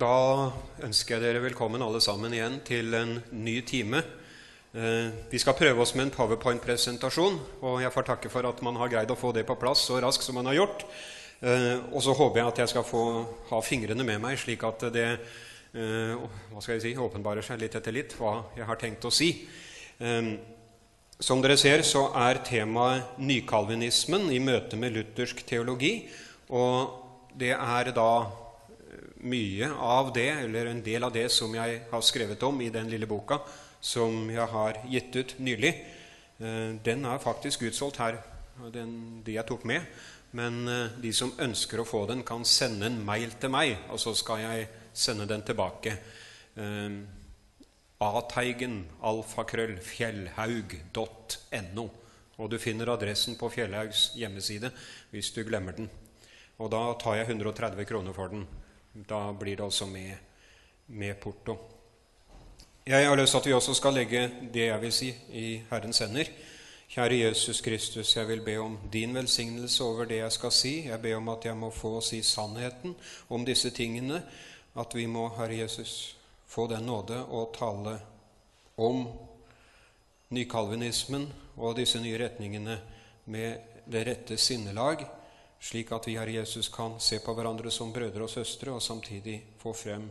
Da 0.00 0.48
ønsker 0.80 1.18
jeg 1.18 1.20
dere 1.26 1.42
velkommen 1.44 1.82
alle 1.84 1.98
sammen 2.00 2.32
igjen 2.32 2.54
til 2.64 2.94
en 2.96 3.18
ny 3.36 3.58
time. 3.68 4.00
Eh, 4.72 5.10
Vi 5.28 5.38
skal 5.38 5.58
prøve 5.58 5.82
oss 5.82 5.92
med 5.94 6.06
en 6.06 6.14
powerpoint-presentasjon, 6.14 7.36
og 7.60 7.82
jeg 7.82 7.92
får 7.92 8.06
takke 8.08 8.30
for 8.32 8.48
at 8.48 8.62
man 8.62 8.76
har 8.80 8.88
greid 8.88 9.12
å 9.12 9.18
få 9.18 9.34
det 9.36 9.44
på 9.44 9.58
plass 9.60 9.84
så 9.84 10.00
raskt 10.00 10.24
som 10.24 10.38
man 10.40 10.46
har 10.46 10.54
gjort. 10.54 10.86
Eh, 11.42 11.76
Og 11.92 12.00
så 12.00 12.16
håper 12.16 12.40
jeg 12.40 12.48
at 12.48 12.58
jeg 12.58 12.68
skal 12.68 12.82
få 12.82 13.26
ha 13.50 13.60
fingrene 13.60 14.04
med 14.04 14.20
meg, 14.20 14.38
slik 14.38 14.64
at 14.64 14.88
det 14.90 15.20
eh, 15.74 16.16
hva 16.16 16.62
skal 16.62 16.78
jeg 16.78 16.82
si, 16.82 16.96
åpenbarer 16.96 17.42
seg 17.42 17.60
litt 17.60 17.74
etter 17.74 17.92
litt 17.92 18.16
hva 18.16 18.46
jeg 18.56 18.64
har 18.64 18.76
tenkt 18.76 19.04
å 19.04 19.12
si. 19.12 19.48
Som 21.20 21.42
dere 21.42 21.58
ser, 21.58 21.82
så 21.82 22.08
er 22.16 22.40
temaet 22.40 23.18
nykalvinismen 23.18 24.30
i 24.32 24.40
møte 24.40 24.76
med 24.80 24.96
luthersk 24.96 25.44
teologi. 25.44 26.08
Og 26.48 26.88
det 27.36 27.52
er 27.52 27.92
da 27.92 28.32
mye 29.22 29.70
av 29.72 30.12
det, 30.14 30.28
eller 30.44 30.66
en 30.66 30.82
del 30.84 31.04
av 31.04 31.12
det, 31.12 31.28
som 31.32 31.54
jeg 31.54 31.82
har 31.90 32.02
skrevet 32.06 32.42
om 32.46 32.60
i 32.60 32.70
den 32.72 32.90
lille 32.90 33.08
boka 33.10 33.40
som 33.80 34.30
jeg 34.30 34.46
har 34.52 34.80
gitt 34.88 35.16
ut 35.16 35.38
nylig. 35.40 35.74
Eh, 36.38 36.74
Den 36.84 37.04
er 37.04 37.18
faktisk 37.18 37.62
utsolgt 37.62 37.96
her, 37.96 38.18
den, 38.72 39.22
de 39.24 39.32
jeg 39.38 39.46
tok 39.48 39.64
med. 39.64 39.80
Men 40.32 40.68
eh, 40.68 40.90
de 41.00 41.12
som 41.12 41.32
ønsker 41.40 41.80
å 41.80 41.88
få 41.88 42.06
den, 42.06 42.22
kan 42.24 42.44
sende 42.44 42.86
en 42.86 43.04
mail 43.04 43.30
til 43.40 43.50
meg, 43.50 43.76
og 43.90 44.00
så 44.00 44.14
skal 44.14 44.40
jeg 44.44 44.68
sende 44.92 45.26
den 45.26 45.42
tilbake. 45.42 45.96
Eh, 46.56 46.90
Ateigen, 48.00 48.86
alfakrøll, 49.04 49.76
fjellhaug.no. 49.84 51.90
Og 52.40 52.48
du 52.48 52.56
finner 52.56 52.88
adressen 52.88 53.36
på 53.36 53.50
Fjellhaugs 53.52 54.14
hjemmeside 54.16 54.70
hvis 55.12 55.28
du 55.36 55.42
glemmer 55.44 55.76
den. 55.76 55.90
Og 56.56 56.70
da 56.72 56.80
tar 57.00 57.18
jeg 57.18 57.28
130 57.34 57.84
kroner 57.88 58.16
for 58.16 58.32
den. 58.32 58.46
Da 58.92 59.32
blir 59.32 59.56
det 59.56 59.64
altså 59.64 59.86
med, 59.86 60.16
med 60.86 61.14
porto. 61.14 61.56
Jeg 62.86 63.08
har 63.08 63.16
lyst 63.16 63.30
til 63.30 63.38
at 63.38 63.46
vi 63.46 63.52
også 63.52 63.74
skal 63.74 63.94
legge 63.94 64.30
det 64.54 64.66
jeg 64.66 64.80
vil 64.82 64.92
si, 64.92 65.10
i 65.32 65.62
Herrens 65.70 65.98
hender. 65.98 66.30
Kjære 66.90 67.20
Jesus 67.20 67.60
Kristus, 67.60 68.16
jeg 68.16 68.28
vil 68.28 68.40
be 68.42 68.56
om 68.58 68.78
din 68.92 69.14
velsignelse 69.14 69.84
over 69.84 70.04
det 70.04 70.16
jeg 70.16 70.32
skal 70.32 70.52
si. 70.52 70.72
Jeg 70.88 71.02
ber 71.02 71.16
om 71.16 71.28
at 71.28 71.44
jeg 71.44 71.56
må 71.56 71.70
få 71.70 72.00
si 72.00 72.22
sannheten 72.22 72.96
om 73.28 73.44
disse 73.46 73.70
tingene. 73.70 74.22
At 74.74 74.94
vi 74.94 75.06
må, 75.06 75.28
Herre 75.36 75.58
Jesus, 75.58 76.16
få 76.46 76.66
den 76.66 76.88
nåde 76.90 77.20
å 77.30 77.44
tale 77.54 77.94
om 78.76 79.06
nykalvinismen 80.34 81.28
og 81.56 81.76
disse 81.78 82.02
nye 82.02 82.18
retningene 82.18 82.80
med 83.30 83.70
det 83.86 84.06
rette 84.06 84.36
sinnelag, 84.36 85.06
slik 85.60 85.92
at 85.92 86.08
vi, 86.08 86.16
Herre 86.16 86.38
Jesus, 86.40 86.68
kan 86.72 86.96
se 87.00 87.20
på 87.20 87.34
hverandre 87.36 87.70
som 87.70 87.92
brødre 87.92 88.24
og 88.24 88.30
søstre, 88.32 88.72
og 88.72 88.82
samtidig 88.82 89.36
få 89.60 89.74
frem 89.76 90.08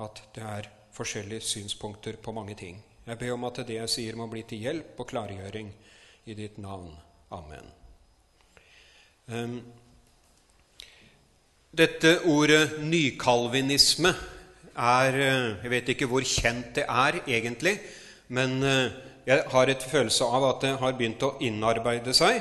at 0.00 0.22
det 0.34 0.44
er 0.44 0.70
forskjellige 0.96 1.44
synspunkter 1.44 2.16
på 2.22 2.32
mange 2.32 2.54
ting. 2.54 2.80
Jeg 3.06 3.18
ber 3.18 3.32
om 3.32 3.44
at 3.48 3.60
det 3.68 3.76
jeg 3.76 3.92
sier, 3.92 4.16
må 4.16 4.26
bli 4.28 4.42
til 4.48 4.64
hjelp 4.64 5.00
og 5.00 5.08
klargjøring 5.08 5.68
i 6.28 6.34
ditt 6.36 6.58
navn. 6.58 6.90
Amen. 7.32 7.68
Um, 9.28 9.60
dette 11.78 12.14
ordet 12.24 12.80
nykalvinisme 12.80 14.14
er 14.78 15.16
Jeg 15.18 15.70
vet 15.70 15.88
ikke 15.92 16.06
hvor 16.08 16.24
kjent 16.24 16.70
det 16.76 16.84
er 16.88 17.18
egentlig, 17.26 17.74
men 18.28 18.62
jeg 19.26 19.42
har 19.52 19.68
et 19.68 19.82
følelse 19.82 20.24
av 20.24 20.44
at 20.48 20.62
det 20.62 20.76
har 20.80 20.94
begynt 20.96 21.24
å 21.26 21.34
innarbeide 21.44 22.14
seg. 22.16 22.38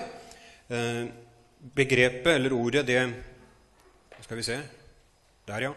Begrepet, 1.76 2.36
eller 2.36 2.54
ordet, 2.54 2.88
det 2.88 3.14
Skal 4.22 4.38
vi 4.38 4.44
se 4.44 4.60
Der, 5.48 5.62
ja. 5.62 5.74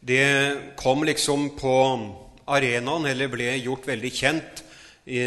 Det 0.00 0.76
kom 0.76 1.04
liksom 1.04 1.50
på 1.58 1.74
arenaen, 2.46 3.06
eller 3.06 3.30
ble 3.32 3.48
gjort 3.58 3.86
veldig 3.86 4.10
kjent, 4.12 4.62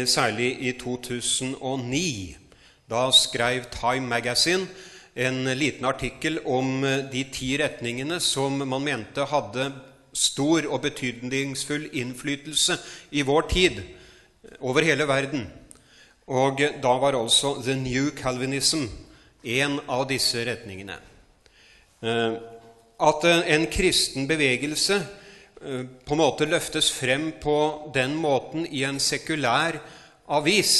særlig 0.08 0.50
i 0.60 0.72
2009. 0.78 2.36
Da 2.88 3.10
skrev 3.12 3.66
Time 3.72 4.06
Magazine 4.06 4.68
en 5.14 5.44
liten 5.58 5.84
artikkel 5.84 6.38
om 6.44 6.84
de 7.12 7.24
ti 7.32 7.56
retningene 7.60 8.20
som 8.20 8.60
man 8.62 8.84
mente 8.84 9.26
hadde 9.26 9.70
stor 10.12 10.66
og 10.68 10.82
betydningsfull 10.86 11.88
innflytelse 11.92 12.78
i 13.10 13.22
vår 13.26 13.48
tid 13.50 13.82
over 14.60 14.86
hele 14.86 15.06
verden. 15.08 15.46
Og 16.30 16.60
da 16.82 16.96
var 17.02 17.18
altså 17.18 17.56
The 17.62 17.76
New 17.76 18.10
Calvinism 18.16 18.86
en 19.44 19.78
av 19.88 20.06
disse 20.10 20.44
retningene. 20.46 20.96
At 23.00 23.24
en 23.24 23.66
kristen 23.72 24.28
bevegelse 24.28 25.00
på 25.60 26.16
en 26.16 26.20
måte 26.20 26.48
løftes 26.48 26.88
frem 26.92 27.30
på 27.40 27.56
den 27.94 28.14
måten 28.16 28.64
i 28.64 28.84
en 28.88 29.00
sekulær 29.00 29.76
avis 30.32 30.76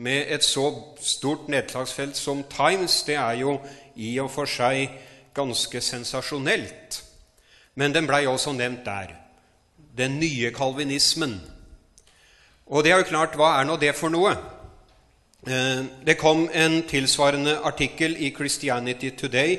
med 0.00 0.32
et 0.32 0.44
så 0.44 0.66
stort 1.00 1.48
nedslagsfelt 1.48 2.16
som 2.16 2.42
Times, 2.52 3.02
det 3.08 3.16
er 3.16 3.40
jo 3.40 3.58
i 3.96 4.12
og 4.20 4.30
for 4.32 4.48
seg 4.48 4.92
ganske 5.36 5.80
sensasjonelt. 5.80 7.00
Men 7.74 7.94
den 7.94 8.08
blei 8.08 8.26
også 8.28 8.52
nevnt 8.52 8.84
der. 8.84 9.14
Den 9.96 10.18
nye 10.20 10.52
kalvinismen. 10.52 11.40
Og 12.66 12.84
det 12.84 12.92
er 12.92 13.00
jo 13.00 13.10
klart, 13.10 13.36
hva 13.36 13.56
er 13.58 13.68
nå 13.68 13.76
det 13.80 13.94
for 13.98 14.12
noe? 14.12 14.34
Det 15.40 16.18
kom 16.20 16.50
en 16.52 16.82
tilsvarende 16.84 17.54
artikkel 17.64 18.12
i 18.20 18.28
Christianity 18.36 19.08
Today 19.16 19.54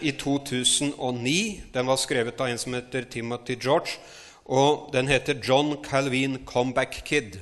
i 0.00 0.12
2009. 0.12 1.62
Den 1.74 1.86
var 1.86 1.98
skrevet 1.98 2.38
av 2.40 2.52
en 2.52 2.58
som 2.58 2.76
heter 2.76 3.08
Timothy 3.10 3.56
George, 3.58 3.98
og 4.46 4.92
den 4.94 5.08
heter 5.10 5.40
John 5.42 5.74
Calvin 5.82 6.38
Comeback 6.46 7.00
Kid. 7.04 7.34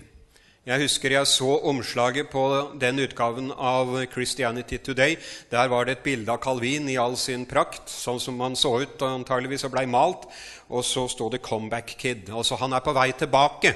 Jeg 0.64 0.80
husker 0.80 1.12
jeg 1.12 1.28
så 1.28 1.58
omslaget 1.68 2.30
på 2.32 2.46
den 2.80 3.02
utgaven 3.04 3.52
av 3.52 3.92
Christianity 4.08 4.78
Today. 4.80 5.18
Der 5.50 5.68
var 5.68 5.84
det 5.84 5.98
et 5.98 6.06
bilde 6.06 6.32
av 6.32 6.40
Calvin 6.40 6.88
i 6.88 6.96
all 6.96 7.18
sin 7.20 7.44
prakt, 7.44 7.92
sånn 7.92 8.20
som 8.20 8.40
han 8.40 8.56
så 8.56 8.78
ut 8.80 9.04
antageligvis 9.04 9.66
og 9.68 9.74
blei 9.76 9.84
malt. 9.84 10.24
Og 10.72 10.80
så 10.80 11.04
sto 11.12 11.28
det 11.28 11.42
'Comeback 11.42 11.96
Kid'. 12.00 12.32
Altså 12.32 12.56
han 12.56 12.72
er 12.72 12.80
på 12.80 12.96
vei 12.96 13.12
tilbake. 13.12 13.74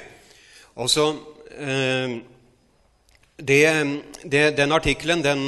Og 0.76 0.88
så, 0.88 1.16
eh, 1.58 2.20
det, 3.38 3.64
det, 4.24 4.56
Den 4.56 4.72
artikkelen 4.72 5.22
den, 5.22 5.44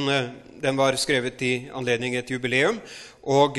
den, 0.62 0.76
var 0.76 0.96
skrevet 0.96 1.42
i 1.42 1.70
anledning 1.74 2.14
et 2.16 2.30
jubileum. 2.30 2.78
Og, 3.22 3.58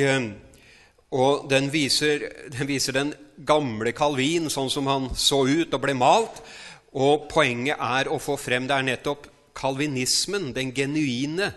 og 1.12 1.50
den, 1.50 1.68
viser, 1.74 2.30
den 2.52 2.68
viser 2.68 2.96
den 2.96 3.14
gamle 3.46 3.92
Calvin 3.92 4.50
sånn 4.50 4.72
som 4.72 4.88
han 4.88 5.10
så 5.16 5.44
ut 5.48 5.74
og 5.74 5.84
ble 5.84 5.96
malt. 5.98 6.42
Og 6.92 7.28
poenget 7.32 7.80
er 7.80 8.12
å 8.12 8.20
få 8.20 8.38
frem 8.40 8.68
det 8.68 8.78
er 8.78 8.88
nettopp 8.88 9.28
kalvinismen, 9.56 10.52
den 10.56 10.72
genuine 10.76 11.52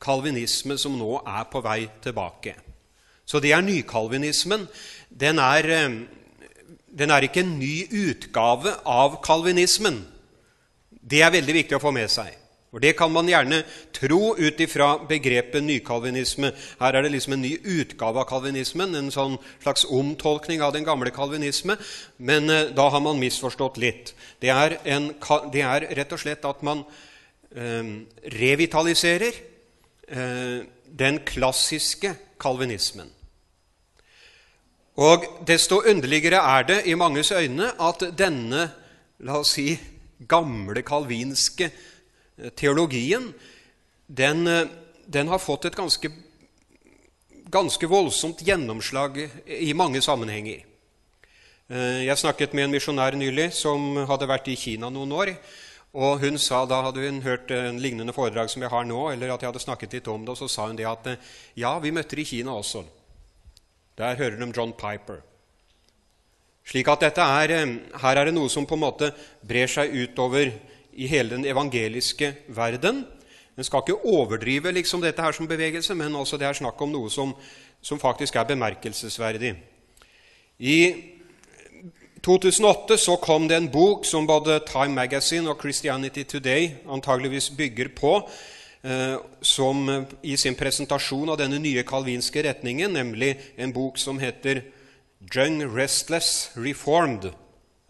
kalvinisme, 0.00 0.76
som 0.80 0.96
nå 0.96 1.20
er 1.24 1.48
på 1.52 1.60
vei 1.64 1.84
tilbake. 2.04 2.54
Så 3.24 3.40
det 3.40 3.52
er 3.54 3.64
nykalvinismen. 3.64 4.66
Den 5.08 5.38
er, 5.38 5.68
den 6.88 7.12
er 7.12 7.24
ikke 7.24 7.44
en 7.44 7.58
ny 7.60 7.84
utgave 8.08 8.74
av 8.84 9.20
kalvinismen. 9.24 10.02
Det 11.00 11.22
er 11.24 11.32
veldig 11.32 11.56
viktig 11.62 11.76
å 11.78 11.82
få 11.82 11.92
med 11.96 12.10
seg. 12.12 12.36
For 12.70 12.78
Det 12.78 12.92
kan 12.94 13.10
man 13.10 13.26
gjerne 13.26 13.64
tro 13.92 14.36
ut 14.38 14.60
ifra 14.62 14.92
begrepet 15.08 15.64
nykalvinisme. 15.64 16.52
Her 16.78 16.94
er 16.94 17.02
det 17.02 17.10
liksom 17.16 17.34
en 17.34 17.42
ny 17.42 17.56
utgave 17.58 18.22
av 18.22 18.28
kalvinismen, 18.30 18.94
en 18.94 19.10
sånn 19.10 19.34
slags 19.58 19.88
omtolkning 19.90 20.62
av 20.62 20.76
den 20.76 20.86
gamle 20.86 21.10
kalvinisme. 21.10 21.74
Men 22.18 22.50
eh, 22.50 22.70
da 22.70 22.86
har 22.94 23.02
man 23.02 23.18
misforstått 23.18 23.80
litt. 23.82 24.14
Det 24.38 24.54
er, 24.54 24.78
en, 24.86 25.10
det 25.50 25.66
er 25.66 25.88
rett 25.98 26.14
og 26.14 26.22
slett 26.22 26.46
at 26.46 26.62
man 26.62 26.84
eh, 27.50 28.06
revitaliserer 28.38 29.42
eh, 30.06 30.60
den 30.86 31.24
klassiske 31.26 32.14
kalvinismen. 32.38 33.10
Og 35.00 35.26
desto 35.48 35.82
underligere 35.90 36.38
er 36.38 36.70
det 36.70 36.82
i 36.86 36.94
manges 36.94 37.32
øyne 37.34 37.72
at 37.82 38.12
denne, 38.14 38.68
la 39.26 39.42
oss 39.42 39.56
si, 39.58 39.72
gamle 40.28 40.82
kalvinske 40.82 41.70
teologien, 42.56 43.32
den, 44.06 44.44
den, 45.06 45.28
har 45.28 45.38
fått 45.38 45.68
et 45.68 45.76
ganske, 45.76 46.10
ganske 47.52 47.86
voldsomt 47.86 48.42
gjennomslag 48.42 49.20
i 49.46 49.72
mange 49.74 50.02
sammenhenger. 50.02 50.66
Jeg 51.70 52.18
snakket 52.18 52.54
med 52.56 52.66
en 52.66 52.72
misjonær 52.74 53.14
nylig 53.14 53.52
som 53.54 54.00
hadde 54.10 54.26
vært 54.26 54.48
i 54.50 54.58
Kina 54.58 54.90
noen 54.90 55.12
år. 55.14 55.34
Og 55.90 56.22
hun 56.22 56.38
sa, 56.38 56.64
Da 56.66 56.82
hadde 56.86 57.02
hun 57.02 57.22
hørt 57.22 57.50
en 57.50 57.78
lignende 57.82 58.14
foredrag 58.14 58.50
som 58.50 58.62
jeg 58.62 58.70
har 58.70 58.84
nå, 58.86 59.10
eller 59.10 59.32
at 59.34 59.42
jeg 59.42 59.50
hadde 59.50 59.62
snakket 59.62 59.92
litt 59.98 60.10
om 60.10 60.24
det, 60.24 60.34
og 60.34 60.38
så 60.38 60.48
sa 60.48 60.66
hun 60.66 60.78
det 60.78 60.86
at 60.86 61.08
ja, 61.58 61.78
vi 61.78 61.90
møtte 61.90 62.18
i 62.18 62.24
Kina 62.24 62.54
også. 62.54 62.84
Der 63.98 64.16
hører 64.16 64.38
de 64.38 64.52
John 64.54 64.72
Piper. 64.72 65.22
Slik 66.66 66.88
at 66.92 67.06
dette 67.06 67.24
er, 67.24 67.54
her 68.02 68.20
er 68.20 68.28
det 68.28 68.34
noe 68.36 68.50
som 68.52 68.66
på 68.68 68.76
en 68.76 68.84
måte 68.84 69.10
brer 69.46 69.70
seg 69.70 69.94
utover 69.94 70.52
i 70.92 71.08
hele 71.10 71.34
den 71.34 71.46
evangeliske 71.48 72.34
verden. 72.52 73.04
En 73.56 73.66
skal 73.66 73.82
ikke 73.82 74.04
overdrive 74.08 74.72
liksom 74.72 75.02
dette 75.02 75.22
her 75.22 75.34
som 75.36 75.48
bevegelse, 75.48 75.94
men 75.94 76.14
også 76.16 76.38
det 76.40 76.46
er 76.48 76.58
snakk 76.60 76.80
om 76.80 76.92
noe 76.92 77.10
som, 77.12 77.34
som 77.82 78.00
faktisk 78.00 78.36
er 78.36 78.48
bemerkelsesverdig. 78.52 79.54
I 80.60 80.78
2008 82.24 82.98
så 83.00 83.16
kom 83.16 83.48
det 83.48 83.56
en 83.56 83.70
bok 83.72 84.04
som 84.04 84.26
både 84.28 84.60
Time 84.68 84.94
Magazine 84.94 85.48
og 85.50 85.60
Christianity 85.60 86.22
Today 86.28 86.70
antageligvis 86.88 87.50
bygger 87.56 87.88
på, 87.96 88.28
eh, 88.84 89.16
som 89.40 89.88
eh, 89.88 90.02
i 90.22 90.36
sin 90.36 90.54
presentasjon 90.54 91.32
av 91.32 91.38
denne 91.40 91.58
nye 91.58 91.84
kalvinske 91.88 92.44
retningen, 92.44 92.92
nemlig 92.92 93.34
en 93.56 93.72
bok 93.72 93.98
som 93.98 94.20
heter 94.20 94.62
Young 95.20 95.62
Restless 95.76 96.50
Reformed 96.56 97.30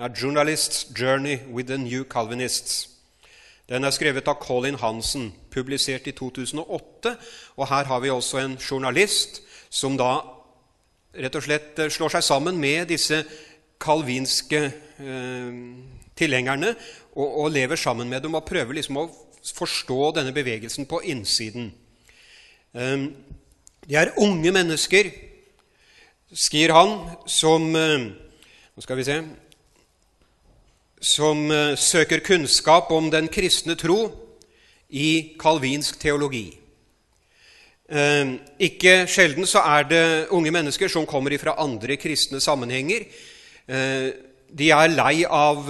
A 0.01 0.09
Journalist's 0.09 0.83
Journey 0.93 1.39
with 1.49 1.69
the 1.69 1.79
New 1.79 2.05
Calvinists. 2.05 2.89
Den 3.69 3.85
er 3.85 3.95
skrevet 3.95 4.27
av 4.27 4.41
Colin 4.43 4.75
Hansen, 4.75 5.29
publisert 5.51 6.09
i 6.11 6.13
2008. 6.13 7.13
Og 7.57 7.69
her 7.69 7.85
har 7.87 8.01
vi 8.03 8.11
også 8.11 8.41
en 8.43 8.59
journalist 8.59 9.43
som 9.71 9.95
da 9.95 10.25
rett 11.15 11.39
og 11.39 11.47
slett 11.47 11.79
eh, 11.79 11.93
slår 11.95 12.17
seg 12.17 12.27
sammen 12.27 12.59
med 12.59 12.91
disse 12.91 13.23
kalvinske 13.79 14.65
eh, 14.99 15.63
tilhengerne 16.19 16.75
og, 17.15 17.29
og, 17.45 17.51
lever 17.55 17.79
sammen 17.79 18.11
med 18.11 18.27
dem 18.27 18.35
og 18.35 18.47
prøver 18.49 18.75
liksom 18.75 18.99
å 19.05 19.09
forstå 19.55 20.17
denne 20.19 20.35
bevegelsen 20.35 20.91
på 20.91 21.05
innsiden. 21.15 21.71
Eh, 22.75 23.07
de 23.87 24.03
er 24.03 24.17
unge 24.19 24.51
mennesker, 24.51 25.15
skriver 26.33 26.75
han, 26.75 26.97
som 27.27 27.75
eh, 27.77 28.11
Nå 28.75 28.85
skal 28.85 28.99
vi 29.01 29.05
se 29.07 29.19
Som 31.03 31.51
eh, 31.51 31.77
søker 31.77 32.23
kunnskap 32.23 32.91
om 32.95 33.11
den 33.11 33.29
kristne 33.29 33.75
tro 33.75 34.11
i 34.91 35.37
kalvinsk 35.39 36.01
teologi. 36.03 36.49
Eh, 37.89 38.33
ikke 38.59 39.07
sjelden 39.07 39.47
så 39.47 39.63
er 39.63 39.87
det 39.87 40.07
unge 40.35 40.51
mennesker 40.51 40.91
som 40.91 41.07
kommer 41.07 41.37
fra 41.39 41.55
andre 41.63 41.97
kristne 41.97 42.41
sammenhenger, 42.43 43.07
de 44.51 44.67
er 44.75 44.91
lei 44.91 45.23
av 45.23 45.69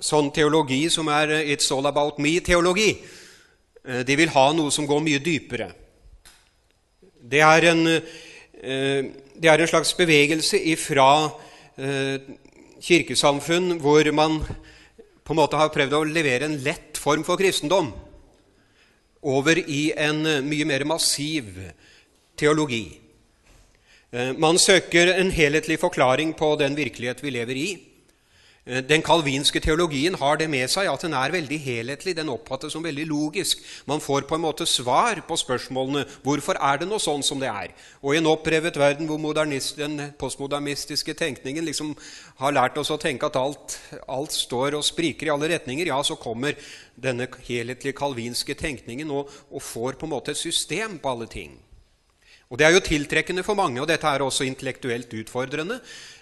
sånn 0.00 0.30
teologi 0.32 0.88
som 0.88 1.08
er 1.12 1.44
'it's 1.44 1.70
all 1.76 1.86
about 1.86 2.16
me'-teologi. 2.16 2.96
De 4.06 4.16
vil 4.16 4.28
ha 4.28 4.52
noe 4.52 4.70
som 4.70 4.86
går 4.86 5.00
mye 5.00 5.18
dypere. 5.18 5.72
Det 7.20 7.40
er 7.40 7.64
en, 7.68 8.00
det 9.40 9.48
er 9.48 9.62
en 9.62 9.70
slags 9.70 9.94
bevegelse 9.96 10.58
ifra 10.68 11.30
kirkesamfunn 12.84 13.78
hvor 13.80 14.04
man 14.12 14.40
på 15.24 15.32
en 15.32 15.38
måte 15.38 15.56
har 15.56 15.72
prøvd 15.72 15.96
å 15.96 16.04
levere 16.08 16.48
en 16.48 16.58
lett 16.60 16.98
form 17.00 17.24
for 17.24 17.40
kristendom 17.40 17.88
over 19.22 19.60
i 19.60 19.92
en 19.96 20.20
mye 20.44 20.66
mer 20.68 20.84
massiv 20.88 21.48
teologi. 22.40 23.00
Eh, 24.10 24.32
man 24.32 24.58
søker 24.58 25.12
en 25.14 25.30
helhetlig 25.30 25.78
forklaring 25.80 26.32
på 26.38 26.54
den 26.58 26.76
virkelighet 26.78 27.22
vi 27.22 27.34
lever 27.34 27.60
i. 27.60 27.68
Eh, 28.70 28.82
den 28.86 29.02
kalvinske 29.02 29.58
teologien 29.62 30.14
har 30.14 30.38
det 30.38 30.46
med 30.50 30.70
seg 30.70 30.86
at 30.86 31.02
den 31.02 31.14
er 31.18 31.32
veldig 31.34 31.58
helhetlig. 31.64 32.14
Den 32.16 32.30
oppfattes 32.30 32.76
som 32.76 32.84
veldig 32.86 33.06
logisk. 33.10 33.62
Man 33.90 34.02
får 34.02 34.28
på 34.28 34.36
en 34.38 34.44
måte 34.44 34.66
svar 34.68 35.18
på 35.26 35.38
spørsmålene 35.40 36.04
hvorfor 36.22 36.60
er 36.60 36.78
det 36.80 36.88
noe 36.90 37.02
sånn 37.02 37.24
som 37.26 37.40
det 37.42 37.50
er. 37.50 37.74
Og 38.00 38.14
i 38.14 38.20
en 38.20 38.30
opprevet 38.30 38.78
verden 38.78 39.10
hvor 39.10 39.34
den 39.34 39.96
postmodernistiske 40.20 41.16
tenkningen 41.18 41.66
liksom 41.66 41.96
har 42.38 42.54
lært 42.54 42.78
oss 42.78 42.92
å 42.94 43.00
tenke 43.00 43.26
at 43.26 43.38
alt, 43.40 43.78
alt, 44.06 44.30
står 44.30 44.76
og 44.78 44.86
spriker 44.86 45.26
i 45.26 45.32
alle 45.34 45.50
retninger, 45.50 45.90
ja, 45.90 45.98
så 46.06 46.14
kommer 46.20 46.54
denne 46.94 47.26
helhetlige 47.48 47.96
kalvinske 47.98 48.54
tenkningen 48.54 49.10
og, 49.10 49.32
og 49.50 49.64
får 49.64 49.98
på 49.98 50.06
en 50.06 50.14
måte 50.14 50.30
et 50.30 50.38
system 50.38 51.00
på 51.02 51.10
alle 51.10 51.26
ting. 51.30 51.58
Og 52.50 52.58
Det 52.58 52.66
er 52.66 52.72
jo 52.74 52.82
tiltrekkende 52.82 53.44
for 53.46 53.54
mange, 53.54 53.78
og 53.78 53.86
dette 53.86 54.06
er 54.10 54.22
også 54.24 54.46
intellektuelt 54.46 55.12
utfordrende. 55.14 55.78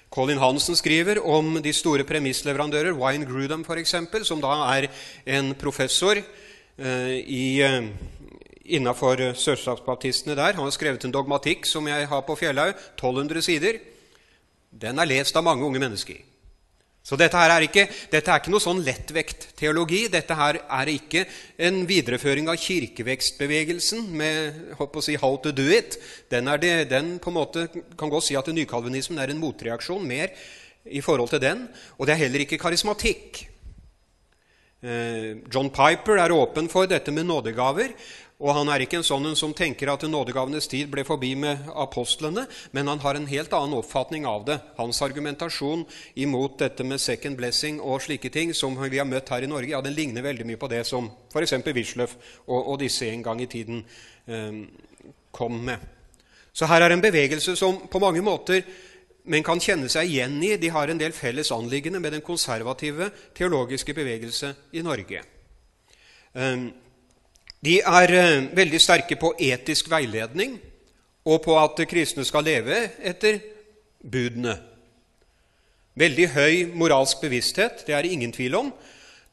Colin 0.08 0.40
Hansen 0.40 0.76
skriver 0.76 1.20
om 1.20 1.58
de 1.62 1.72
store 1.76 2.04
premissleverandører, 2.08 2.96
Wine 2.96 3.26
Grudem 3.28 3.64
f.eks., 3.64 3.94
som 4.24 4.40
da 4.40 4.54
er 4.72 4.88
en 5.28 5.52
professor 5.58 6.16
eh, 6.16 7.18
i, 7.20 7.60
eh, 7.60 7.90
innafor 8.78 9.20
sørstatsbaptistene 9.36 10.36
der. 10.38 10.56
Han 10.56 10.64
har 10.64 10.72
skrevet 10.72 11.04
en 11.04 11.12
dogmatikk 11.12 11.68
som 11.68 11.86
jeg 11.88 12.08
har 12.08 12.24
på 12.24 12.38
Fjellhaug, 12.40 12.72
1200 12.96 13.44
sider. 13.44 13.80
Den 14.72 14.98
er 14.98 15.12
lest 15.12 15.36
av 15.36 15.44
mange 15.44 15.64
unge 15.64 15.80
mennesker. 15.82 16.24
Så 17.08 17.16
dette, 17.16 17.40
er 17.40 17.64
ikke, 17.64 17.86
dette 18.12 18.28
er 18.28 18.42
ikke 18.42 18.52
noe 18.52 18.60
sånn 18.60 18.82
lettvekt-teologi. 18.84 20.02
Dette 20.12 20.36
her 20.36 20.58
er 20.60 20.90
ikke 20.92 21.22
en 21.64 21.80
videreføring 21.88 22.50
av 22.52 22.58
kirkevekstbevegelsen 22.60 24.10
med 24.12 24.74
å 24.76 25.00
si, 25.00 25.16
'how 25.16 25.40
to 25.40 25.52
do 25.52 25.64
it'. 25.72 25.96
Den, 26.28 26.52
det, 26.60 26.90
den 26.90 27.16
på 27.18 27.32
en 27.32 27.38
måte 27.38 27.68
kan 27.96 28.12
godt 28.12 28.28
si 28.28 28.36
at 28.36 28.52
nykalvinismen 28.52 29.18
er 29.18 29.32
en 29.32 29.40
motreaksjon 29.40 30.04
mer 30.04 30.36
i 30.84 31.00
forhold 31.00 31.32
til 31.32 31.40
den. 31.40 31.68
Og 31.96 32.06
det 32.06 32.12
er 32.12 32.24
heller 32.28 32.44
ikke 32.44 32.60
karismatikk. 32.60 33.48
Eh, 34.84 35.40
John 35.48 35.72
Piper 35.72 36.20
er 36.20 36.36
åpen 36.36 36.68
for 36.68 36.84
dette 36.86 37.10
med 37.10 37.24
nådegaver. 37.24 37.96
Og 38.38 38.52
han 38.54 38.68
er 38.70 38.84
ikke 38.84 39.00
en 39.00 39.06
sånn 39.06 39.32
som 39.34 39.50
tenker 39.56 39.90
at 39.90 40.04
nådegavenes 40.06 40.70
tid 40.70 40.86
ble 40.92 41.02
forbi 41.06 41.32
med 41.34 41.64
apostlene, 41.74 42.44
men 42.70 42.86
han 42.86 43.00
har 43.02 43.18
en 43.18 43.26
helt 43.26 43.54
annen 43.56 43.74
oppfatning 43.80 44.28
av 44.30 44.44
det. 44.46 44.60
Hans 44.76 45.02
argumentasjon 45.02 45.82
imot 46.22 46.60
dette 46.62 46.86
med 46.86 47.02
second 47.02 47.34
blessing 47.40 47.80
og 47.82 48.04
slike 48.04 48.30
ting 48.30 48.54
som 48.54 48.78
vi 48.78 49.00
har 49.00 49.10
møtt 49.10 49.34
her 49.34 49.42
i 49.42 49.50
Norge, 49.50 49.72
ja, 49.74 49.82
den 49.82 49.98
ligner 49.98 50.22
veldig 50.22 50.46
mye 50.46 50.60
på 50.60 50.70
det 50.70 50.84
som 50.86 51.10
f.eks. 51.34 51.56
Wisløff 51.66 52.14
og, 52.46 52.60
og, 52.60 52.76
disse 52.78 53.10
en 53.10 53.26
gang 53.26 53.42
i 53.42 53.50
tiden 53.50 53.82
eh, 54.30 54.62
kom 55.34 55.58
med. 55.66 55.82
Så 56.54 56.70
her 56.70 56.86
er 56.86 56.94
en 56.94 57.02
bevegelse 57.02 57.58
som 57.58 57.88
på 57.90 58.02
mange 58.02 58.22
måter 58.22 58.62
men 59.28 59.44
kan 59.44 59.60
kjenne 59.60 59.90
seg 59.92 60.08
igjen 60.08 60.38
i. 60.46 60.54
De 60.56 60.70
har 60.72 60.88
en 60.88 60.98
del 61.00 61.12
felles 61.12 61.50
anliggende 61.52 62.00
med 62.00 62.14
den 62.14 62.24
konservative 62.24 63.10
teologiske 63.36 63.94
bevegelse 63.94 64.54
i 64.72 64.82
Norge. 64.86 65.20
Um, 66.32 66.70
de 67.64 67.80
er 67.82 68.14
eh, 68.14 68.48
veldig 68.54 68.80
sterke 68.80 69.18
på 69.18 69.32
etisk 69.42 69.90
veiledning 69.90 70.58
og 71.28 71.42
på 71.44 71.56
at 71.58 71.80
kristne 71.90 72.24
skal 72.26 72.46
leve 72.46 72.76
etter 73.04 73.40
budene. 73.98 74.54
Veldig 75.98 76.28
høy 76.36 76.54
moralsk 76.78 77.18
bevissthet, 77.24 77.82
det 77.86 77.96
er 77.96 78.06
det 78.06 78.14
ingen 78.14 78.32
tvil 78.32 78.54
om. 78.60 78.70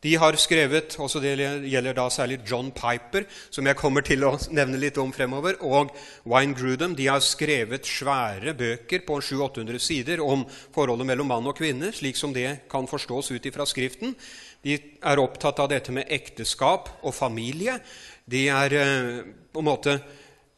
De 0.05 0.11
har 0.21 0.35
skrevet, 0.37 0.95
også 0.99 1.19
Det 1.19 1.33
gjelder 1.65 1.93
da 1.93 2.09
særlig 2.09 2.39
John 2.45 2.71
Piper, 2.71 3.23
som 3.49 3.65
jeg 3.65 3.75
kommer 3.75 4.01
til 4.01 4.23
å 4.23 4.35
nevne 4.51 4.77
litt 4.77 4.97
om 5.01 5.13
fremover, 5.13 5.55
og 5.61 5.89
Wine 6.25 6.53
Grudem. 6.53 6.95
De 6.95 7.07
har 7.07 7.23
skrevet 7.25 7.85
svære 7.85 8.53
bøker 8.53 9.01
på 9.07 9.17
700-800 9.17 9.79
sider 9.79 10.21
om 10.21 10.45
forholdet 10.75 11.07
mellom 11.07 11.27
mann 11.27 11.47
og 11.47 11.57
kvinne, 11.57 11.89
slik 11.93 12.17
som 12.17 12.33
det 12.33 12.67
kan 12.69 12.85
forstås 12.87 13.31
ut 13.31 13.45
ifra 13.45 13.65
Skriften. 13.65 14.13
De 14.61 14.77
er 15.01 15.21
opptatt 15.21 15.59
av 15.59 15.69
dette 15.69 15.93
med 15.93 16.09
ekteskap 16.09 16.89
og 17.01 17.13
familie 17.13 17.79
de 18.25 18.47
er 18.49 18.73
eh, 18.73 19.25
på 19.53 19.61
en 19.61 19.67
måte 19.67 19.97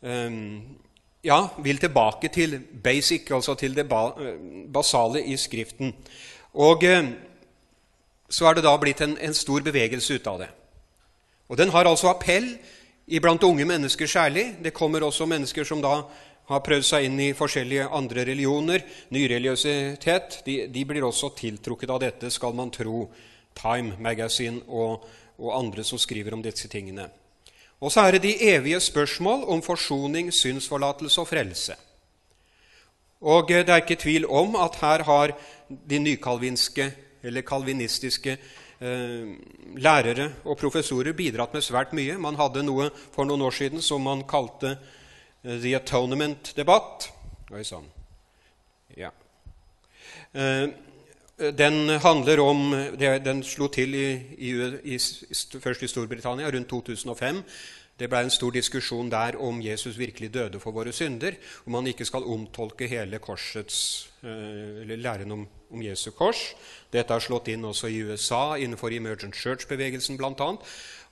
eh, 0.02 0.38
ja, 1.28 1.40
vil 1.64 1.82
tilbake 1.82 2.32
til 2.34 2.60
basic, 2.84 3.32
altså 3.32 3.58
til 3.60 3.76
det 3.76 3.88
eh, 3.92 4.38
basale 4.74 5.24
i 5.24 5.38
Skriften. 5.38 5.94
Og 6.54 6.84
så 8.30 8.48
er 8.48 8.56
det 8.58 8.64
da 8.66 8.74
blitt 8.82 9.02
en, 9.02 9.18
en 9.22 9.36
stor 9.36 9.62
bevegelse 9.62 10.18
ut 10.18 10.28
av 10.28 10.40
det. 10.42 10.50
Og 11.48 11.58
den 11.58 11.70
har 11.70 11.86
altså 11.86 12.10
appell 12.10 12.56
iblant 13.08 13.44
unge 13.44 13.66
mennesker 13.66 14.08
særlig. 14.08 14.56
Det 14.64 14.74
kommer 14.74 15.04
også 15.04 15.26
mennesker 15.26 15.64
som 15.64 15.84
da 15.84 16.02
har 16.48 16.64
prøvd 16.64 16.88
seg 16.88 17.06
inn 17.08 17.20
i 17.20 17.36
forskjellige 17.36 17.88
andre 17.92 18.26
religioner. 18.28 18.84
Nyreligiøsitet. 19.12 20.42
De, 20.46 20.58
de 20.72 20.86
blir 20.88 21.06
også 21.08 21.34
tiltrukket 21.36 21.92
av 21.92 22.02
dette, 22.04 22.32
skal 22.32 22.56
man 22.56 22.72
tro 22.72 23.06
Time 23.58 23.96
Magazine 24.00 24.64
og, 24.68 25.08
og 25.38 25.56
andre 25.56 25.84
som 25.88 26.00
skriver 26.00 26.36
om 26.36 26.44
disse 26.44 26.70
tingene. 26.72 27.10
Og 27.82 27.92
så 27.94 28.02
er 28.02 28.16
det 28.16 28.24
de 28.24 28.38
evige 28.54 28.80
spørsmål 28.82 29.44
om 29.54 29.62
forsoning, 29.62 30.32
synsforlatelse 30.34 31.22
og 31.22 31.28
frelse. 31.28 31.76
Og 33.22 33.50
det 33.50 33.70
er 33.70 33.82
ikke 33.82 34.00
tvil 34.02 34.26
om 34.26 34.56
at 34.56 34.78
her 34.82 35.04
har 35.04 35.34
de 35.90 36.00
nykalvinske 36.00 36.92
eller 37.24 37.42
kalvinistiske 37.42 38.38
eh, 38.82 39.30
lærere 39.78 40.32
og 40.46 40.58
professorer 40.58 41.14
bidratt 41.18 41.54
med 41.54 41.66
svært 41.66 41.94
mye. 41.98 42.18
Man 42.18 42.38
hadde 42.38 42.66
noe 42.66 42.90
for 43.14 43.26
noen 43.26 43.42
år 43.42 43.56
siden 43.58 43.82
som 43.82 44.02
man 44.06 44.24
kalte 44.30 44.78
eh, 45.44 45.58
The 45.58 45.76
Atonement-debatt. 45.80 47.10
Oi 47.54 47.64
sann. 47.66 47.90
Ja. 48.98 49.10
Eh, 50.34 50.70
den 51.38 51.90
handler 52.02 52.40
om 52.42 52.72
Den 52.98 53.44
slo 53.44 53.68
til 53.68 53.94
i, 53.94 54.08
i, 54.38 54.52
i, 54.84 54.98
først 55.62 55.84
i 55.84 55.88
Storbritannia 55.88 56.50
rundt 56.50 56.70
2005. 56.70 57.44
Det 57.98 58.06
ble 58.10 58.20
en 58.22 58.30
stor 58.34 58.54
diskusjon 58.54 59.10
der 59.10 59.40
om 59.42 59.58
Jesus 59.62 59.98
virkelig 59.98 60.30
døde 60.34 60.60
for 60.62 60.72
våre 60.72 60.92
synder. 60.94 61.34
Om 61.66 61.72
man 61.80 61.88
ikke 61.90 62.06
skal 62.06 62.28
omtolke 62.30 62.88
hele 62.88 63.18
korsets, 63.20 64.10
eh, 64.22 64.84
eller 64.84 65.02
læren 65.02 65.32
om, 65.32 65.48
om 65.72 65.82
Jesu 65.82 66.12
kors. 66.12 66.54
Dette 66.94 67.14
er 67.14 67.26
slått 67.26 67.50
inn 67.50 67.66
også 67.66 67.90
i 67.90 68.04
USA, 68.06 68.56
innenfor 68.58 68.94
Emergent 68.94 69.36
Church-bevegelsen 69.36 70.18
bl.a. 70.18 70.52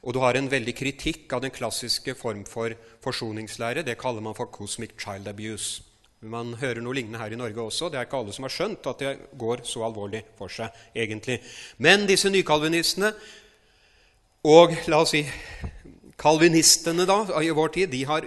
Og 0.05 0.13
du 0.13 0.21
har 0.21 0.37
en 0.37 0.51
veldig 0.51 0.75
kritikk 0.77 1.33
av 1.33 1.41
den 1.41 1.53
klassiske 1.53 2.13
form 2.15 2.45
for 2.45 2.77
forsoningslære. 3.01 3.81
Det 3.81 3.97
kaller 3.97 4.21
man 4.21 4.37
for 4.37 4.45
cosmic 4.53 4.93
child 5.01 5.27
abuse. 5.27 5.81
Man 6.25 6.55
hører 6.57 6.81
noe 6.81 6.95
lignende 6.97 7.19
her 7.21 7.33
i 7.33 7.37
Norge 7.37 7.61
også. 7.61 7.89
Det 7.89 7.99
er 7.99 8.07
ikke 8.07 8.17
alle 8.17 8.33
som 8.33 8.47
har 8.47 8.53
skjønt 8.53 8.87
at 8.89 9.01
det 9.03 9.11
går 9.37 9.61
så 9.67 9.83
alvorlig 9.85 10.23
for 10.37 10.49
seg, 10.49 10.73
egentlig. 10.97 11.37
Men 11.77 12.07
disse 12.09 12.31
nykalvinistene 12.33 13.11
og 14.45 14.73
la 14.89 15.01
oss 15.01 15.13
si 15.13 15.23
kalvinistene 16.21 17.05
da, 17.09 17.19
i 17.41 17.53
vår 17.53 17.71
tid 17.75 17.91
de 17.93 18.01
har, 18.09 18.25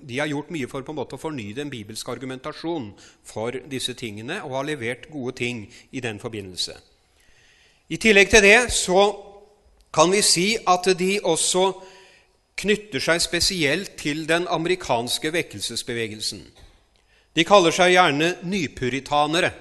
de 0.00 0.20
har, 0.20 0.28
gjort 0.28 0.52
mye 0.54 0.68
for 0.70 0.84
på 0.84 0.92
en 0.92 1.00
måte 1.00 1.16
å 1.16 1.22
fornye 1.22 1.56
den 1.56 1.72
bibelske 1.72 2.12
argumentasjonen 2.12 2.92
for 3.26 3.56
disse 3.70 3.94
tingene 3.98 4.40
og 4.44 4.56
har 4.58 4.68
levert 4.68 5.08
gode 5.12 5.36
ting 5.40 5.66
i 5.92 6.04
den 6.04 6.20
forbindelse. 6.20 6.76
I 7.88 7.96
tillegg 8.00 8.32
til 8.32 8.44
det 8.44 8.72
så 8.76 9.02
kan 9.94 10.12
vi 10.12 10.20
si 10.24 10.48
at 10.68 10.88
de 10.98 11.14
også 11.24 11.70
knytter 12.58 13.02
seg 13.02 13.22
spesielt 13.22 13.94
til 14.00 14.26
den 14.28 14.48
amerikanske 14.50 15.32
vekkelsesbevegelsen. 15.32 16.42
De 17.36 17.44
kaller 17.46 17.74
seg 17.74 17.92
gjerne 17.94 18.34
nypuritanere. 18.42 19.52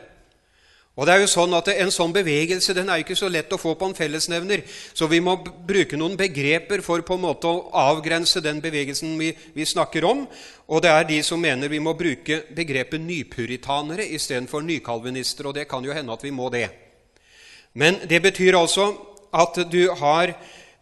Og 0.98 1.06
det 1.06 1.14
er 1.14 1.22
jo 1.22 1.30
sånn 1.30 1.54
at 1.54 1.70
En 1.76 1.92
sånn 1.94 2.14
bevegelse 2.14 2.74
den 2.74 2.90
er 2.90 3.04
ikke 3.04 3.18
så 3.18 3.30
lett 3.30 3.52
å 3.54 3.60
få 3.62 3.76
på 3.78 3.86
en 3.86 3.98
fellesnevner, 3.98 4.64
så 4.98 5.06
vi 5.08 5.20
må 5.22 5.36
bruke 5.38 5.98
noen 5.98 6.18
begreper 6.18 6.82
for 6.82 7.06
på 7.06 7.18
en 7.18 7.26
måte 7.28 7.52
å 7.52 7.68
avgrense 7.78 8.42
den 8.42 8.62
bevegelsen 8.64 9.14
vi, 9.20 9.30
vi 9.54 9.66
snakker 9.66 10.08
om. 10.10 10.26
Og 10.68 10.82
det 10.82 10.90
er 10.92 11.06
de 11.06 11.22
som 11.24 11.42
mener 11.42 11.70
vi 11.70 11.80
må 11.80 11.94
bruke 11.94 12.42
begrepet 12.50 13.04
nypuritanere 13.04 14.10
istedenfor 14.18 14.66
nykalvinister. 14.66 15.46
Og 15.46 15.60
det 15.60 15.68
kan 15.70 15.86
jo 15.86 15.94
hende 15.94 16.14
at 16.14 16.26
vi 16.26 16.34
må 16.34 16.50
det. 16.50 16.66
Men 17.78 18.02
det 18.10 18.24
betyr 18.24 18.58
altså 18.58 18.90
at 19.34 19.60
du 19.70 19.84
har 20.02 20.34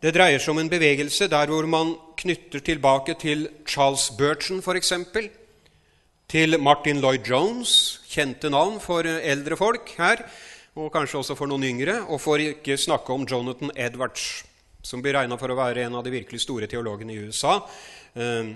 Det 0.03 0.11
dreier 0.13 0.37
seg 0.37 0.51
om 0.51 0.59
en 0.61 0.69
bevegelse 0.69 1.25
der 1.31 1.49
hvor 1.49 1.65
man 1.65 1.95
knytter 2.19 2.61
tilbake 2.61 3.15
til 3.17 3.47
Charles 3.65 4.11
Burton, 4.13 4.59
f.eks 4.61 4.91
til 6.31 6.57
Martin 6.61 7.01
Lloyd 7.03 7.27
Jones, 7.27 8.01
kjente 8.09 8.49
navn 8.49 8.79
for 8.83 9.05
eldre 9.05 9.57
folk 9.59 9.91
her, 9.99 10.23
og 10.75 10.91
kanskje 10.93 11.21
også 11.21 11.37
for 11.37 11.49
noen 11.49 11.67
yngre, 11.67 12.01
og 12.09 12.19
for 12.21 12.41
ikke 12.41 12.77
snakke 12.79 13.13
om 13.13 13.27
Jonathan 13.29 13.71
Edwards, 13.75 14.43
som 14.85 15.01
blir 15.01 15.15
regna 15.17 15.37
for 15.39 15.53
å 15.53 15.57
være 15.57 15.85
en 15.85 15.97
av 15.97 16.05
de 16.05 16.13
virkelig 16.13 16.43
store 16.43 16.67
teologene 16.69 17.15
i 17.15 17.23
USA. 17.27 17.59
Eh, 18.13 18.51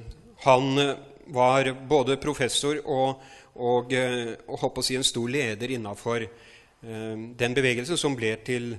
han 0.46 0.82
var 1.30 1.72
både 1.90 2.18
professor 2.22 2.80
og, 2.86 3.24
og, 3.56 3.94
eh, 3.94 4.36
og 4.48 4.84
si 4.86 4.98
en 4.98 5.06
stor 5.06 5.30
leder 5.30 5.76
innafor 5.76 6.26
eh, 6.26 7.26
den 7.40 7.58
bevegelsen 7.58 8.00
som 8.00 8.18
ble 8.18 8.34
til 8.46 8.72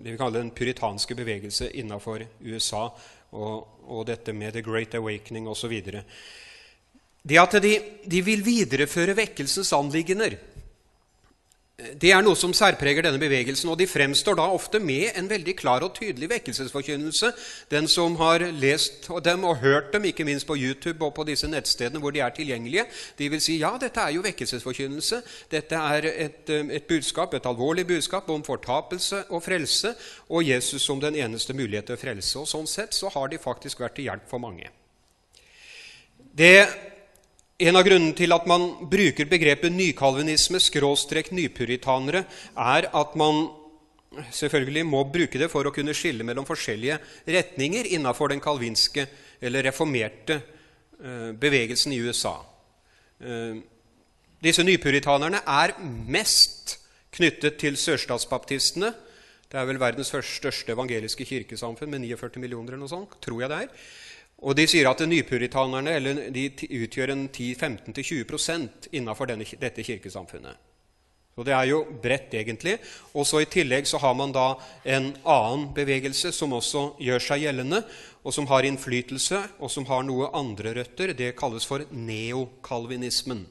det 0.00 0.14
vi 0.14 0.18
kaller 0.20 0.40
den 0.40 0.52
puritanske 0.56 1.14
bevegelse 1.18 1.70
innafor 1.76 2.24
USA, 2.46 2.86
og, 3.36 3.66
og, 3.84 4.06
dette 4.08 4.32
med 4.32 4.54
The 4.56 4.62
Great 4.64 4.94
Awakening 4.96 5.48
osv 5.50 5.74
det 7.22 7.40
at 7.40 7.58
de, 7.62 7.74
de 8.08 8.22
vil 8.24 8.44
videreføre 8.44 9.16
vekkelsens 9.18 9.72
anliggender, 9.76 10.38
det 12.00 12.10
er 12.12 12.22
noe 12.24 12.36
som 12.36 12.52
særpreger 12.56 13.04
denne 13.06 13.20
bevegelsen, 13.20 13.70
og 13.72 13.78
de 13.80 13.86
fremstår 13.88 14.36
da 14.38 14.46
ofte 14.52 14.80
med 14.82 15.16
en 15.16 15.28
veldig 15.30 15.54
klar 15.56 15.84
og 15.86 15.94
tydelig 15.96 16.28
vekkelsesforkynnelse. 16.32 17.30
Den 17.72 17.88
som 17.88 18.16
har 18.20 18.44
lest 18.60 19.08
dem 19.24 19.46
og 19.48 19.60
hørt 19.62 19.92
dem, 19.94 20.04
ikke 20.10 20.26
minst 20.28 20.46
på 20.48 20.58
YouTube 20.60 21.04
og 21.06 21.14
på 21.16 21.24
disse 21.28 21.48
nettstedene 21.48 22.02
hvor 22.02 22.12
de 22.14 22.22
er 22.24 22.34
tilgjengelige, 22.36 22.84
de 23.18 23.30
vil 23.32 23.42
si 23.42 23.58
ja, 23.62 23.72
dette 23.80 24.02
er 24.02 24.16
jo 24.16 24.24
vekkelsesforkynnelse. 24.26 25.22
Dette 25.52 25.80
er 25.94 26.10
et, 26.10 26.52
et 26.52 26.88
budskap, 26.88 27.34
et 27.34 27.48
alvorlig 27.48 27.86
budskap 27.88 28.28
om 28.30 28.44
fortapelse 28.44 29.24
og 29.30 29.44
frelse, 29.44 29.94
og 30.28 30.44
Jesus 30.44 30.84
som 30.84 31.00
den 31.00 31.16
eneste 31.16 31.56
mulighet 31.56 31.92
til 31.92 32.00
frelse. 32.00 32.38
Og 32.42 32.48
Sånn 32.50 32.68
sett 32.68 32.96
så 32.96 33.12
har 33.14 33.32
de 33.32 33.40
faktisk 33.40 33.80
vært 33.80 33.96
til 33.96 34.10
hjelp 34.10 34.28
for 34.28 34.42
mange. 34.42 34.68
Det 36.30 36.89
en 37.60 37.76
av 37.76 37.84
grunnene 37.84 38.16
til 38.16 38.32
at 38.32 38.46
man 38.48 38.66
bruker 38.88 39.28
begrepet 39.28 39.72
nykalvinisme, 39.74 40.60
skråstrek 40.62 41.28
nypuritanere, 41.36 42.24
er 42.56 42.88
at 42.96 43.16
man 43.20 43.48
selvfølgelig 44.32 44.84
må 44.88 45.02
bruke 45.12 45.38
det 45.38 45.50
for 45.52 45.68
å 45.68 45.72
kunne 45.74 45.94
skille 45.94 46.24
mellom 46.26 46.48
forskjellige 46.48 46.96
retninger 47.28 47.90
innenfor 47.94 48.32
den 48.32 48.40
kalvinske 48.42 49.04
eller 49.44 49.68
reformerte 49.68 50.40
eh, 50.40 51.30
bevegelsen 51.36 51.94
i 51.94 52.00
USA. 52.00 52.38
Eh, 53.20 53.60
disse 54.40 54.64
nypuritanerne 54.64 55.44
er 55.44 55.76
mest 56.08 56.78
knyttet 57.12 57.60
til 57.60 57.76
sørstatsbaptistene. 57.76 58.94
Det 59.50 59.58
er 59.58 59.66
vel 59.68 59.80
verdens 59.82 60.14
største 60.14 60.72
evangeliske 60.72 61.26
kirkesamfunn 61.28 61.92
med 61.92 62.06
49 62.06 62.40
millioner, 62.40 62.72
eller 62.72 62.86
noe 62.86 62.92
sånt, 62.92 63.18
tror 63.20 63.44
jeg 63.44 63.52
det 63.52 63.64
er. 63.66 63.88
Og 64.40 64.56
De 64.56 64.64
sier 64.68 64.88
at 64.88 65.02
nypuritanerne 65.04 65.98
utgjør 66.00 67.12
en 67.12 67.28
10-15-20 67.28 68.90
innenfor 68.96 69.28
denne, 69.28 69.44
dette 69.44 69.84
kirkesamfunnet. 69.84 70.56
Så 71.36 71.44
Det 71.44 71.52
er 71.54 71.66
jo 71.70 71.84
bredt, 72.02 72.34
egentlig. 72.34 72.78
Og 73.14 73.26
så 73.26 73.40
I 73.40 73.48
tillegg 73.48 73.86
så 73.86 73.98
har 73.98 74.14
man 74.14 74.32
da 74.32 74.56
en 74.84 75.12
annen 75.24 75.68
bevegelse 75.74 76.32
som 76.32 76.52
også 76.52 76.96
gjør 77.00 77.22
seg 77.22 77.44
gjeldende, 77.46 77.84
og 78.24 78.34
som 78.34 78.48
har 78.50 78.66
innflytelse, 78.68 79.38
og 79.60 79.70
som 79.70 79.86
har 79.86 80.02
noe 80.04 80.32
andre 80.36 80.74
røtter. 80.74 81.14
Det 81.14 81.36
kalles 81.36 81.64
for 81.64 81.84
neokalvinismen. 81.92 83.46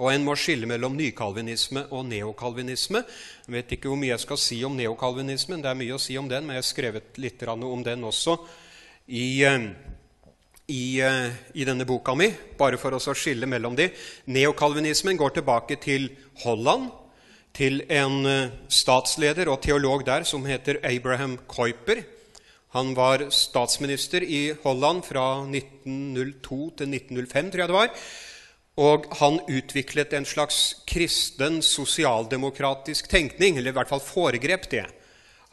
Og 0.00 0.12
En 0.12 0.24
må 0.24 0.36
skille 0.38 0.66
mellom 0.66 0.96
nykalvinisme 0.96 1.84
og 1.90 2.06
neokalvinisme. 2.08 3.02
Jeg 3.46 3.52
vet 3.52 3.72
ikke 3.76 3.88
hvor 3.90 4.00
mye 4.00 4.14
jeg 4.14 4.24
skal 4.24 4.38
si 4.38 4.64
om 4.64 4.76
neokalvinismen. 4.76 5.60
Det 5.60 5.68
er 5.68 5.76
mye 5.76 5.96
å 5.96 6.00
si 6.00 6.16
om 6.16 6.28
den, 6.28 6.46
men 6.46 6.56
jeg 6.56 6.62
har 6.62 6.70
skrevet 6.70 7.18
litt 7.20 7.42
om 7.48 7.82
den 7.84 8.04
også 8.04 8.38
i, 9.10 9.44
eh, 9.44 9.60
i, 10.66 11.00
eh, 11.00 11.30
i, 11.54 11.64
denne 11.64 11.84
boka 11.86 12.14
mi, 12.14 12.30
bare 12.58 12.78
for 12.78 12.94
å 12.94 13.14
skille 13.14 13.48
mellom 13.50 13.74
de. 13.78 13.88
Neokalvinismen 14.30 15.18
går 15.18 15.40
tilbake 15.40 15.80
til 15.82 16.10
Holland, 16.44 16.90
til 17.52 17.82
en 17.90 18.24
eh, 18.30 18.54
statsleder 18.70 19.50
og 19.50 19.62
teolog 19.66 20.06
der 20.06 20.22
som 20.28 20.46
heter 20.46 20.78
Abraham 20.86 21.36
Kuiper. 21.50 22.04
Han 22.76 22.94
var 22.94 23.26
statsminister 23.34 24.22
i 24.22 24.52
Holland 24.62 25.02
fra 25.02 25.42
1902 25.42 26.60
til 26.78 26.94
1905, 26.94 27.50
tror 27.50 27.64
jeg 27.64 27.72
det 27.72 27.80
var. 27.80 27.90
Og 28.80 29.08
han 29.18 29.40
utviklet 29.50 30.14
en 30.14 30.24
slags 30.24 30.60
kristen 30.86 31.58
sosialdemokratisk 31.66 33.10
tenkning, 33.10 33.58
eller 33.58 33.74
i 33.74 33.78
hvert 33.80 33.90
fall 33.90 34.04
foregrep 34.04 34.70
det. 34.70 34.86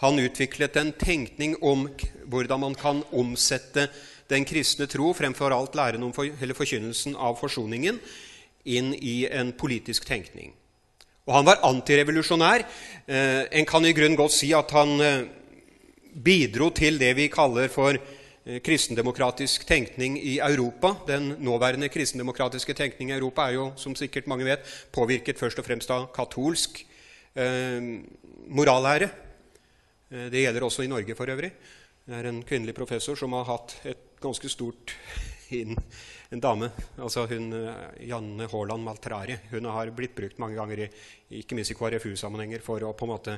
Han 0.03 0.19
utviklet 0.21 0.75
en 0.77 0.91
tenkning 0.93 1.55
om 1.65 1.87
hvordan 2.29 2.61
man 2.61 2.75
kan 2.77 3.01
omsette 3.17 3.87
den 4.29 4.45
kristne 4.45 4.85
tro, 4.91 5.09
fremfor 5.15 5.55
alt 5.55 5.75
læren 5.77 6.03
om 6.05 6.13
for, 6.13 6.27
eller 6.27 6.57
forkynnelsen 6.57 7.15
av 7.15 7.39
forsoningen, 7.39 7.97
inn 8.67 8.91
i 8.93 9.23
en 9.31 9.53
politisk 9.57 10.05
tenkning. 10.05 10.51
Og 11.27 11.33
han 11.33 11.47
var 11.47 11.63
antirevolusjonær. 11.67 12.63
Eh, 13.07 13.41
en 13.59 13.67
kan 13.67 13.85
i 13.87 13.95
grunn 13.95 14.15
godt 14.19 14.35
si 14.35 14.53
at 14.55 14.71
han 14.75 14.93
eh, 15.01 15.25
bidro 16.13 16.69
til 16.75 16.99
det 17.01 17.13
vi 17.17 17.27
kaller 17.31 17.71
for 17.71 17.97
eh, 17.97 18.61
kristendemokratisk 18.63 19.65
tenkning 19.67 20.19
i 20.21 20.37
Europa. 20.39 20.93
Den 21.07 21.33
nåværende 21.43 21.89
kristendemokratiske 21.89 22.75
tenkning 22.77 23.11
i 23.11 23.17
Europa 23.17 23.47
er 23.47 23.57
jo, 23.57 23.71
som 23.75 23.95
sikkert 23.95 24.27
mange 24.27 24.45
vet, 24.47 24.67
påvirket 24.93 25.39
først 25.39 25.59
og 25.59 25.67
fremst 25.67 25.91
av 25.91 26.11
katolsk 26.15 26.83
eh, 27.35 27.95
morallære. 28.47 29.09
Eh, 30.09 30.29
det 30.31 30.45
gjelder 30.45 30.63
også 30.63 30.83
i 30.83 30.91
Norge 30.91 31.15
for 31.15 31.29
øvrig. 31.29 31.51
Det 32.07 32.15
er 32.15 32.29
en 32.29 32.43
kvinnelig 32.47 32.75
professor 32.75 33.17
som 33.19 33.33
har 33.35 33.49
hatt 33.49 33.73
et 33.83 34.03
ganske 34.23 34.49
stort 34.49 34.93
inn, 35.59 35.75
En 36.31 36.41
dame, 36.43 36.67
altså 36.99 37.25
hun, 37.27 37.53
eh, 37.55 38.07
Janne 38.09 38.49
Haaland 38.51 38.83
Maltrari, 38.83 39.37
hun 39.51 39.65
har 39.71 39.91
blitt 39.95 40.15
brukt 40.15 40.39
mange 40.39 40.55
ganger, 40.55 40.81
i, 40.83 40.87
ikke 41.39 41.55
minst 41.55 41.71
i 41.71 41.77
KrFU-sammenhenger, 41.79 42.59
for 42.59 42.83
å 42.83 42.91
på 42.91 43.07
en 43.07 43.11
måte 43.13 43.37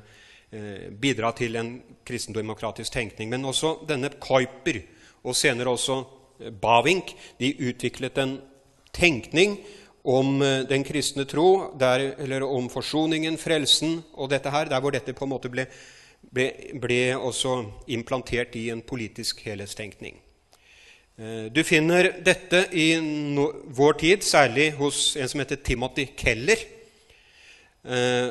eh, 0.52 0.90
bidra 0.90 1.30
til 1.38 1.60
en 1.60 1.76
kristendemokratisk 2.06 2.94
tenkning. 2.94 3.30
Men 3.30 3.46
også 3.46 3.76
denne 3.90 4.10
Kuiper, 4.18 4.82
og 5.22 5.38
senere 5.38 5.70
også 5.70 6.00
eh, 6.40 6.50
Bavink, 6.50 7.14
de 7.38 7.54
utviklet 7.70 8.18
en 8.26 8.40
tenkning 8.94 9.60
om 10.10 10.40
den 10.66 10.82
kristne 10.88 11.26
tro, 11.30 11.76
der, 11.78 12.16
eller 12.18 12.42
om 12.48 12.70
forsoningen, 12.72 13.38
frelsen 13.38 14.00
og 14.16 14.32
dette 14.32 14.50
her, 14.50 14.70
der 14.72 14.82
hvor 14.82 14.96
dette 14.96 15.14
på 15.14 15.28
en 15.28 15.34
måte 15.36 15.52
ble 15.54 15.68
ble, 16.22 16.50
ble 16.82 17.04
også 17.16 17.60
implantert 17.92 18.56
i 18.60 18.70
en 18.74 18.82
politisk 18.86 19.42
helhetstenkning. 19.48 20.20
Eh, 21.20 21.46
du 21.52 21.64
finner 21.68 22.14
dette 22.24 22.66
i 22.80 22.94
no, 23.02 23.50
vår 23.76 23.98
tid, 24.00 24.24
særlig 24.24 24.72
hos 24.80 25.18
en 25.20 25.32
som 25.32 25.44
heter 25.44 25.60
Timothy 25.64 26.10
Keller. 26.18 26.62
Eh, 27.84 28.30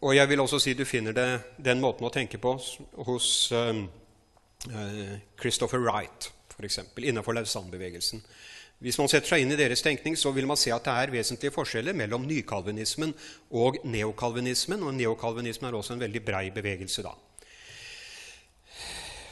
og 0.00 0.14
jeg 0.16 0.28
vil 0.30 0.40
også 0.40 0.60
si 0.62 0.74
du 0.76 0.86
finner 0.88 1.16
det, 1.16 1.28
den 1.60 1.82
måten 1.82 2.06
å 2.08 2.12
tenke 2.12 2.40
på 2.40 2.54
hos 3.04 3.28
eh, 3.52 3.82
Christopher 5.40 5.82
Wright, 5.84 6.30
f.eks., 6.54 6.80
innenfor 6.96 7.36
Lausanne-bevegelsen. 7.36 8.24
Hvis 8.80 8.96
man 8.96 9.10
setter 9.12 9.34
seg 9.34 9.42
inn 9.44 9.52
i 9.52 9.58
deres 9.60 9.82
tenkning, 9.84 10.14
så 10.16 10.32
vil 10.32 10.46
man 10.48 10.56
se 10.56 10.72
at 10.72 10.86
det 10.86 10.92
er 10.96 11.12
vesentlige 11.12 11.52
forskjeller 11.52 11.92
mellom 11.92 12.24
nykalvinismen 12.24 13.12
og 13.52 13.76
neokalvinismen. 13.84 14.80
Og 14.88 14.94
neokalvinismen 14.96 15.68
er 15.68 15.76
også 15.76 15.98
en 15.98 16.06
veldig 16.06 16.22
brei 16.24 16.46
bevegelse. 16.54 17.04
da. 17.04 17.12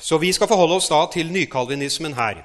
Så 0.08 0.16
vi 0.18 0.32
skal 0.32 0.48
forholde 0.48 0.78
oss 0.80 0.88
da 0.88 1.02
til 1.12 1.28
nykalvinismen 1.34 2.16
her. 2.16 2.40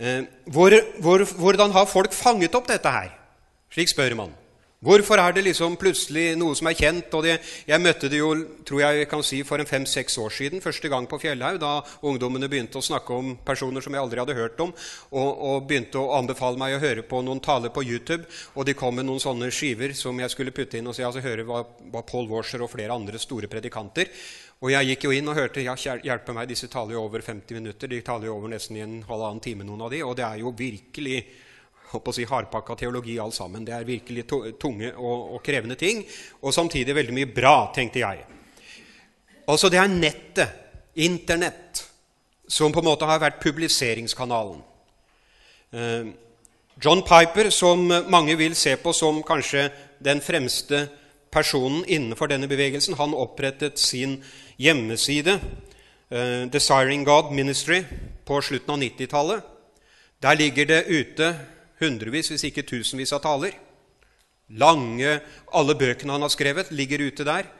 Eh, 0.00 0.24
hvor, 0.48 0.72
hvor, 1.04 1.24
hvordan 1.36 1.76
har 1.76 1.84
folk 1.90 2.16
fanget 2.16 2.56
opp 2.56 2.68
dette 2.70 2.92
her? 2.92 3.12
Slik 3.72 3.92
spør 3.92 4.16
man. 4.16 4.32
Hvorfor 4.86 5.16
er 5.18 5.32
det 5.32 5.42
liksom 5.46 5.74
plutselig 5.80 6.34
noe 6.36 6.54
som 6.54 6.68
er 6.68 6.76
kjent? 6.76 7.14
og 7.16 7.24
det, 7.24 7.38
Jeg 7.66 7.80
møtte 7.80 8.10
det 8.12 8.18
jo 8.20 8.28
tror 8.64 8.82
jeg 8.82 9.08
kan 9.08 9.22
si, 9.24 9.42
for 9.42 9.58
en 9.58 9.66
fem-seks 9.66 10.18
år 10.18 10.30
siden, 10.30 10.60
første 10.60 10.88
gang 10.92 11.08
på 11.08 11.18
Fjellhaug, 11.18 11.58
da 11.58 11.80
ungdommene 12.02 12.48
begynte 12.48 12.78
å 12.78 12.84
snakke 12.84 13.12
om 13.12 13.32
personer 13.44 13.80
som 13.80 13.96
jeg 13.96 14.02
aldri 14.02 14.20
hadde 14.20 14.36
hørt 14.36 14.60
om, 14.60 14.74
og, 15.10 15.30
og, 15.32 15.64
begynte 15.66 15.98
å 15.98 16.12
anbefale 16.18 16.60
meg 16.60 16.76
å 16.76 16.82
høre 16.84 17.02
på 17.08 17.22
noen 17.24 17.40
taler 17.40 17.72
på 17.72 17.86
YouTube. 17.88 18.28
Og 18.54 18.68
de 18.68 18.76
kom 18.76 18.94
med 18.94 19.08
noen 19.08 19.22
sånne 19.22 19.48
skiver 19.50 19.96
som 19.96 20.20
jeg 20.20 20.30
skulle 20.30 20.54
putte 20.54 20.78
inn 20.78 20.86
og 20.86 20.94
si, 20.94 21.02
altså, 21.08 21.24
høre 21.24 21.48
hva, 21.48 21.64
hva 21.90 22.04
Paul 22.04 22.28
Washer 22.30 22.62
og 22.62 22.70
flere 22.76 22.94
andre 22.94 23.18
store 23.18 23.48
predikanter. 23.48 24.12
Og 24.64 24.70
jeg 24.72 24.88
gikk 24.88 25.04
jo 25.04 25.12
inn 25.12 25.28
og 25.28 25.36
hørte 25.36 25.64
ja, 25.64 25.74
hjelpe 25.76 26.32
meg, 26.32 26.48
disse 26.48 26.68
taler 26.72 26.96
jo 26.96 27.02
over 27.04 27.20
50 27.24 27.58
minutter. 27.58 27.90
De 27.92 28.00
taler 28.04 28.30
jo 28.30 28.38
over 28.38 28.48
nesten 28.54 28.78
i 28.78 28.84
en 28.84 29.02
halvannen 29.04 29.42
time, 29.44 29.66
noen 29.68 29.84
av 29.84 29.92
de, 29.92 30.00
og 30.06 30.16
det 30.16 30.24
er 30.24 30.40
jo 30.40 30.54
virkelig 30.56 31.18
å 31.96 32.12
si, 32.14 32.24
hardpakka 32.26 32.74
teologi 32.80 33.18
alt 33.20 33.36
sammen. 33.36 33.66
Det 33.66 33.74
er 33.76 33.88
virkelig 33.88 34.24
tunge 34.60 34.90
og, 34.96 35.34
og, 35.36 35.42
krevende 35.44 35.76
ting, 35.78 36.02
og 36.40 36.54
samtidig 36.56 36.96
veldig 36.96 37.14
mye 37.18 37.30
bra, 37.36 37.56
tenkte 37.76 38.02
jeg. 38.02 38.24
Altså, 39.46 39.70
det 39.72 39.82
er 39.82 39.92
nettet, 39.92 40.62
Internett, 40.96 41.82
som 42.48 42.72
på 42.72 42.80
en 42.80 42.86
måte 42.88 43.04
har 43.04 43.20
vært 43.20 43.42
publiseringskanalen. 43.42 44.62
Eh, 45.76 46.06
John 46.80 47.02
Piper, 47.04 47.50
som 47.52 47.82
mange 48.08 48.32
vil 48.40 48.56
se 48.56 48.72
på 48.80 48.94
som 48.96 49.18
kanskje 49.20 49.66
den 50.00 50.22
fremste 50.24 50.86
personen 51.32 51.84
innenfor 51.84 52.30
denne 52.30 52.48
bevegelsen, 52.50 52.96
han 52.98 53.14
opprettet 53.16 53.80
sin 53.80 54.18
hjemmeside, 54.60 55.38
uh, 56.12 56.46
Desiring 56.52 57.04
God 57.04 57.32
Ministry, 57.34 57.82
på 58.26 58.40
slutten 58.42 58.74
av 58.74 58.82
90-tallet. 58.82 59.52
Der 60.22 60.38
ligger 60.38 60.66
det 60.66 60.86
ute 60.88 61.34
hundrevis, 61.80 62.30
hvis 62.32 62.46
ikke 62.48 62.66
tusenvis 62.66 63.12
av 63.12 63.22
taler. 63.24 63.56
Lange, 64.56 65.20
Alle 65.52 65.74
bøkene 65.74 66.14
han 66.14 66.22
har 66.22 66.32
skrevet, 66.32 66.70
ligger 66.70 67.02
ute 67.08 67.26
der. 67.26 67.50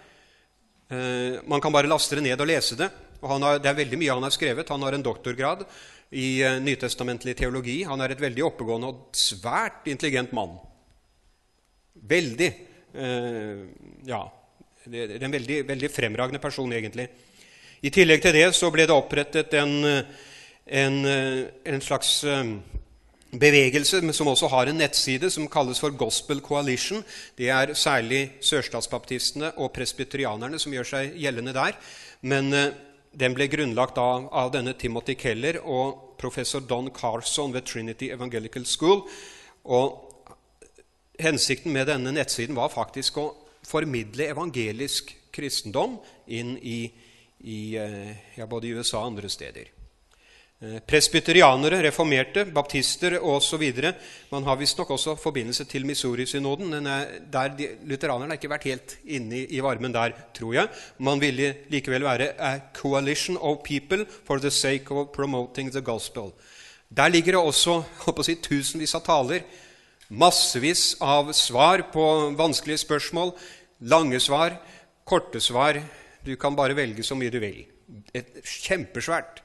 Uh, 0.90 1.42
man 1.46 1.60
kan 1.60 1.74
bare 1.74 1.90
laste 1.90 2.16
det 2.16 2.24
ned 2.26 2.40
og 2.40 2.48
lese 2.48 2.78
det. 2.78 2.90
Og 3.20 3.30
har, 3.32 3.58
det 3.58 3.70
er 3.70 3.80
veldig 3.80 3.98
mye 3.98 4.14
han 4.14 4.26
har 4.26 4.34
skrevet. 4.34 4.70
Han 4.70 4.84
har 4.86 4.94
en 4.94 5.04
doktorgrad 5.04 5.66
i 6.14 6.44
uh, 6.44 6.60
nytestamentlig 6.62 7.36
teologi. 7.36 7.82
Han 7.88 8.00
er 8.00 8.14
et 8.14 8.22
veldig 8.22 8.44
oppegående 8.46 8.92
og 8.92 9.18
svært 9.18 9.88
intelligent 9.90 10.32
mann. 10.36 10.56
Veldig 11.96 12.50
Ja, 12.96 14.22
det 14.86 15.02
er 15.16 15.24
en 15.26 15.34
veldig, 15.34 15.60
veldig 15.68 15.90
fremragende 15.92 16.40
person, 16.40 16.72
egentlig. 16.72 17.08
I 17.84 17.90
tillegg 17.92 18.22
til 18.24 18.36
det 18.38 18.46
så 18.56 18.70
ble 18.72 18.86
det 18.88 18.94
opprettet 18.94 19.52
en, 19.58 19.74
en, 20.80 20.96
en 21.06 21.82
slags 21.84 22.12
eh, 22.24 22.54
bevegelse 23.36 24.00
som 24.16 24.30
også 24.32 24.48
har 24.52 24.70
en 24.70 24.80
nettside 24.80 25.30
som 25.32 25.48
kalles 25.50 25.80
for 25.82 25.94
Gospel 25.98 26.40
Coalition. 26.40 27.04
Det 27.36 27.50
er 27.52 27.74
særlig 27.74 28.38
sørstatsbaptistene 28.40 29.52
og 29.60 29.74
presbyterianerne 29.76 30.58
som 30.62 30.74
gjør 30.74 30.90
seg 30.94 31.16
gjeldende 31.20 31.54
der. 31.56 31.76
Men 32.22 32.52
eh, 32.54 32.72
den 33.16 33.36
ble 33.36 33.48
grunnlagt 33.52 33.98
av, 34.00 34.28
av, 34.32 34.52
denne 34.54 34.76
Timothy 34.78 35.16
Keller 35.18 35.60
og 35.64 36.16
professor 36.20 36.64
Don 36.64 36.90
Carson 36.94 37.52
ved 37.52 37.66
Trinity 37.68 38.10
Evangelical 38.12 38.66
School. 38.68 39.04
Og 39.64 40.05
Hensikten 41.18 41.72
med 41.72 41.88
denne 41.88 42.12
nettsiden 42.12 42.56
var 42.56 42.72
faktisk 42.72 43.18
å 43.22 43.30
formidle 43.66 44.28
evangelisk 44.30 45.14
kristendom 45.34 45.98
inn 46.26 46.56
i, 46.58 46.80
i 47.44 47.60
eh, 47.80 48.12
ja, 48.36 48.46
både 48.46 48.68
i 48.68 48.76
USA 48.76 49.00
og 49.00 49.12
andre 49.12 49.30
steder. 49.32 49.72
Eh, 50.56 50.78
presbyterianere, 50.88 51.82
reformerte, 51.84 52.46
baptister 52.48 53.18
osv. 53.20 53.64
Man 54.30 54.46
har 54.48 54.56
visstnok 54.56 54.94
også 54.94 55.16
forbindelse 55.20 55.66
til 55.68 55.84
Missouri-synoden. 55.84 56.70
der 57.32 57.48
de, 57.58 57.68
Lutheranerne 57.84 58.32
har 58.32 58.40
ikke 58.40 58.54
vært 58.54 58.64
helt 58.70 58.96
inne 59.04 59.44
i 59.44 59.60
varmen 59.60 59.92
der, 59.92 60.14
tror 60.32 60.54
jeg. 60.54 60.68
Man 60.98 61.20
ville 61.20 61.54
likevel 61.68 62.04
være 62.04 62.32
a 62.40 62.58
coalition 62.72 63.36
of 63.36 63.62
people 63.64 64.06
for 64.24 64.38
the 64.38 64.50
sake 64.50 64.90
of 64.90 65.12
promoting 65.12 65.70
the 65.72 65.82
gospel. 65.82 66.32
Der 66.96 67.08
ligger 67.08 67.32
det 67.32 67.40
også 67.40 67.82
si, 68.22 68.34
tusenvis 68.34 68.94
av 68.94 69.04
taler, 69.04 69.42
massevis 70.08 70.96
av 71.02 71.32
svar 71.36 71.86
på 71.92 72.04
vanskelige 72.38 72.84
spørsmål, 72.84 73.32
lange 73.90 74.20
svar, 74.22 74.58
korte 75.04 75.40
svar. 75.40 75.80
Du 76.26 76.34
kan 76.36 76.56
bare 76.56 76.76
velge 76.76 77.04
så 77.06 77.18
mye 77.18 77.32
du 77.32 77.40
vil. 77.42 77.64
Et 78.14 78.38
kjempesvært 78.42 79.42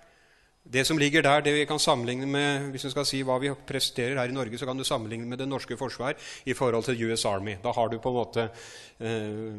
det 0.71 0.84
som 0.86 1.00
ligger 1.00 1.24
der, 1.26 1.41
det 1.41 1.54
vi 1.56 1.65
kan 1.65 1.80
sammenligne 1.82 2.28
med 2.30 2.67
hvis 2.71 2.86
vi 2.86 2.91
skal 2.93 3.06
si 3.08 3.21
hva 3.26 3.39
vi 3.41 3.50
presterer 3.67 4.19
her 4.19 4.30
i 4.30 4.36
Norge, 4.36 4.60
så 4.62 4.67
kan 4.69 4.78
du 4.78 4.86
sammenligne 4.86 5.26
med 5.28 5.41
det 5.41 5.47
norske 5.50 5.76
forsvar 5.78 6.13
i 6.45 6.54
forhold 6.54 6.86
til 6.86 7.02
US 7.10 7.26
Army. 7.26 7.58
Da 7.63 7.74
har 7.74 7.89
du 7.89 7.97
på 8.00 8.12
en 8.12 8.15
måte 8.19 8.45
eh, 9.02 9.58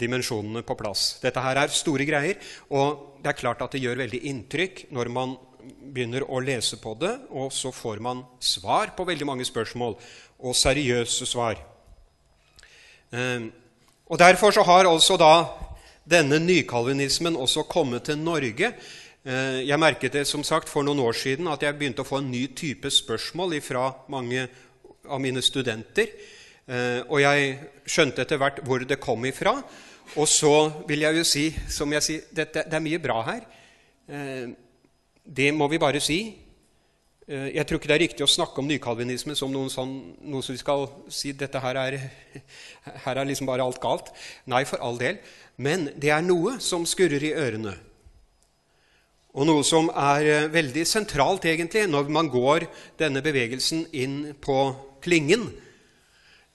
dimensjonene 0.00 0.64
på 0.66 0.76
plass. 0.78 1.18
Dette 1.22 1.44
her 1.44 1.60
er 1.60 1.74
store 1.74 2.08
greier, 2.08 2.40
og 2.72 3.20
det 3.22 3.34
er 3.34 3.38
klart 3.38 3.62
at 3.62 3.76
det 3.76 3.82
gjør 3.84 4.00
veldig 4.00 4.22
inntrykk 4.32 4.86
når 4.96 5.12
man 5.12 5.36
begynner 5.68 6.26
å 6.26 6.40
lese 6.44 6.78
på 6.80 6.94
det, 7.00 7.14
og 7.30 7.52
så 7.52 7.72
får 7.74 8.02
man 8.04 8.24
svar 8.40 8.94
på 8.96 9.06
veldig 9.08 9.26
mange 9.26 9.46
spørsmål, 9.48 9.96
og 10.38 10.54
seriøse 10.54 11.26
svar. 11.26 11.58
Eh, 13.12 13.48
og 14.08 14.18
Derfor 14.18 14.54
så 14.54 14.62
har 14.62 14.88
altså 14.88 15.16
da 15.20 15.32
denne 16.08 16.38
nykalvinismen 16.40 17.36
også 17.36 17.66
kommet 17.68 18.08
til 18.08 18.18
Norge 18.18 18.72
Eh, 19.28 19.64
jeg 19.66 19.76
merket 19.76 20.14
det 20.14 20.22
som 20.28 20.44
sagt 20.46 20.70
for 20.70 20.86
noen 20.86 21.02
år 21.04 21.16
siden 21.18 21.50
at 21.52 21.64
jeg 21.64 21.76
begynte 21.76 22.04
å 22.04 22.08
få 22.08 22.22
en 22.22 22.30
ny 22.30 22.46
type 22.56 22.88
spørsmål 22.88 23.58
fra 23.60 23.90
mange 24.08 24.46
av 25.04 25.20
mine 25.20 25.42
studenter. 25.44 26.12
Eh, 26.68 27.02
og 27.02 27.20
jeg 27.20 27.58
skjønte 27.84 28.24
etter 28.24 28.40
hvert 28.40 28.62
hvor 28.64 28.86
det 28.88 29.00
kom 29.02 29.26
ifra. 29.28 29.58
Og 30.16 30.28
så 30.30 30.54
vil 30.88 31.04
jeg 31.04 31.18
jo 31.18 31.26
si, 31.28 31.44
som 31.68 31.92
jeg 31.92 32.06
sier, 32.06 32.24
det, 32.32 32.48
det 32.54 32.78
er 32.78 32.84
mye 32.84 33.02
bra 33.02 33.20
her. 33.26 33.44
Eh, 35.28 35.34
det 35.34 35.54
må 35.54 35.68
vi 35.68 35.78
bare 35.78 36.00
si. 36.00 36.38
Jeg 37.28 37.66
tror 37.68 37.76
ikke 37.76 37.88
det 37.90 37.96
er 37.98 38.00
riktig 38.06 38.24
å 38.24 38.30
snakke 38.30 38.62
om 38.62 38.68
nykalvinisme 38.70 39.34
som 39.36 39.50
noen 39.52 39.68
sånn, 39.68 39.90
noe 40.24 40.40
som 40.40 40.54
vi 40.54 40.62
skal 40.62 40.86
si 41.12 41.34
dette 41.36 41.60
her 41.60 41.76
er, 41.76 41.98
her 43.04 43.20
er 43.20 43.28
liksom 43.28 43.46
bare 43.46 43.60
alt 43.60 43.80
galt. 43.82 44.08
Nei, 44.48 44.64
for 44.64 44.80
all 44.80 44.96
del. 44.96 45.18
Men 45.60 45.90
det 46.00 46.08
er 46.14 46.24
noe 46.24 46.56
som 46.64 46.86
skurrer 46.88 47.20
i 47.28 47.34
ørene. 47.36 47.74
Og 49.36 49.44
noe 49.44 49.64
som 49.66 49.90
er 49.92 50.24
eh, 50.24 50.48
veldig 50.50 50.86
sentralt 50.88 51.44
egentlig 51.50 51.84
når 51.90 52.08
man 52.10 52.30
går 52.32 52.64
denne 52.98 53.20
bevegelsen 53.22 53.84
inn 53.92 54.32
på 54.40 54.56
klingen, 55.04 55.50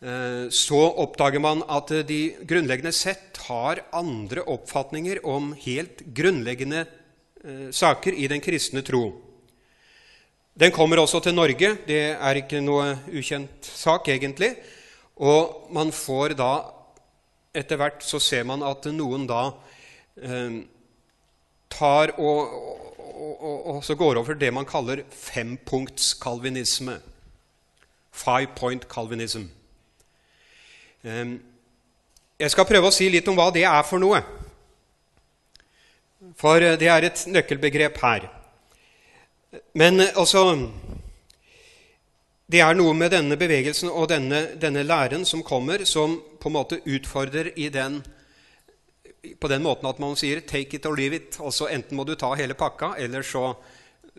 eh, 0.01 0.49
så 0.49 0.81
oppdager 1.05 1.43
man 1.43 1.61
at 1.69 1.93
de 2.09 2.21
grunnleggende 2.49 2.95
sett 2.95 3.37
har 3.45 3.83
andre 3.93 4.41
oppfatninger 4.49 5.21
om 5.29 5.53
helt 5.67 6.01
grunnleggende 6.17 6.81
eh, 6.87 6.99
saker 7.71 8.15
i 8.15 8.27
den 8.31 8.41
kristne 8.41 8.81
tro. 8.85 9.03
Den 10.53 10.71
kommer 10.71 11.01
også 11.01 11.19
til 11.19 11.35
Norge. 11.35 11.73
Det 11.87 12.01
er 12.13 12.39
ikke 12.39 12.61
noe 12.61 12.93
ukjent 13.11 13.65
sak, 13.65 14.07
egentlig. 14.13 14.53
Og 15.17 15.67
man 15.73 15.91
får 15.91 16.37
da 16.39 16.53
Etter 17.53 17.77
hvert 17.77 18.01
så 18.01 18.17
ser 18.17 18.47
man 18.49 18.63
at 18.65 18.87
noen 18.89 19.27
da 19.29 19.43
tar 21.69 22.13
og, 22.17 22.53
og, 22.97 23.33
og, 23.45 23.57
og 23.75 23.83
så 23.85 23.93
går 23.93 24.17
over 24.17 24.33
det 24.33 24.49
man 24.53 24.65
kaller 24.65 25.03
fempunktskalvinisme. 25.05 26.95
Five 28.09 28.55
point 28.57 28.87
calvinism. 28.89 29.45
Jeg 31.03 32.51
skal 32.51 32.65
prøve 32.65 32.89
å 32.89 32.95
si 32.95 33.05
litt 33.13 33.29
om 33.29 33.37
hva 33.37 33.51
det 33.53 33.67
er 33.69 33.85
for 33.85 34.01
noe. 34.01 34.23
For 36.37 36.61
eh, 36.61 36.77
det 36.79 36.89
er 36.89 37.07
et 37.07 37.25
nøkkelbegrep 37.27 37.99
her. 38.03 38.27
Men 39.73 39.99
eh, 39.99 40.13
altså 40.15 40.69
Det 42.53 42.59
er 42.61 42.75
noe 42.75 42.93
med 42.93 43.11
denne 43.11 43.37
bevegelsen 43.39 43.89
og 43.89 44.09
denne, 44.11 44.59
denne 44.61 44.83
læren 44.83 45.25
som 45.25 45.43
kommer, 45.43 45.85
som 45.85 46.19
på 46.39 46.49
en 46.49 46.53
måte 46.53 46.81
utfordrer 46.85 47.53
i 47.55 47.69
den 47.69 48.03
på 49.39 49.47
den 49.47 49.63
måten 49.63 49.87
at 49.87 49.99
man 49.99 50.15
sier 50.15 50.41
'take 50.41 50.75
it 50.75 50.85
or 50.85 50.95
leave 50.95 51.15
it'. 51.15 51.39
Altså 51.39 51.67
Enten 51.71 51.95
må 51.95 52.03
du 52.03 52.15
ta 52.15 52.33
hele 52.35 52.53
pakka, 52.53 52.93
eller 52.97 53.21
så, 53.21 53.55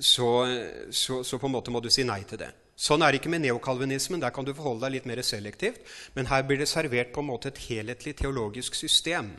så, 0.00 0.46
så, 0.90 1.22
så 1.22 1.38
på 1.38 1.46
en 1.46 1.52
måte 1.52 1.70
må 1.70 1.80
du 1.80 1.90
si 1.90 2.02
nei 2.02 2.22
til 2.22 2.38
det. 2.38 2.50
Sånn 2.76 3.02
er 3.02 3.12
det 3.12 3.20
ikke 3.20 3.30
med 3.30 3.44
neokalvinismen. 3.44 4.20
Der 4.20 4.30
kan 4.30 4.44
du 4.44 4.54
forholde 4.54 4.86
deg 4.86 4.96
litt 4.96 5.06
mer 5.06 5.22
selektivt. 5.22 5.78
Men 6.14 6.26
her 6.26 6.42
blir 6.42 6.58
det 6.58 6.68
servert 6.68 7.12
på 7.14 7.22
en 7.22 7.30
måte 7.30 7.48
et 7.52 7.60
helhetlig 7.68 8.16
teologisk 8.16 8.74
system. 8.74 9.30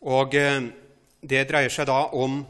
Og 0.00 0.34
eh, 0.34 0.60
det 1.22 1.46
dreier 1.48 1.72
seg 1.72 1.86
da 1.90 2.02
om 2.16 2.40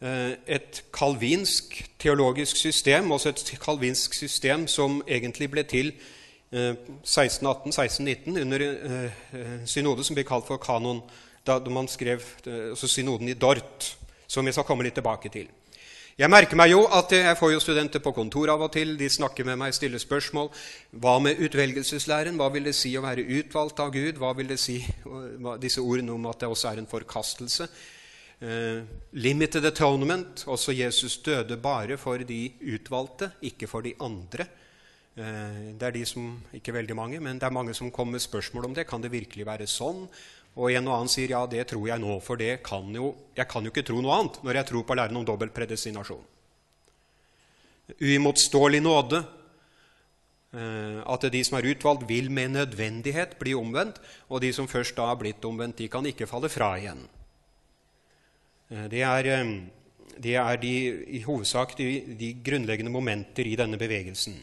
eh, 0.00 0.36
et 0.46 0.84
kalvinsk 0.92 1.80
teologisk 1.98 2.56
system, 2.56 3.10
også 3.12 3.34
et 3.34 3.58
kalvinsk 3.62 4.14
system 4.14 4.66
som 4.68 5.02
egentlig 5.06 5.50
ble 5.50 5.66
til 5.68 5.92
1618-1619 6.52 8.36
eh, 8.36 8.42
under 8.42 8.60
eh, 8.60 9.04
eh, 9.32 9.64
synode 9.64 10.04
som 10.04 10.14
blir 10.16 10.24
kalt 10.24 10.46
for 10.46 10.56
kanon, 10.56 11.02
da 11.44 11.58
man 11.70 11.88
skrev 11.88 12.20
altså 12.44 12.88
synoden 12.88 13.28
i 13.28 13.34
Dort, 13.34 13.96
som 14.26 14.44
vi 14.44 14.52
skal 14.52 14.64
komme 14.64 14.84
litt 14.84 14.94
tilbake 14.94 15.28
til. 15.32 15.48
Jeg 16.18 16.30
merker 16.30 16.58
meg 16.58 16.72
jo 16.72 16.82
at 16.92 17.12
jeg 17.14 17.36
får 17.38 17.52
jo 17.52 17.60
studenter 17.62 18.02
på 18.04 18.12
kontor 18.12 18.50
av 18.50 18.60
og 18.66 18.72
til. 18.74 18.96
De 18.98 19.08
snakker 19.08 19.46
med 19.46 19.56
meg, 19.56 19.72
stiller 19.72 19.98
spørsmål. 20.02 20.50
Hva 20.90 21.18
med 21.22 21.38
utvelgelseslæren? 21.46 22.36
Hva 22.36 22.50
vil 22.52 22.66
det 22.66 22.74
si 22.74 22.90
å 22.98 23.04
være 23.04 23.22
utvalgt 23.38 23.80
av 23.80 23.92
Gud? 23.94 24.18
Hva 24.18 24.34
vil 24.36 24.50
det 24.50 24.58
si 24.58 24.80
disse 25.62 25.80
ordene 25.80 26.12
om 26.12 26.26
at 26.26 26.42
det 26.42 26.50
også 26.50 26.72
er 26.72 26.82
en 26.82 26.90
forkastelse? 26.90 27.68
Eh, 28.38 28.84
limited 29.18 29.66
atonement. 29.66 30.44
Også 30.46 30.72
Jesus 30.72 31.18
døde 31.18 31.56
bare 31.58 31.98
for 31.98 32.22
de 32.22 32.52
utvalgte, 32.62 33.32
ikke 33.42 33.66
for 33.66 33.82
de 33.82 33.94
andre. 34.00 34.46
Eh, 35.18 35.74
det 35.74 35.82
er 35.82 35.96
de 35.96 36.04
som, 36.06 36.36
ikke 36.54 36.74
veldig 36.74 36.96
mange, 36.96 37.20
men 37.20 37.38
det 37.38 37.48
er 37.48 37.54
mange 37.54 37.74
som 37.74 37.90
kommer 37.90 38.12
med 38.12 38.22
spørsmål 38.22 38.70
om 38.70 38.74
det. 38.74 38.86
Kan 38.86 39.02
det 39.02 39.10
virkelig 39.10 39.46
være 39.46 39.66
sånn? 39.66 40.06
Og 40.58 40.70
en 40.72 40.86
og 40.88 40.94
annen 40.94 41.10
sier 41.10 41.34
ja, 41.34 41.44
det 41.46 41.66
tror 41.70 41.88
jeg 41.88 42.02
nå, 42.02 42.20
for 42.22 42.38
det 42.38 42.62
kan 42.66 42.86
jo, 42.94 43.12
jeg 43.36 43.46
kan 43.50 43.64
jo 43.66 43.70
ikke 43.74 43.86
tro 43.86 44.00
noe 44.02 44.14
annet 44.14 44.38
når 44.42 44.58
jeg 44.58 44.70
tror 44.70 44.86
på 44.86 44.96
læren 44.98 45.18
om 45.18 45.26
dobbelt 45.26 45.54
predestinasjon. 45.54 46.22
Uimotståelig 47.98 48.82
nåde. 48.84 49.24
Eh, 50.54 51.02
at 51.02 51.30
de 51.32 51.44
som 51.44 51.58
er 51.58 51.72
utvalgt, 51.74 52.06
vil 52.08 52.30
med 52.30 52.54
nødvendighet 52.54 53.34
bli 53.42 53.58
omvendt. 53.58 53.98
Og 54.30 54.46
de 54.46 54.54
som 54.54 54.70
først 54.70 54.94
da 54.94 55.10
har 55.10 55.18
blitt 55.18 55.44
omvendt, 55.44 55.82
de 55.82 55.90
kan 55.90 56.06
ikke 56.06 56.30
falle 56.30 56.50
fra 56.52 56.76
igjen. 56.78 57.02
Eh, 58.70 58.84
det 58.92 59.02
er, 59.02 59.30
det 60.18 60.34
er 60.36 60.60
de, 60.62 60.74
i 61.18 61.22
hovedsak 61.22 61.76
de, 61.78 61.88
de, 62.20 62.34
grunnleggende 62.44 62.92
momenter 62.92 63.46
i 63.46 63.56
denne 63.56 63.78
bevegelsen. 63.78 64.38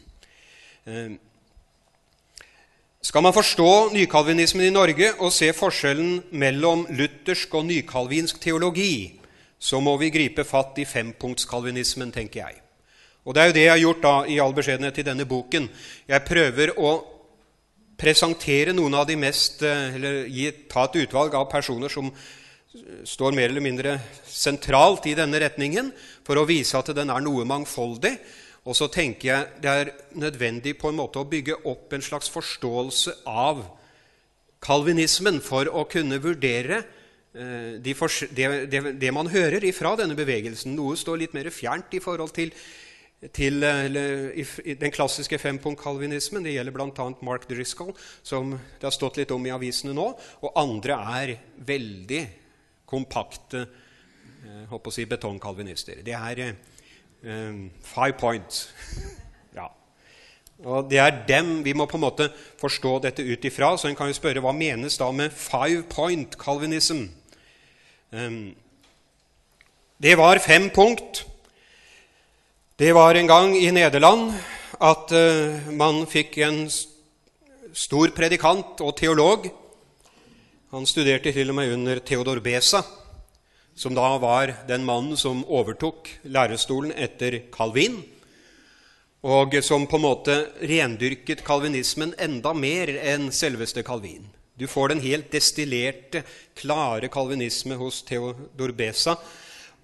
Skal 3.02 3.22
man 3.22 3.34
forstå 3.34 3.92
nykalvinismen 3.94 4.66
i 4.66 4.74
Norge 4.74 5.12
og 5.18 5.32
se 5.34 5.52
forskjellen 5.54 6.22
mellom 6.30 6.86
luthersk 6.90 7.54
og 7.54 7.66
nykalvinsk 7.66 8.40
teologi, 8.42 9.20
så 9.58 9.80
må 9.80 9.96
vi 10.00 10.10
gripe 10.10 10.44
fatt 10.44 10.78
i 10.82 10.86
fempunktskalvinismen, 10.86 12.12
tenker 12.12 12.40
jeg. 12.40 12.62
Og 13.24 13.34
Det 13.34 13.42
er 13.42 13.46
jo 13.46 13.52
det 13.52 13.62
jeg 13.62 13.70
har 13.70 13.78
gjort 13.78 14.02
da, 14.02 14.14
i 14.30 14.38
all 14.38 14.54
beskjedenhet 14.54 14.98
i 14.98 15.06
denne 15.06 15.26
boken. 15.26 15.68
Jeg 16.08 16.26
prøver 16.26 16.74
å 16.78 16.90
presentere 17.98 18.74
noen 18.76 18.94
av 18.94 19.06
de 19.06 19.16
mest, 19.16 19.62
eh, 19.62 19.94
eller 19.94 20.52
ta 20.70 20.84
et 20.84 21.06
utvalg 21.06 21.34
av 21.34 21.50
personer 21.50 21.88
som 21.88 22.12
står 23.06 23.36
mer 23.36 23.50
eller 23.50 23.64
mindre 23.64 23.98
sentralt 24.26 25.06
i 25.06 25.14
denne 25.18 25.40
retningen, 25.42 25.92
for 26.26 26.38
å 26.38 26.46
vise 26.48 26.78
at 26.78 26.90
den 26.96 27.12
er 27.12 27.24
noe 27.24 27.46
mangfoldig, 27.48 28.14
og 28.66 28.74
så 28.74 28.88
tenker 28.90 29.28
jeg 29.28 29.62
det 29.62 29.72
er 29.72 29.92
nødvendig 30.18 30.74
på 30.80 30.90
en 30.90 30.98
måte 30.98 31.22
å 31.22 31.28
bygge 31.30 31.60
opp 31.70 31.94
en 31.94 32.02
slags 32.02 32.30
forståelse 32.34 33.20
av 33.30 33.62
kalvinismen 34.62 35.38
for 35.44 35.70
å 35.70 35.84
kunne 35.90 36.18
vurdere 36.22 36.80
eh, 36.80 37.76
de 37.82 37.94
det, 38.34 38.48
det, 38.72 38.80
det, 38.98 39.12
man 39.14 39.30
hører 39.30 39.64
ifra 39.64 39.94
denne 39.98 40.16
bevegelsen. 40.18 40.74
Noe 40.74 40.96
står 40.98 41.22
litt 41.22 41.36
mer 41.36 41.50
fjernt 41.54 41.94
i 41.94 42.02
forhold 42.02 42.34
til, 42.34 42.50
til 43.36 43.62
i, 43.62 44.46
den 44.80 44.94
klassiske 44.94 45.38
fempunkt-kalvinismen. 45.38 46.42
Det 46.42 46.56
gjelder 46.56 46.74
bl.a. 46.74 47.06
Mark 47.22 47.46
Driscoll, 47.46 47.94
som 48.26 48.56
det 48.56 48.88
har 48.88 48.96
stått 48.96 49.22
litt 49.22 49.36
om 49.36 49.46
i 49.46 49.54
avisene 49.54 49.94
nå. 49.94 50.08
Og 50.42 50.58
andre 50.58 50.98
er 51.20 51.36
veldig 51.70 52.24
kompakte 52.86 53.66
eh, 53.66 54.64
håper 54.70 54.90
å 54.90 54.94
si, 54.94 55.06
betongkalvinister. 55.10 56.02
Det 56.06 56.14
er 56.16 56.42
eh, 56.46 56.56
five 57.82 58.16
points. 58.20 58.68
ja. 59.58 59.68
Og 60.64 60.90
Det 60.90 61.00
er 61.02 61.22
dem 61.28 61.60
vi 61.66 61.74
må 61.76 61.88
på 61.90 61.98
en 61.98 62.06
måte 62.06 62.30
forstå 62.60 62.98
dette 63.04 63.26
ut 63.26 63.44
ifra. 63.44 63.74
Så 63.76 63.90
en 63.90 63.98
kan 63.98 64.10
jo 64.10 64.18
spørre 64.18 64.42
hva 64.44 64.54
menes 64.56 64.98
da 65.00 65.10
med 65.12 65.34
five 65.34 65.84
point 65.90 66.38
calvinism? 66.40 67.08
Um, 68.14 68.54
det 69.98 70.14
var 70.18 70.38
fem 70.38 70.70
punkt. 70.70 71.24
Det 72.78 72.92
var 72.94 73.16
en 73.16 73.26
gang 73.28 73.56
i 73.56 73.70
Nederland 73.72 74.34
at 74.84 75.12
uh, 75.16 75.70
man 75.72 76.04
fikk 76.06 76.36
en 76.44 76.66
stor 77.76 78.12
predikant 78.16 78.80
og 78.84 78.96
teolog. 78.96 79.48
Han 80.76 80.84
studerte 80.84 81.30
til 81.32 81.48
og 81.48 81.56
med 81.56 81.70
under 81.72 82.02
Theodor 82.04 82.36
Besa 82.44 82.82
som 83.80 83.94
da 83.96 84.10
var 84.20 84.50
den 84.68 84.82
mannen 84.84 85.16
som 85.16 85.38
overtok 85.48 86.10
lærestolen 86.28 86.92
etter 86.92 87.38
Calvin, 87.52 88.02
og 89.24 89.56
som 89.64 89.86
på 89.88 89.96
en 89.96 90.04
måte 90.04 90.34
rendyrket 90.60 91.40
kalvinismen 91.46 92.12
enda 92.20 92.52
mer 92.52 92.92
enn 92.92 93.30
selveste 93.32 93.86
Calvin. 93.88 94.28
Du 94.52 94.66
får 94.68 94.92
den 94.92 95.00
helt 95.00 95.32
destillerte, 95.32 96.26
klare 96.60 97.08
kalvinisme 97.08 97.80
hos 97.80 98.02
Theodor 98.04 98.76
Besa. 98.76 99.16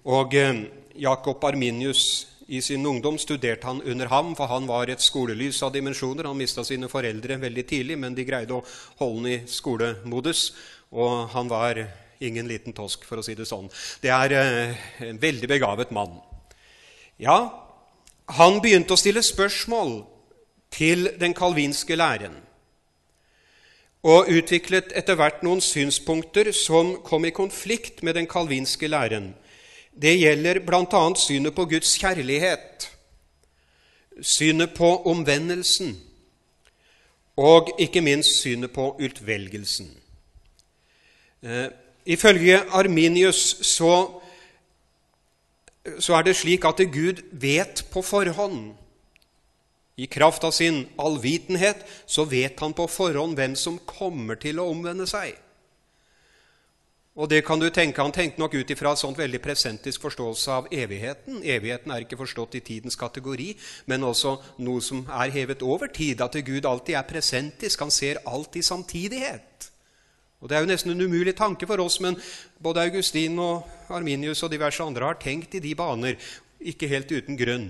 Og 0.05 0.37
eh, 0.37 0.65
Jakob 0.93 1.41
Arminius 1.49 2.27
i 2.53 2.61
sin 2.61 2.85
ungdom 2.85 3.17
studerte 3.17 3.65
han 3.65 3.81
under 3.81 4.09
ham, 4.13 4.35
for 4.35 4.49
han 4.51 4.67
var 4.69 4.89
et 4.89 5.01
skolelys 5.01 5.61
av 5.63 5.73
dimensjoner. 5.73 6.27
Han 6.29 6.37
mista 6.37 6.63
sine 6.65 6.89
foreldre 6.91 7.39
veldig 7.41 7.65
tidlig, 7.69 7.97
men 7.97 8.13
de 8.13 8.25
greide 8.27 8.53
å 8.53 8.65
holde 8.99 9.21
han 9.21 9.31
i 9.31 9.37
skolemodus. 9.49 10.51
Og 10.93 11.27
han 11.33 11.49
var 11.51 11.81
Ingen 12.23 12.47
liten 12.47 12.71
tosk, 12.71 13.03
for 13.03 13.19
å 13.19 13.23
si 13.25 13.33
det 13.35 13.43
sånn. 13.49 13.65
Det 13.99 14.11
er 14.13 14.33
eh, 14.37 14.83
en 15.09 15.17
veldig 15.19 15.49
begavet 15.51 15.89
mann. 15.91 16.13
Ja, 17.19 17.35
han 18.37 18.61
begynte 18.63 18.95
å 18.95 18.99
stille 19.01 19.19
spørsmål 19.25 19.97
til 20.71 21.09
den 21.19 21.35
kalvinske 21.35 21.97
læren 21.99 22.39
og 24.03 24.27
utviklet 24.27 24.91
etter 24.99 25.15
hvert 25.15 25.43
noen 25.47 25.61
synspunkter 25.63 26.49
som 26.55 26.97
kom 27.07 27.23
i 27.23 27.31
konflikt 27.31 28.01
med 28.03 28.17
den 28.17 28.27
kalvinske 28.27 28.89
læren. 28.89 29.29
Det 29.95 30.17
gjelder 30.17 30.59
bl.a. 30.65 31.03
synet 31.15 31.55
på 31.55 31.67
Guds 31.71 31.93
kjærlighet, 32.01 32.89
synet 34.19 34.73
på 34.75 34.89
omvendelsen 35.07 35.95
og 37.39 37.71
ikke 37.79 38.03
minst 38.03 38.41
synet 38.41 38.73
på 38.75 38.91
utvelgelsen. 38.99 39.87
Eh, 41.43 41.67
Ifølge 42.05 42.57
Arminius 42.71 43.57
så, 43.63 44.21
så 45.99 46.15
er 46.17 46.25
det 46.27 46.35
slik 46.35 46.65
at 46.67 46.81
Gud 46.91 47.21
vet 47.31 47.85
på 47.91 48.01
forhånd. 48.03 48.73
I 49.95 50.09
kraft 50.11 50.43
av 50.43 50.51
sin 50.51 50.87
allvitenhet 50.99 51.85
så 52.05 52.25
vet 52.25 52.59
han 52.59 52.73
på 52.73 52.87
forhånd 52.89 53.37
hvem 53.37 53.55
som 53.55 53.79
kommer 53.87 54.35
til 54.41 54.59
å 54.59 54.67
omvende 54.73 55.07
seg. 55.07 55.37
Og 57.13 57.29
det 57.29 57.43
kan 57.45 57.59
du 57.61 57.69
tenke, 57.69 58.01
Han 58.01 58.11
tenkte 58.11 58.41
nok 58.41 58.53
ut 58.53 58.71
ifra 58.71 58.89
en 58.89 58.97
sånt 58.97 59.17
veldig 59.17 59.39
presentisk 59.41 60.01
forståelse 60.01 60.51
av 60.51 60.67
evigheten. 60.71 61.43
Evigheten 61.43 61.91
er 61.91 62.01
ikke 62.01 62.17
forstått 62.17 62.55
i 62.55 62.59
tidens 62.59 62.95
kategori, 62.95 63.53
men 63.85 64.03
også 64.03 64.41
noe 64.57 64.81
som 64.81 65.05
er 65.05 65.29
hevet 65.29 65.61
over 65.61 65.87
tid. 65.87 66.21
At 66.21 66.33
Gud 66.33 66.65
alltid 66.65 66.95
er 66.95 67.05
presentisk. 67.05 67.79
Han 67.79 67.91
ser 67.91 68.17
alt 68.25 68.55
i 68.55 68.61
samtidighet. 68.61 69.72
Og 70.43 70.49
Det 70.49 70.57
er 70.57 70.65
jo 70.65 70.67
nesten 70.67 70.91
en 70.91 71.05
umulig 71.07 71.37
tanke 71.39 71.63
for 71.63 71.79
oss, 71.79 72.01
men 72.03 72.17
både 72.59 72.83
Augustin 72.83 73.37
og 73.39 73.63
Arminius 73.87 74.43
og 74.43 74.51
diverse 74.51 74.83
andre 74.83 75.07
har 75.07 75.15
tenkt 75.21 75.55
i 75.55 75.61
de 75.63 75.71
baner, 75.75 76.17
ikke 76.59 76.89
helt 76.91 77.11
uten 77.11 77.39
grunn. 77.39 77.69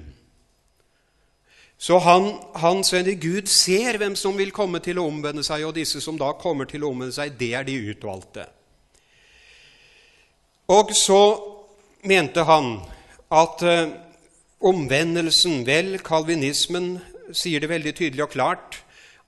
Så 1.78 2.00
han, 2.02 2.32
han 2.58 2.82
Svein 2.82 3.12
Gud 3.22 3.46
ser 3.52 4.00
hvem 4.02 4.16
som 4.18 4.38
vil 4.40 4.54
komme 4.56 4.82
til 4.82 4.98
å 4.98 5.06
omvende 5.06 5.44
seg, 5.46 5.68
og 5.68 5.76
disse 5.78 6.02
som 6.02 6.18
da 6.18 6.32
kommer 6.40 6.66
til 6.66 6.82
å 6.82 6.90
omvende 6.90 7.14
seg, 7.14 7.36
det 7.38 7.52
er 7.60 7.68
de 7.68 7.78
utvalgte. 7.94 8.48
Og 10.74 10.96
så 10.98 11.22
mente 12.10 12.42
han 12.48 12.80
at 13.30 13.66
eh, 13.68 13.94
omvendelsen 14.66 15.62
Vel, 15.68 16.00
kalvinismen 16.02 16.96
sier 17.36 17.62
det 17.62 17.70
veldig 17.70 17.94
tydelig 18.00 18.26
og 18.26 18.34
klart 18.34 18.80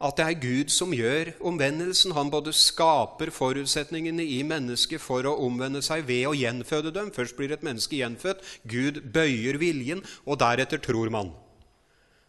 at 0.03 0.17
det 0.19 0.25
er 0.25 0.39
Gud 0.41 0.71
som 0.73 0.91
gjør 0.91 1.31
omvendelsen. 1.39 2.11
Han 2.17 2.31
både 2.31 2.51
skaper 2.55 3.31
forutsetningene 3.31 4.25
i 4.27 4.41
mennesket 4.43 4.99
for 4.99 5.23
å 5.23 5.37
omvende 5.45 5.79
seg 5.85 6.03
ved 6.07 6.27
å 6.27 6.35
gjenføde 6.35 6.91
dem. 6.95 7.13
Først 7.15 7.37
blir 7.37 7.53
et 7.55 7.63
menneske 7.63 8.01
gjenfødt. 8.01 8.43
Gud 8.67 8.99
bøyer 9.15 9.59
viljen, 9.61 10.03
og 10.27 10.41
deretter 10.43 10.83
tror 10.83 11.13
man. 11.13 11.31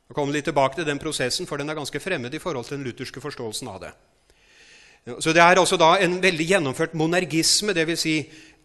Jeg 0.07 0.15
kommer 0.15 0.37
litt 0.37 0.47
tilbake 0.47 0.79
til 0.79 0.87
den 0.87 1.03
prosessen, 1.03 1.49
for 1.51 1.59
den 1.59 1.69
er 1.71 1.79
ganske 1.79 2.01
fremmed 2.01 2.35
i 2.35 2.43
forhold 2.43 2.69
til 2.69 2.79
den 2.79 2.87
lutherske 2.87 3.21
forståelsen 3.21 3.73
av 3.73 3.81
det. 3.83 3.95
Så 5.19 5.33
Det 5.33 5.43
er 5.43 5.59
også 5.59 5.79
da 5.79 5.97
en 6.03 6.21
veldig 6.23 6.47
gjennomført 6.47 6.95
monergisme, 6.95 7.75
dvs. 7.75 8.01
Si 8.01 8.17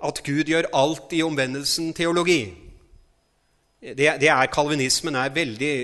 at 0.01 0.21
Gud 0.25 0.49
gjør 0.49 0.69
alt 0.73 1.13
i 1.13 1.21
omvendelsen 1.21 1.93
teologi. 1.93 2.70
Det, 3.81 3.95
det 4.21 4.27
er, 4.29 4.49
Kalvinismen 4.53 5.15
er 5.17 5.31
veldig, 5.33 5.75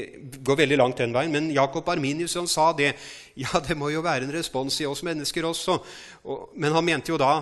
går 0.46 0.60
veldig 0.60 0.78
langt 0.78 1.00
den 1.02 1.16
veien. 1.16 1.34
Men 1.34 1.50
Jakob 1.50 1.88
Arminius 1.90 2.36
han 2.38 2.50
sa 2.50 2.70
det. 2.78 2.92
Ja, 3.38 3.58
det 3.62 3.78
må 3.78 3.90
jo 3.90 4.04
være 4.06 4.28
en 4.28 4.34
respons 4.34 4.80
i 4.82 4.86
oss 4.90 5.02
mennesker 5.06 5.46
også. 5.50 5.80
Og, 6.30 6.52
men 6.58 6.76
han 6.78 6.86
mente 6.86 7.14
jo 7.14 7.18
da 7.22 7.40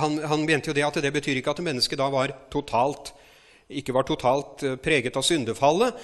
han, 0.00 0.18
han, 0.24 0.44
mente 0.44 0.70
jo 0.70 0.76
det 0.76 0.84
at 0.84 1.00
det 1.00 1.12
betyr 1.12 1.40
ikke 1.40 1.54
at 1.54 1.62
mennesket 1.64 1.98
da 2.00 2.10
var 2.12 2.32
totalt, 2.52 3.14
ikke 3.72 3.94
var 3.96 4.04
totalt 4.08 4.64
eh, 4.64 4.76
preget 4.80 5.16
av 5.16 5.24
syndefallet. 5.24 5.96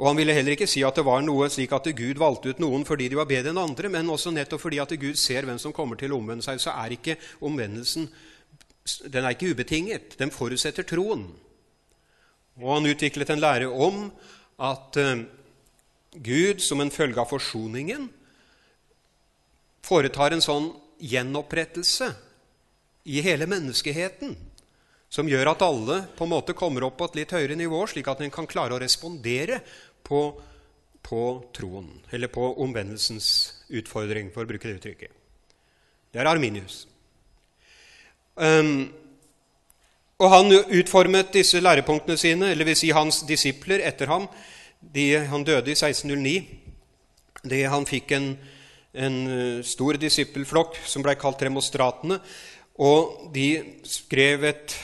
Og 0.00 0.06
Han 0.08 0.16
ville 0.16 0.32
heller 0.32 0.54
ikke 0.54 0.68
si 0.70 0.80
at 0.86 0.96
det 0.96 1.04
var 1.04 1.20
noe 1.26 1.50
slik 1.52 1.74
at 1.76 1.90
Gud 1.92 2.18
valgte 2.18 2.54
ut 2.54 2.62
noen 2.62 2.86
fordi 2.88 3.10
de 3.10 3.18
var 3.18 3.28
bedre 3.28 3.52
enn 3.52 3.60
andre, 3.60 3.90
men 3.92 4.10
også 4.10 4.32
nettopp 4.32 4.62
fordi 4.62 4.78
at 4.80 4.94
Gud 4.98 5.18
ser 5.18 5.44
hvem 5.44 5.58
som 5.60 5.74
kommer 5.76 5.98
til 6.00 6.14
å 6.14 6.18
omvende 6.22 6.46
seg, 6.46 6.62
så 6.62 6.72
er 6.72 6.96
ikke 6.96 7.18
omvendelsen 7.44 8.08
den 9.12 9.26
er 9.26 9.34
ikke 9.36 9.52
ubetinget. 9.52 10.16
Den 10.18 10.32
forutsetter 10.32 10.86
troen. 10.88 11.26
Og 12.60 12.76
han 12.76 12.90
utviklet 12.90 13.32
en 13.32 13.42
lære 13.42 13.68
om 13.68 14.06
at 14.60 14.96
eh, 15.00 15.24
Gud, 16.20 16.60
som 16.60 16.82
en 16.82 16.92
følge 16.92 17.20
av 17.20 17.30
forsoningen, 17.30 18.08
foretar 19.86 20.34
en 20.36 20.44
sånn 20.44 20.70
gjenopprettelse 21.00 22.10
i 23.08 23.22
hele 23.24 23.48
menneskeheten 23.48 24.36
som 25.10 25.28
gjør 25.28 25.50
at 25.52 25.64
alle 25.66 25.96
på 26.16 26.26
en 26.26 26.32
måte 26.32 26.54
kommer 26.54 26.86
opp 26.86 27.00
på 27.00 27.08
et 27.10 27.22
litt 27.22 27.32
høyere 27.34 27.56
nivå, 27.58 27.82
slik 27.90 28.08
at 28.12 28.22
en 28.22 28.32
kan 28.32 28.46
klare 28.50 28.76
å 28.76 28.80
respondere 28.80 29.58
på, 30.06 30.20
på 31.02 31.22
troen, 31.56 31.88
eller 32.14 32.30
på 32.30 32.52
omvendelsens 32.62 33.30
utfordring, 33.80 34.30
for 34.30 34.46
å 34.46 34.50
bruke 34.50 34.70
det 34.70 34.78
uttrykket. 34.78 35.16
Det 36.10 36.22
er 36.22 36.30
Arminius. 36.30 36.84
Um, 38.38 38.90
og 40.20 40.28
han 40.28 40.52
utformet 40.52 41.32
disse 41.32 41.60
lærepunktene 41.62 42.18
sine, 42.20 42.50
eller 42.52 42.68
vil 42.68 42.76
si 42.76 42.90
hans 42.92 43.22
disipler 43.28 43.80
etter 43.88 44.10
ham. 44.12 44.26
De, 44.80 45.14
han 45.16 45.44
døde 45.44 45.72
i 45.72 45.76
1609. 45.76 46.34
De, 47.48 47.60
han 47.72 47.86
fikk 47.88 48.12
en, 48.16 48.34
en 48.92 49.18
eh, 49.32 49.62
stor 49.64 49.96
disippelflokk 50.00 50.76
som 50.84 51.04
ble 51.04 51.16
kalt 51.20 51.40
remonstratene. 51.46 52.20
Og 52.84 53.30
de 53.32 53.48
skrev 53.88 54.44
et 54.50 54.76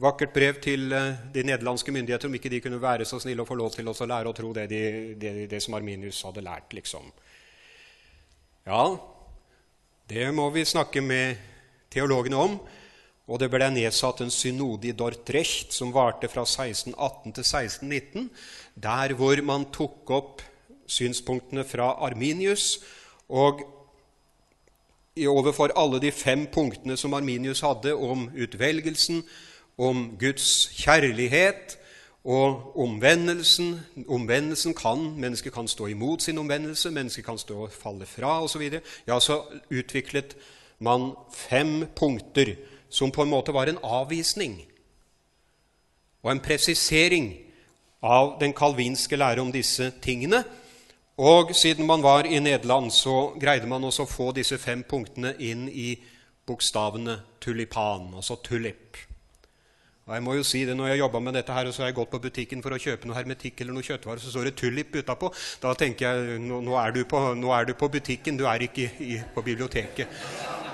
vakkert 0.00 0.32
brev 0.32 0.62
til 0.64 0.88
eh, 0.96 1.20
de 1.36 1.44
nederlandske 1.50 1.92
myndigheter 1.92 2.30
om 2.30 2.40
ikke 2.40 2.52
de 2.52 2.62
kunne 2.64 2.80
være 2.80 3.04
så 3.08 3.20
snille 3.20 3.44
og 3.44 3.50
få 3.50 3.60
lov 3.60 3.76
til 3.76 3.92
å 3.92 3.96
lære 4.08 4.32
å 4.32 4.36
tro 4.36 4.54
det, 4.56 4.66
de, 4.72 4.82
det, 5.20 5.34
det 5.52 5.62
som 5.64 5.76
Arminius 5.76 6.22
hadde 6.24 6.44
lært. 6.48 6.72
liksom. 6.72 7.12
Ja, 8.68 8.82
det 10.08 10.32
må 10.32 10.48
vi 10.56 10.64
snakke 10.64 11.04
med 11.04 11.36
teologene 11.92 12.40
om. 12.40 12.60
Og 13.28 13.40
det 13.40 13.50
ble 13.52 13.66
nedsatt 13.74 14.22
en 14.24 14.32
synode 14.32 14.88
i 14.88 14.94
Dortrecht 14.96 15.74
som 15.76 15.92
varte 15.92 16.30
fra 16.32 16.46
1618 16.48 17.34
til 17.36 17.44
1619, 17.44 18.30
der 18.74 19.12
hvor 19.18 19.42
man 19.44 19.66
tok 19.74 20.12
opp 20.16 20.44
synspunktene 20.88 21.66
fra 21.68 21.92
Arminius 22.06 22.78
og 23.28 23.60
overfor 25.18 25.74
alle 25.76 26.00
de 26.00 26.12
fem 26.14 26.46
punktene 26.52 26.96
som 26.96 27.14
Arminius 27.14 27.60
hadde 27.60 27.92
om 27.94 28.30
utvelgelsen, 28.32 29.22
om 29.78 30.16
Guds 30.18 30.70
kjærlighet 30.78 31.76
og 32.24 32.78
omvendelsen. 32.80 33.80
Omvendelsen 34.08 34.74
kan, 34.74 35.20
Mennesket 35.20 35.52
kan 35.52 35.68
stå 35.68 35.86
imot 35.86 36.22
sin 36.22 36.38
omvendelse, 36.38 36.90
mennesket 36.90 37.24
kan 37.24 37.38
stå 37.38 37.66
og 37.66 37.72
falle 37.72 38.06
fra 38.06 38.42
osv. 38.42 38.80
Ja, 39.06 39.20
så 39.20 39.42
utviklet 39.70 40.36
man 40.78 41.12
fem 41.34 41.86
punkter 41.96 42.54
som 42.90 43.12
på 43.12 43.22
en 43.22 43.30
måte 43.30 43.52
var 43.52 43.68
en 43.70 43.80
avvisning 43.82 44.60
og 46.22 46.32
en 46.32 46.42
presisering 46.42 47.32
av 48.02 48.38
den 48.40 48.52
kalvinske 48.54 49.16
lære 49.16 49.42
om 49.42 49.52
disse 49.52 49.90
tingene. 50.02 50.42
Og 51.18 51.54
siden 51.56 51.86
man 51.86 52.02
var 52.02 52.26
i 52.26 52.38
Nederland, 52.38 52.90
så 52.94 53.32
greide 53.40 53.66
man 53.66 53.84
også 53.84 54.04
å 54.06 54.10
få 54.10 54.30
disse 54.36 54.58
fem 54.58 54.84
punktene 54.86 55.34
inn 55.42 55.66
i 55.68 55.96
bokstavene 56.46 57.18
tulipan, 57.42 58.12
altså 58.14 58.38
tulip. 58.42 59.07
Og 60.08 60.14
jeg 60.16 60.24
må 60.24 60.34
jo 60.38 60.44
si 60.46 60.62
det, 60.64 60.72
Når 60.76 60.88
jeg 60.88 61.00
jobba 61.02 61.20
med 61.20 61.34
dette, 61.36 61.52
her, 61.52 61.66
og 61.68 61.74
så 61.74 61.82
har 61.82 61.90
jeg 61.90 61.98
gått 61.98 62.10
på 62.10 62.18
butikken 62.24 62.62
for 62.64 62.72
å 62.72 62.80
kjøpe 62.80 63.04
noe 63.04 63.16
hermetikk 63.18 63.60
eller 63.60 63.76
noe 63.76 63.84
kjøttvarer, 63.84 64.22
så 64.22 64.30
står 64.32 64.48
det 64.48 64.54
tulip 64.56 64.94
utapå. 64.96 65.28
Da 65.60 65.74
tenker 65.76 66.06
jeg 66.06 66.38
nå, 66.40 66.62
nå, 66.64 66.78
er 66.80 66.96
på, 67.04 67.20
nå, 67.36 67.50
er 67.52 67.68
du 67.68 67.74
på, 67.76 67.90
butikken, 67.92 68.38
du 68.40 68.46
er 68.48 68.64
ikke 68.64 68.88
i, 69.04 69.18
på 69.34 69.44
biblioteket. 69.44 70.08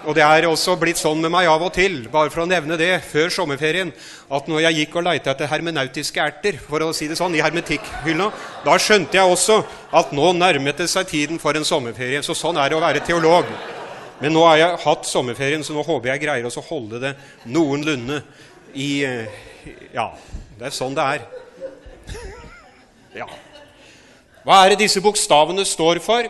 Og 0.07 0.15
det 0.15 0.23
er 0.23 0.47
også 0.47 0.77
blitt 0.79 1.01
sånn 1.01 1.19
med 1.25 1.33
meg 1.35 1.49
av 1.51 1.65
og 1.67 1.73
til, 1.75 2.05
bare 2.13 2.31
for 2.31 2.45
å 2.45 2.47
nevne 2.47 2.79
det, 2.79 2.93
før 3.09 3.33
sommerferien, 3.35 3.91
at 4.39 4.47
når 4.53 4.69
jeg 4.69 4.79
gikk 4.79 4.99
og 5.01 5.07
leita 5.09 5.35
etter 5.35 5.51
hermenautiske 5.51 6.23
erter, 6.23 6.61
for 6.63 6.87
å 6.87 6.93
si 6.95 7.11
det 7.11 7.19
sånn, 7.19 7.35
i 7.35 7.43
hermetikkhylla, 7.43 8.31
da 8.63 8.79
skjønte 8.79 9.19
jeg 9.19 9.35
også 9.35 9.59
at 9.99 10.15
nå 10.15 10.31
nærmet 10.39 10.85
det 10.85 10.91
seg 10.93 11.11
tiden 11.11 11.43
for 11.43 11.59
en 11.59 11.67
sommerferie. 11.67 12.23
Så 12.23 12.39
sånn 12.39 12.61
er 12.61 12.71
det 12.71 12.79
å 12.79 12.85
være 12.85 13.03
teolog. 13.03 13.51
Men 14.23 14.37
nå 14.37 14.45
har 14.47 14.61
jeg 14.61 14.83
hatt 14.85 15.09
sommerferien, 15.11 15.65
så 15.67 15.75
nå 15.75 15.83
håper 15.83 16.13
jeg 16.13 16.23
greier 16.23 16.47
å 16.47 16.69
holde 16.69 17.03
det 17.03 17.17
noenlunde 17.51 18.23
i 18.75 18.91
Ja, 19.95 20.11
det 20.59 20.69
er 20.69 20.75
sånn 20.75 20.97
det 20.97 21.09
er. 21.17 21.27
Ja. 23.15 23.29
Hva 24.45 24.57
er 24.65 24.73
det 24.73 24.83
disse 24.83 24.99
bokstavene 25.01 25.63
står 25.65 26.01
for? 26.03 26.27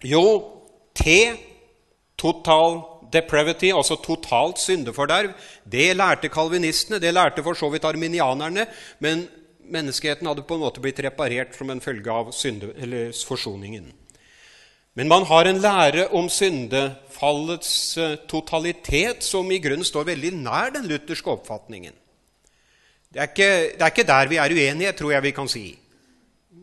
Jo, 0.00 0.24
T 0.96 1.12
Total 2.18 2.80
depravity, 3.12 3.70
altså 3.70 3.96
totalt 4.02 4.58
syndeforderv, 4.58 5.36
det 5.64 5.92
lærte 5.96 6.30
kalvinistene, 6.32 6.98
det 6.98 7.12
lærte 7.14 7.44
for 7.46 7.54
så 7.54 7.70
vidt 7.70 7.86
arminianerne, 7.86 8.66
men 8.98 9.26
menneskeheten 9.70 10.26
hadde 10.26 10.42
på 10.48 10.56
en 10.56 10.64
måte 10.64 10.82
blitt 10.82 10.98
reparert 11.04 11.54
som 11.56 11.70
en 11.70 11.82
følge 11.84 12.10
av 12.12 12.32
synde, 12.34 12.72
forsoningen. 13.28 13.92
Men 14.98 15.10
man 15.10 15.26
har 15.30 15.46
en 15.46 15.60
lære 15.62 16.08
om 16.18 16.26
syndefallets 16.32 17.72
eh, 18.02 18.16
totalitet 18.26 19.22
som 19.22 19.50
i 19.54 19.60
grunnen 19.62 19.86
står 19.86 20.08
veldig 20.10 20.32
nær 20.40 20.74
den 20.74 20.88
lutherske 20.90 21.30
oppfatningen. 21.30 21.94
Det 23.08 23.22
er, 23.22 23.30
ikke, 23.30 23.52
det 23.78 23.84
er 23.84 23.92
ikke 23.94 24.10
der 24.10 24.28
vi 24.28 24.40
er 24.42 24.52
uenige, 24.52 24.96
tror 24.98 25.14
jeg 25.14 25.24
vi 25.24 25.36
kan 25.36 25.48
si. 25.48 25.68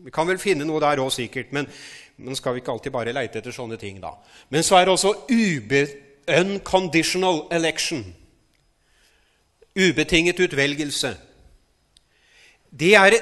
Vi 0.06 0.12
kan 0.14 0.28
vel 0.28 0.38
finne 0.38 0.68
noe 0.68 0.82
der 0.84 1.00
òg, 1.02 1.10
sikkert. 1.14 1.48
Men 1.56 1.66
men 2.16 2.36
skal 2.36 2.54
vi 2.54 2.62
ikke 2.62 2.72
alltid 2.72 2.92
bare 2.94 3.12
leite 3.12 3.40
etter 3.40 3.52
sånne 3.52 3.76
ting, 3.80 3.98
da? 4.00 4.14
Men 4.48 4.64
så 4.64 4.78
er 4.78 4.86
det 4.86 4.94
også 4.94 5.12
ube, 5.28 5.82
unconditional 6.32 7.42
election. 7.52 8.04
Ubetinget 9.76 10.40
utvelgelse. 10.40 11.12
Det 12.72 12.94
er, 12.96 13.18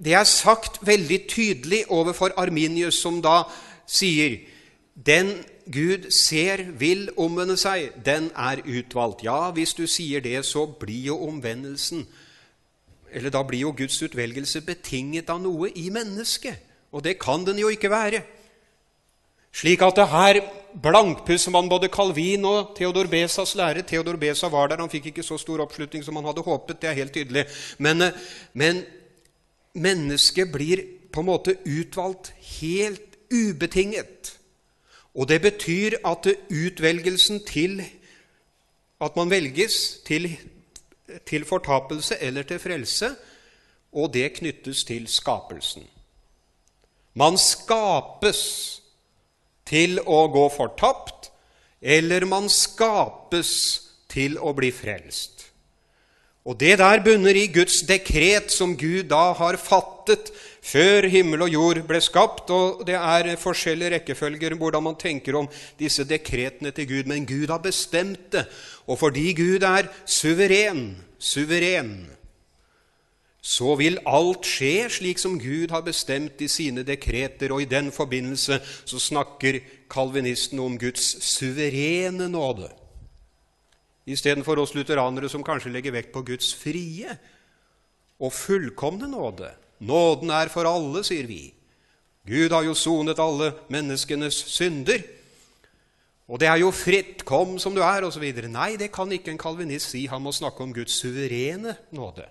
det 0.00 0.14
er 0.16 0.24
sagt 0.24 0.80
veldig 0.86 1.20
tydelig 1.28 1.82
overfor 1.92 2.32
Arminius, 2.40 3.02
som 3.02 3.20
da 3.22 3.42
sier 3.90 4.38
den 4.94 5.32
Gud 5.70 6.08
ser 6.10 6.64
vil 6.78 7.08
omvende 7.20 7.54
seg, 7.60 7.92
den 8.04 8.30
er 8.34 8.62
utvalgt. 8.66 9.22
Ja, 9.24 9.52
hvis 9.54 9.74
du 9.74 9.84
sier 9.86 10.22
det, 10.24 10.40
så 10.44 10.66
blir 10.66 11.12
jo 11.12 11.20
omvendelsen 11.28 12.06
Eller 13.12 13.30
da 13.34 13.40
blir 13.42 13.64
jo 13.64 13.72
Guds 13.74 13.96
utvelgelse 14.06 14.60
betinget 14.62 15.30
av 15.34 15.40
noe 15.42 15.66
i 15.74 15.88
mennesket. 15.90 16.60
Og 16.94 17.02
det 17.02 17.16
kan 17.18 17.42
den 17.42 17.58
jo 17.58 17.66
ikke 17.66 17.90
være. 17.90 18.20
Slik 19.50 19.82
at 19.82 19.96
det 19.98 20.06
her 20.12 20.38
blankpusser 20.82 21.50
man 21.50 21.68
både 21.68 21.90
Calvin 21.90 22.44
og 22.46 22.76
Theodor 22.78 23.10
Besas 23.10 23.56
lære. 23.58 23.82
Theodor 23.82 24.16
Besa 24.16 24.46
var 24.48 24.70
der, 24.70 24.78
han 24.78 24.90
fikk 24.90 25.10
ikke 25.10 25.26
så 25.26 25.38
stor 25.42 25.64
oppslutning 25.64 26.04
som 26.06 26.16
han 26.16 26.30
hadde 26.30 26.46
håpet. 26.46 26.80
det 26.82 26.90
er 26.90 26.98
helt 27.00 27.12
tydelig. 27.12 27.44
Men, 27.78 28.02
eh, 28.02 28.12
men 28.52 28.84
mennesket 29.74 30.52
blir 30.52 30.84
på 31.12 31.20
en 31.20 31.26
måte 31.26 31.56
utvalgt 31.66 32.32
helt 32.60 33.09
ubetinget. 33.32 34.36
Og 35.14 35.28
det 35.28 35.40
betyr 35.42 35.98
at 36.04 36.26
utvelgelsen 36.50 37.44
til 37.46 37.82
At 39.00 39.16
man 39.16 39.30
velges 39.30 40.00
til, 40.04 40.38
til 41.26 41.44
fortapelse 41.44 42.18
eller 42.20 42.42
til 42.42 42.58
frelse, 42.58 43.14
og 43.92 44.12
det 44.14 44.32
knyttes 44.32 44.84
til 44.84 45.06
skapelsen. 45.08 45.86
Man 47.14 47.38
skapes 47.38 48.42
til 49.64 50.02
å 50.04 50.26
gå 50.28 50.44
fortapt, 50.52 51.30
eller 51.80 52.26
man 52.28 52.50
skapes 52.52 53.52
til 54.12 54.36
å 54.36 54.52
bli 54.52 54.68
frelst. 54.68 55.46
Og 56.44 56.60
det 56.60 56.78
der 56.80 57.02
bunner 57.04 57.36
i 57.36 57.48
Guds 57.52 57.82
dekret, 57.88 58.52
som 58.52 58.76
Gud 58.76 59.08
da 59.10 59.30
har 59.36 59.56
fattet 59.60 60.30
før 60.62 61.08
himmel 61.08 61.46
og 61.46 61.52
jord 61.54 61.82
ble 61.88 62.00
skapt. 62.04 62.52
Og 62.54 62.84
det 62.86 62.96
er 62.98 63.34
forskjellige 63.40 63.96
rekkefølger 63.96 64.56
hvordan 64.60 64.86
man 64.90 64.98
tenker 65.00 65.38
om 65.40 65.48
disse 65.80 66.04
dekretene 66.04 66.72
til 66.76 66.88
Gud. 66.88 67.10
Men 67.10 67.26
Gud 67.28 67.50
har 67.52 67.62
bestemt 67.64 68.32
det. 68.32 68.46
Og 68.86 68.98
fordi 68.98 69.32
Gud 69.38 69.66
er 69.66 69.90
suveren, 70.06 70.96
suveren, 71.18 71.94
så 73.40 73.72
vil 73.80 73.96
alt 74.04 74.44
skje 74.44 74.88
slik 74.92 75.20
som 75.20 75.38
Gud 75.40 75.72
har 75.72 75.80
bestemt 75.80 76.42
i 76.44 76.48
sine 76.48 76.84
dekreter, 76.84 77.52
og 77.54 77.62
i 77.62 77.70
den 77.70 77.88
forbindelse 77.92 78.60
så 78.84 79.00
snakker 79.00 79.62
kalvinisten 79.90 80.60
om 80.60 80.76
Guds 80.78 81.14
suverene 81.24 82.28
nåde. 82.28 82.68
Istedenfor 84.06 84.60
oss 84.60 84.74
lutheranere 84.74 85.28
som 85.28 85.44
kanskje 85.44 85.72
legger 85.72 85.94
vekt 85.94 86.12
på 86.12 86.22
Guds 86.26 86.52
frie 86.56 87.16
og 88.20 88.32
fullkomne 88.32 89.08
nåde. 89.08 89.48
Nåden 89.80 90.30
er 90.34 90.50
for 90.52 90.68
alle, 90.68 91.02
sier 91.06 91.28
vi. 91.28 91.48
Gud 92.28 92.52
har 92.52 92.66
jo 92.66 92.76
sonet 92.76 93.20
alle 93.22 93.54
menneskenes 93.72 94.36
synder. 94.52 95.00
Og 96.30 96.38
det 96.38 96.46
er 96.46 96.60
jo 96.62 96.70
fritt, 96.70 97.24
kom 97.26 97.56
som 97.58 97.74
du 97.74 97.80
er, 97.82 98.04
osv. 98.06 98.26
Nei, 98.52 98.74
det 98.78 98.92
kan 98.94 99.10
ikke 99.10 99.32
en 99.32 99.40
kalvinist 99.40 99.94
si. 99.94 100.04
Han 100.12 100.22
må 100.22 100.34
snakke 100.36 100.62
om 100.62 100.74
Guds 100.76 101.00
suverene 101.00 101.74
nåde. 101.96 102.28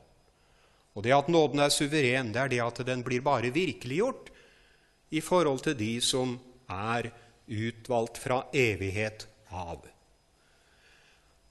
Og 0.96 1.04
det 1.04 1.16
at 1.16 1.30
nåden 1.32 1.62
er 1.64 1.74
suveren, 1.74 2.32
det 2.34 2.42
er 2.42 2.52
det 2.54 2.62
at 2.64 2.82
den 2.88 3.04
blir 3.06 3.24
bare 3.26 3.52
virkeliggjort 3.56 4.30
i 5.12 5.22
forhold 5.22 5.64
til 5.66 5.78
de 5.78 5.94
som 6.04 6.38
er 6.70 7.10
utvalgt 7.50 8.20
fra 8.22 8.44
evighet 8.54 9.26
av. 9.52 9.82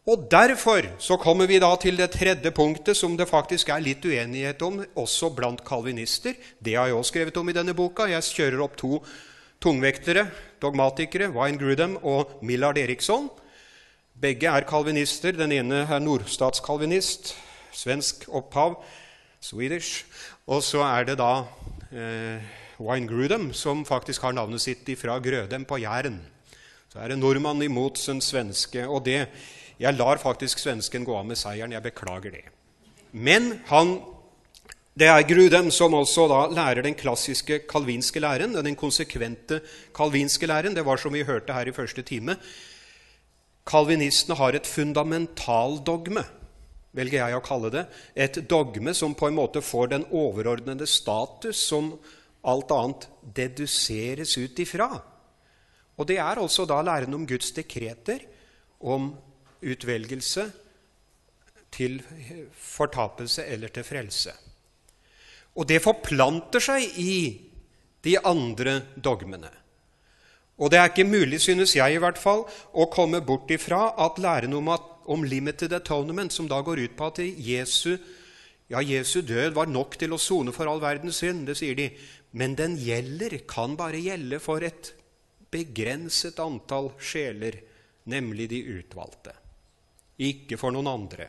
Og 0.08 0.22
Derfor 0.32 0.86
så 1.04 1.18
kommer 1.20 1.44
vi 1.46 1.58
da 1.60 1.68
til 1.76 1.98
det 2.00 2.14
tredje 2.14 2.50
punktet, 2.56 2.96
som 2.96 3.12
det 3.16 3.26
faktisk 3.28 3.68
er 3.68 3.82
litt 3.84 4.04
uenighet 4.08 4.62
om, 4.64 4.78
også 4.96 5.28
blant 5.36 5.60
kalvinister. 5.66 6.32
Det 6.64 6.78
har 6.78 6.88
jeg 6.88 6.96
også 6.96 7.12
skrevet 7.12 7.36
om 7.36 7.50
i 7.50 7.54
denne 7.56 7.74
boka. 7.76 8.06
Jeg 8.08 8.24
kjører 8.24 8.62
opp 8.64 8.78
to 8.80 9.02
tungvektere, 9.60 10.24
dogmatikere, 10.62 11.28
Wine 11.34 11.60
Grudem 11.60 11.98
og 12.08 12.38
Millard 12.40 12.80
Eriksson. 12.80 13.28
Begge 14.16 14.48
er 14.48 14.64
kalvinister. 14.70 15.36
Den 15.36 15.52
ene 15.52 15.82
er 15.84 16.00
nordstatskalvinist, 16.00 17.34
svensk 17.76 18.24
opphav, 18.32 18.78
Swedish. 19.44 20.06
Og 20.48 20.64
så 20.64 20.86
er 20.88 21.10
det 21.10 21.18
da 21.20 21.44
eh, 21.92 22.48
Wine 22.80 23.12
Grudem, 23.12 23.50
som 23.52 23.84
faktisk 23.84 24.24
har 24.24 24.32
navnet 24.32 24.64
sitt 24.64 24.88
fra 24.96 25.20
Grødem 25.20 25.68
på 25.68 25.82
Jæren. 25.84 26.22
Så 26.88 27.04
er 27.04 27.12
det 27.12 27.20
nordmann 27.20 27.60
imot 27.60 28.00
den 28.06 28.24
svenske. 28.24 28.88
og 28.88 29.04
det 29.04 29.26
jeg 29.78 29.94
lar 29.94 30.18
faktisk 30.18 30.58
svensken 30.58 31.04
gå 31.06 31.14
av 31.14 31.26
med 31.26 31.38
seieren. 31.38 31.74
Jeg 31.74 31.84
beklager 31.84 32.34
det. 32.34 32.46
Men 33.14 33.60
han, 33.70 33.98
det 34.98 35.06
er 35.06 35.26
Grudem 35.28 35.70
som 35.74 35.94
også 35.94 36.26
da 36.30 36.40
lærer 36.50 36.82
den 36.82 36.96
klassiske 36.98 37.60
kalvinske 37.70 38.20
læren, 38.20 38.56
den 38.58 38.76
konsekvente 38.76 39.60
kalvinske 39.96 40.50
læren. 40.50 40.74
Det 40.74 40.84
var 40.86 40.98
som 40.98 41.14
vi 41.14 41.22
hørte 41.22 41.54
her 41.54 41.70
i 41.70 41.76
første 41.76 42.02
time. 42.02 42.36
Kalvinistene 43.68 44.36
har 44.38 44.56
et 44.56 44.66
fundamentaldogme, 44.66 46.24
velger 46.96 47.20
jeg 47.20 47.38
å 47.38 47.44
kalle 47.44 47.70
det. 47.70 47.84
Et 48.16 48.40
dogme 48.50 48.94
som 48.96 49.14
på 49.14 49.28
en 49.28 49.38
måte 49.38 49.62
får 49.62 49.92
den 49.92 50.08
overordnede 50.10 50.88
status 50.88 51.60
som 51.68 51.92
alt 52.48 52.72
annet 52.74 53.06
deduseres 53.36 54.34
ut 54.40 54.58
ifra. 54.58 54.88
Og 55.98 56.06
det 56.08 56.18
er 56.22 56.40
altså 56.40 56.66
da 56.66 56.80
læren 56.82 57.14
om 57.14 57.26
Guds 57.28 57.52
dekreter, 57.54 58.24
om 58.78 59.10
utvelgelse 59.62 60.48
til 61.74 62.00
fortapelse 62.54 63.44
eller 63.46 63.72
til 63.72 63.86
frelse. 63.86 64.34
Og 65.58 65.66
det 65.68 65.82
forplanter 65.82 66.62
seg 66.62 66.98
i 67.00 67.14
de 68.06 68.14
andre 68.26 68.80
dogmene. 68.94 69.50
Og 70.58 70.70
det 70.70 70.78
er 70.80 70.90
ikke 70.90 71.06
mulig, 71.06 71.40
synes 71.42 71.76
jeg 71.76 71.94
i 71.94 72.00
hvert 72.02 72.18
fall, 72.18 72.44
å 72.74 72.88
komme 72.90 73.20
bort 73.22 73.50
ifra 73.54 73.92
at 74.06 74.18
læren 74.22 74.56
om, 74.58 74.70
at, 74.74 74.86
om 75.06 75.22
limited 75.22 75.72
atonement, 75.74 76.32
som 76.34 76.48
da 76.50 76.60
går 76.66 76.82
ut 76.82 76.96
på 76.98 77.10
at 77.12 77.20
Jesu, 77.22 77.94
ja, 78.68 78.82
Jesu 78.82 79.20
død 79.22 79.54
var 79.54 79.70
nok 79.70 79.94
til 80.00 80.14
å 80.14 80.20
sone 80.20 80.54
for 80.54 80.70
all 80.70 80.82
verdens 80.82 81.22
synd, 81.22 81.46
det 81.46 81.58
sier 81.60 81.78
de, 81.78 81.92
men 82.34 82.58
den 82.58 82.74
gjelder, 82.78 83.38
kan 83.48 83.78
bare 83.78 84.02
gjelde 84.02 84.42
for 84.42 84.66
et 84.66 84.92
begrenset 85.54 86.42
antall 86.42 86.90
sjeler, 86.98 87.62
nemlig 88.10 88.50
de 88.50 88.64
utvalgte 88.80 89.37
ikke 90.18 90.58
for 90.58 90.74
noen 90.74 90.86
andre. 90.90 91.28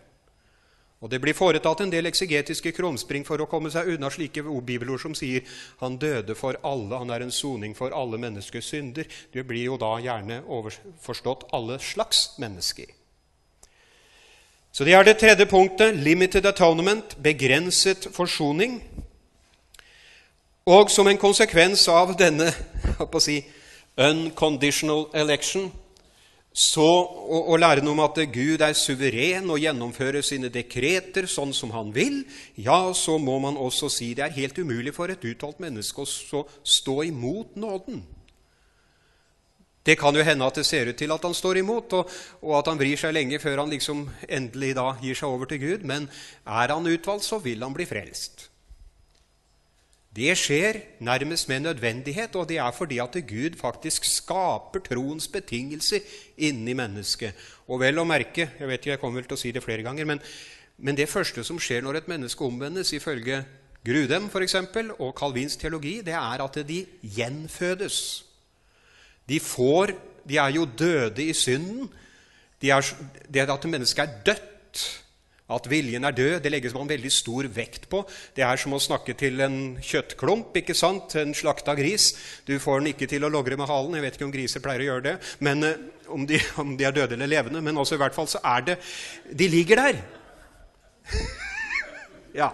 Og 1.00 1.10
Det 1.10 1.22
blir 1.22 1.34
foretatt 1.34 1.80
en 1.80 1.92
del 1.92 2.10
eksegetiske 2.10 2.74
krumspring 2.76 3.24
for 3.24 3.40
å 3.40 3.48
komme 3.48 3.72
seg 3.72 3.88
unna 3.94 4.10
slike 4.12 4.44
bibelord 4.44 5.00
som 5.00 5.16
sier 5.16 5.42
'Han 5.80 5.98
døde 5.98 6.36
for 6.36 6.56
alle, 6.64 6.98
han 6.98 7.10
er 7.10 7.22
en 7.22 7.32
soning 7.32 7.76
for 7.76 7.90
alle 7.92 8.18
menneskers 8.18 8.66
synder'. 8.66 9.08
Det 9.34 9.48
blir 9.48 9.64
jo 9.64 9.78
da 9.78 9.98
gjerne 9.98 10.44
overforstått 10.44 11.44
alle 11.54 11.80
slags 11.80 12.38
mennesker. 12.38 12.86
Så 14.72 14.84
det 14.84 14.94
er 14.94 15.04
det 15.04 15.18
tredje 15.18 15.46
punktet. 15.46 15.96
Limited 15.96 16.46
atonement, 16.46 17.18
begrenset 17.24 18.08
forsoning. 18.12 18.84
Og 20.66 20.90
som 20.90 21.08
en 21.08 21.18
konsekvens 21.18 21.88
av 21.88 22.18
denne 22.18 22.54
si, 23.20 23.46
unconditional 23.98 25.08
election 25.14 25.72
så 26.60 26.84
å, 26.84 27.56
lære 27.56 27.86
noe 27.86 27.96
om 27.96 28.02
at 28.04 28.18
Gud 28.34 28.60
er 28.66 28.76
suveren 28.76 29.48
og 29.48 29.62
gjennomfører 29.64 30.26
sine 30.26 30.50
dekreter 30.52 31.30
sånn 31.32 31.54
som 31.56 31.72
han 31.72 31.94
vil, 31.96 32.26
ja, 32.60 32.92
så 32.92 33.16
må 33.22 33.38
man 33.40 33.56
også 33.56 33.88
si 33.94 34.12
det 34.18 34.26
er 34.26 34.36
helt 34.36 34.60
umulig 34.60 34.92
for 34.96 35.08
et 35.08 35.24
uttalt 35.24 35.62
menneske 35.64 36.04
å 36.04 36.44
stå 36.68 36.98
imot 37.08 37.56
nåden. 37.56 38.04
Det 39.88 39.96
kan 39.98 40.14
jo 40.14 40.26
hende 40.26 40.46
at 40.46 40.60
det 40.60 40.68
ser 40.68 40.92
ut 40.92 41.00
til 41.00 41.16
at 41.16 41.24
han 41.24 41.34
står 41.34 41.62
imot, 41.62 41.96
og, 41.96 42.12
og, 42.44 42.54
at 42.60 42.68
han 42.68 42.82
vrir 42.82 43.00
seg 43.00 43.16
lenge 43.16 43.40
før 43.40 43.64
han 43.64 43.72
liksom 43.72 44.04
endelig 44.28 44.76
da 44.78 44.92
gir 45.00 45.16
seg 45.16 45.32
over 45.32 45.48
til 45.50 45.64
Gud. 45.64 45.88
Men 45.88 46.10
er 46.44 46.76
han 46.76 46.92
utvalgt, 46.92 47.26
så 47.26 47.40
vil 47.40 47.64
han 47.64 47.74
bli 47.74 47.88
frelst. 47.88 48.49
Det 50.16 50.34
skjer 50.38 50.80
nærmest 51.06 51.48
med 51.50 51.60
nødvendighet, 51.68 52.36
og 52.36 52.48
det 52.50 52.58
er 52.58 52.72
fordi 52.74 52.98
at 52.98 53.14
Gud 53.30 53.58
faktisk 53.60 54.06
skaper 54.10 54.82
troens 54.86 55.28
betingelser 55.28 56.00
inni 56.38 56.74
mennesket. 56.74 57.38
Og 57.68 57.80
vel 57.80 58.02
å 58.02 58.08
merke, 58.10 58.50
jeg 58.60 58.68
vet 58.68 58.82
ikke, 58.82 58.96
jeg 58.96 59.02
kommer 59.02 59.22
vel 59.22 59.30
til 59.30 59.38
å 59.38 59.42
si 59.44 59.52
det 59.54 59.64
flere 59.64 59.86
ganger, 59.86 60.10
men, 60.10 60.22
men 60.78 60.98
det 60.98 61.10
første 61.12 61.44
som 61.46 61.62
skjer 61.62 61.86
når 61.86 62.02
et 62.02 62.10
menneske 62.12 62.46
omvendes, 62.46 62.94
ifølge 62.98 63.44
Grudem 63.86 64.28
for 64.30 64.44
eksempel, 64.44 64.90
og 65.00 65.14
Calvins 65.16 65.56
teologi, 65.56 66.02
det 66.04 66.14
er 66.14 66.42
at 66.44 66.58
de 66.68 66.82
gjenfødes. 67.16 68.26
De, 69.30 69.40
får, 69.40 69.94
de 70.28 70.38
er 70.38 70.50
jo 70.58 70.66
døde 70.66 71.24
i 71.24 71.34
synden. 71.34 71.88
De 72.60 72.74
det 73.34 73.46
at 73.50 73.70
mennesket 73.72 74.04
er 74.04 74.18
dødt 74.26 74.84
at 75.50 75.70
viljen 75.70 76.06
er 76.06 76.16
død, 76.16 76.36
det 76.44 76.52
legges 76.54 76.76
man 76.76 76.90
veldig 76.90 77.12
stor 77.14 77.48
vekt 77.54 77.88
på. 77.90 78.04
Det 78.38 78.46
er 78.46 78.60
som 78.62 78.76
å 78.76 78.82
snakke 78.82 79.16
til 79.18 79.42
en 79.42 79.58
kjøttklump, 79.82 80.54
ikke 80.62 80.76
sant? 80.78 81.16
en 81.18 81.34
slakta 81.38 81.74
gris. 81.78 82.12
Du 82.46 82.56
får 82.62 82.82
den 82.82 82.92
ikke 82.94 83.10
til 83.10 83.26
å 83.26 83.32
logre 83.34 83.58
med 83.58 83.70
halen. 83.70 83.98
Jeg 83.98 84.06
vet 84.06 84.20
ikke 84.20 84.28
om 84.28 84.36
griser 84.36 84.64
pleier 84.64 84.86
å 84.86 84.90
gjøre 84.92 85.06
det, 85.08 85.16
men 85.46 85.66
uh, 85.66 85.74
om, 86.14 86.26
de, 86.30 86.40
om, 86.62 86.76
de, 86.78 86.86
er 86.86 86.96
døde 86.96 87.18
eller 87.18 87.34
levende. 87.34 87.64
Men 87.66 87.82
også 87.82 87.98
i 87.98 88.02
hvert 88.04 88.18
fall 88.18 88.30
så 88.30 88.42
er 88.46 88.66
det 88.70 88.80
De 89.34 89.50
ligger 89.50 89.82
der. 89.82 90.02
ja. 92.42 92.54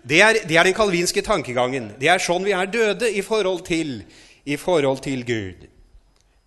Det 0.00 0.22
er, 0.24 0.38
det 0.48 0.56
er, 0.56 0.64
den 0.64 0.74
kalvinske 0.74 1.22
tankegangen. 1.22 1.92
Det 2.00 2.08
er 2.08 2.22
sånn 2.22 2.46
vi 2.46 2.56
er 2.56 2.70
døde 2.72 3.10
i 3.12 3.22
forhold 3.22 3.66
til, 3.68 4.00
i 4.48 4.56
forhold 4.58 5.04
til 5.04 5.26
Gud. 5.28 5.68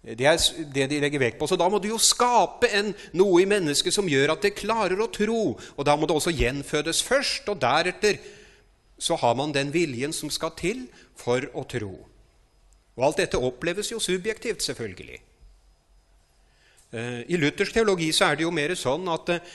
Det 0.04 0.28
er 0.28 0.40
det 0.76 0.90
de 0.92 1.00
legger 1.00 1.22
vekt 1.22 1.38
på. 1.40 1.48
Så 1.48 1.56
da 1.56 1.70
må 1.72 1.80
du 1.80 1.88
jo 1.88 2.00
skape 2.02 2.68
en, 2.76 2.92
noe 3.16 3.40
i 3.40 3.48
mennesket 3.48 3.96
som 3.96 4.10
gjør 4.10 4.34
at 4.34 4.44
det 4.44 4.58
klarer 4.60 5.00
å 5.00 5.08
tro. 5.08 5.54
Og 5.56 5.86
da 5.88 5.96
må 5.96 6.10
det 6.10 6.18
også 6.18 6.34
gjenfødes 6.36 7.00
først, 7.08 7.48
og 7.48 7.62
deretter 7.64 8.20
så 9.00 9.16
har 9.20 9.38
man 9.40 9.56
den 9.56 9.72
viljen 9.74 10.14
som 10.16 10.32
skal 10.32 10.52
til 10.60 10.86
for 11.20 11.48
å 11.56 11.64
tro. 11.72 11.94
Og 12.94 13.06
alt 13.08 13.24
dette 13.24 13.40
oppleves 13.40 13.94
jo 13.94 14.02
subjektivt, 14.04 14.62
selvfølgelig. 14.68 15.22
Eh, 16.94 17.22
I 17.32 17.40
luthersk 17.40 17.74
teologi 17.74 18.12
så 18.14 18.30
er 18.30 18.38
det 18.38 18.46
jo 18.46 18.54
mer 18.54 18.76
sånn 18.78 19.08
at, 19.10 19.32
eh, 19.34 19.54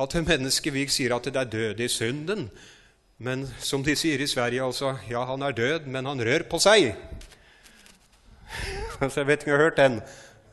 at 0.00 0.14
mennesket 0.14 0.72
vi 0.72 0.86
sier 0.88 1.16
at 1.16 1.26
det 1.26 1.36
er 1.36 1.50
død 1.50 1.82
i 1.82 1.90
synden. 1.90 2.46
Men 3.18 3.44
som 3.60 3.82
de 3.84 3.92
sier 3.98 4.22
i 4.22 4.30
Sverige, 4.30 4.62
altså 4.64 4.96
Ja, 5.10 5.26
han 5.26 5.42
er 5.42 5.52
død, 5.52 5.86
men 5.86 6.06
han 6.06 6.22
rør 6.24 6.46
på 6.48 6.62
seg. 6.62 6.94
Så 9.10 9.22
jeg 9.22 9.30
vet 9.30 9.42
ikke 9.42 9.50
om 9.50 9.54
jeg 9.54 9.60
har 9.60 9.68
hørt 9.70 9.80
den. 9.80 10.00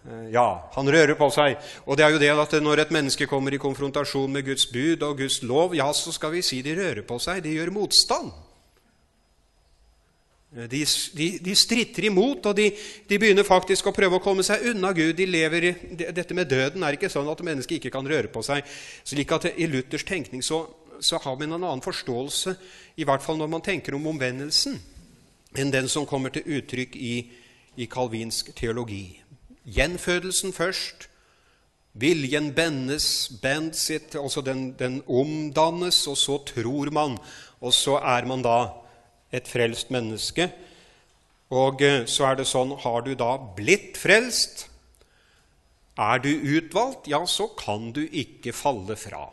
Eh, 0.08 0.32
ja, 0.32 0.48
han 0.76 0.90
rører 0.92 1.18
på 1.20 1.30
seg. 1.34 1.58
Og 1.86 2.00
det 2.00 2.06
er 2.06 2.16
jo 2.16 2.22
det 2.22 2.32
at 2.32 2.58
når 2.64 2.86
et 2.86 2.96
menneske 2.96 3.28
kommer 3.28 3.54
i 3.54 3.62
konfrontasjon 3.62 4.32
med 4.32 4.46
Guds 4.48 4.68
bud 4.72 5.04
og 5.04 5.18
Guds 5.20 5.42
lov, 5.44 5.76
ja, 5.76 5.90
så 5.94 6.14
skal 6.16 6.36
vi 6.38 6.46
si 6.46 6.62
de 6.64 6.76
rører 6.78 7.04
på 7.08 7.20
seg. 7.20 7.44
De 7.44 7.56
gjør 7.58 7.74
motstand. 7.76 8.32
Eh, 10.56 10.68
de, 10.72 10.84
de, 11.18 11.30
de 11.44 11.56
stritter 11.60 12.08
imot, 12.08 12.46
og 12.48 12.56
de, 12.56 12.70
de, 13.10 13.20
begynner 13.20 13.48
faktisk 13.48 13.90
å 13.90 13.96
prøve 13.96 14.20
å 14.20 14.24
komme 14.24 14.46
seg 14.48 14.70
unna 14.72 14.94
Gud. 14.96 15.16
De 15.18 15.28
lever 15.28 15.72
i, 15.72 15.74
dette 16.08 16.38
med 16.38 16.48
døden 16.52 16.86
er 16.88 16.96
ikke 16.96 17.12
sånn 17.12 17.28
at 17.32 17.44
mennesket 17.44 17.82
ikke 17.82 17.96
kan 17.98 18.08
røre 18.08 18.32
på 18.32 18.46
seg. 18.46 18.64
slik 19.04 19.34
at 19.36 19.50
I 19.56 19.68
Luthers 19.68 20.08
tenkning 20.08 20.46
så, 20.46 20.64
så 21.04 21.20
har 21.20 21.36
man 21.36 21.52
en 21.52 21.66
annen 21.66 21.84
forståelse, 21.84 22.56
i 22.96 23.06
hvert 23.06 23.26
fall 23.26 23.42
når 23.42 23.52
man 23.52 23.66
tenker 23.66 23.98
om 23.98 24.08
omvendelsen, 24.14 24.80
enn 25.58 25.74
den 25.74 25.92
som 25.92 26.08
kommer 26.08 26.32
til 26.32 26.48
uttrykk 26.48 26.96
i 26.96 27.14
i 27.78 27.86
kalvinsk 27.86 28.52
teologi. 28.58 29.22
Gjenfødelsen 29.66 30.54
først. 30.54 31.08
Viljen 31.98 32.52
bendes, 32.54 33.30
bend 33.42 33.74
sitt, 33.74 34.16
altså 34.16 34.44
den, 34.46 34.72
den 34.78 35.00
omdannes, 35.10 36.04
og 36.08 36.18
så 36.18 36.38
tror 36.46 36.92
man. 36.94 37.18
Og 37.62 37.74
så 37.74 37.98
er 37.98 38.28
man 38.30 38.44
da 38.46 38.58
et 39.34 39.50
frelst 39.50 39.90
menneske. 39.94 40.52
Og 41.50 41.82
eh, 41.82 42.04
så 42.06 42.28
er 42.28 42.38
det 42.38 42.48
sånn 42.50 42.76
Har 42.84 43.06
du 43.06 43.14
da 43.16 43.38
blitt 43.58 43.98
frelst? 43.98 44.68
Er 45.98 46.22
du 46.22 46.30
utvalgt? 46.30 47.10
Ja, 47.10 47.24
så 47.26 47.48
kan 47.58 47.90
du 47.96 48.04
ikke 48.06 48.54
falle 48.54 48.98
fra. 49.00 49.30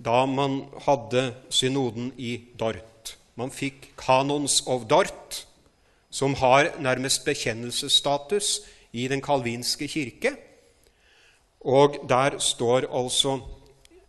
da 0.00 0.24
man 0.26 0.62
hadde 0.86 1.26
synoden 1.52 2.08
i 2.16 2.38
Dort. 2.56 3.16
Man 3.36 3.52
fikk 3.52 3.90
Canons 4.00 4.62
of 4.66 4.86
Dort, 4.88 5.44
som 6.10 6.34
har 6.40 6.72
nærmest 6.80 7.24
bekjennelsesstatus 7.26 8.60
i 8.96 9.06
den 9.12 9.20
kalvinske 9.20 9.88
kirke. 9.88 10.34
Og 11.60 12.00
der 12.08 12.38
står 12.40 12.88
altså 12.88 13.38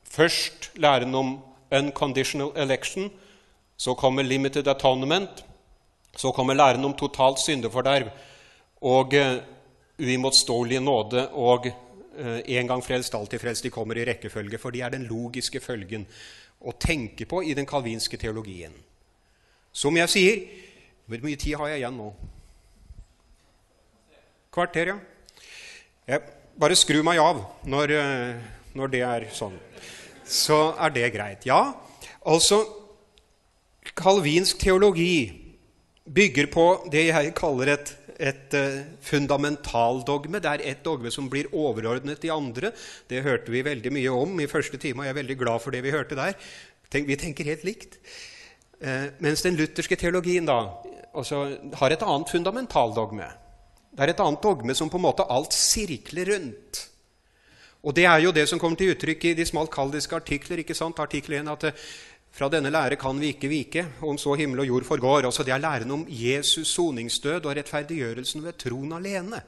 først 0.07 0.71
læren 0.75 1.15
om 1.15 1.39
unconditional 1.71 2.51
election, 2.55 3.11
så 3.77 3.93
kommer 3.93 4.23
limited 4.23 4.67
atonement, 4.67 5.45
så 6.17 6.31
kommer 6.31 6.53
læren 6.53 6.85
om 6.85 6.93
totalt 6.93 7.39
syndeforderv 7.39 8.09
og 8.81 9.13
uh, 9.13 9.37
uimotståelig 10.01 10.81
nåde 10.81 11.27
og 11.37 11.69
uh, 11.69 12.39
en 12.41 12.69
gang 12.69 12.83
frelst, 12.83 13.15
alltid 13.15 13.41
frelst. 13.41 13.65
De 13.65 13.73
kommer 13.73 13.99
i 13.99 14.05
rekkefølge, 14.09 14.59
for 14.61 14.73
de 14.73 14.81
er 14.81 14.93
den 14.93 15.07
logiske 15.09 15.61
følgen 15.63 16.07
å 16.61 16.73
tenke 16.77 17.25
på 17.29 17.43
i 17.45 17.55
den 17.57 17.69
kalvinske 17.69 18.17
teologien. 18.21 18.73
Som 19.71 19.97
jeg 19.97 20.11
sier 20.11 20.43
Hvor 21.11 21.23
mye 21.25 21.35
tid 21.35 21.57
har 21.59 21.67
jeg 21.71 21.81
igjen 21.81 21.95
nå? 21.97 22.05
Kvarter, 24.53 24.93
ja. 24.93 24.99
Jeg 26.07 26.21
bare 26.59 26.77
skru 26.77 27.01
meg 27.03 27.19
av 27.19 27.41
når, 27.67 27.93
uh, 27.97 28.53
når 28.77 28.93
det 28.93 29.01
er 29.07 29.27
sånn 29.35 29.57
så 30.31 30.71
er 30.79 30.93
det 30.95 31.11
greit. 31.15 31.45
Ja, 31.45 31.73
altså 32.25 32.63
Kalvinsk 33.97 34.61
teologi 34.61 35.31
bygger 36.05 36.47
på 36.53 36.65
det 36.91 37.07
jeg 37.09 37.33
kaller 37.35 37.73
et, 37.73 37.89
et 38.21 38.55
uh, 38.57 38.81
fundamentaldogme. 39.01 40.41
Det 40.41 40.51
er 40.51 40.65
et 40.71 40.83
dogme 40.85 41.11
som 41.13 41.29
blir 41.31 41.49
overordnet 41.51 42.21
de 42.21 42.31
andre. 42.33 42.71
Det 43.09 43.23
hørte 43.25 43.53
vi 43.53 43.63
veldig 43.65 43.93
mye 43.93 44.13
om 44.13 44.39
i 44.39 44.49
første 44.51 44.77
time, 44.77 45.01
og 45.01 45.09
jeg 45.09 45.15
er 45.15 45.21
veldig 45.21 45.37
glad 45.39 45.63
for 45.63 45.73
det 45.73 45.81
vi 45.85 45.93
hørte 45.95 46.19
der. 46.19 46.37
Tenk, 46.91 47.07
vi 47.09 47.17
tenker 47.17 47.49
helt 47.49 47.65
likt. 47.65 47.97
Uh, 48.81 49.09
mens 49.23 49.43
den 49.45 49.57
lutherske 49.57 49.97
teologien 49.97 50.45
da, 50.49 50.59
altså, 51.13 51.43
har 51.81 51.93
et 51.93 52.05
annet 52.05 52.31
fundamentaldogme. 52.33 53.31
Det 53.91 54.05
er 54.05 54.13
et 54.13 54.23
annet 54.23 54.43
dogme 54.43 54.77
som 54.77 54.89
på 54.89 55.01
en 55.01 55.07
måte 55.09 55.27
alt 55.27 55.53
sirkler 55.57 56.35
rundt. 56.35 56.85
Og 57.81 57.95
det 57.97 58.05
er 58.05 58.19
jo 58.21 58.31
det 58.31 58.45
som 58.49 58.59
kommer 58.61 58.77
til 58.77 58.93
uttrykk 58.93 59.25
i 59.25 59.33
de 59.33 59.45
smalkaldiske 59.45 60.15
artikler. 60.15 60.61
ikke 60.61 60.77
sant? 60.77 60.99
Artikkel 60.99 61.39
1 61.39 61.49
at 61.49 61.63
eh, 61.71 61.85
fra 62.31 62.47
denne 62.49 62.71
lære 62.71 62.95
kan 62.95 63.19
vi 63.19 63.33
ikke 63.33 63.49
vike, 63.51 63.85
om 64.01 64.17
så 64.17 64.33
himmel 64.39 64.63
og 64.63 64.67
jord 64.67 64.85
forgår. 64.87 65.25
Altså 65.25 65.43
Det 65.43 65.53
er 65.53 65.57
læren 65.57 65.91
om 65.91 66.05
Jesus 66.09 66.67
soningsdød 66.67 67.45
og 67.45 67.55
rettferdiggjørelsen 67.55 68.43
ved 68.43 68.53
troen 68.53 68.93
alene. 68.93 69.41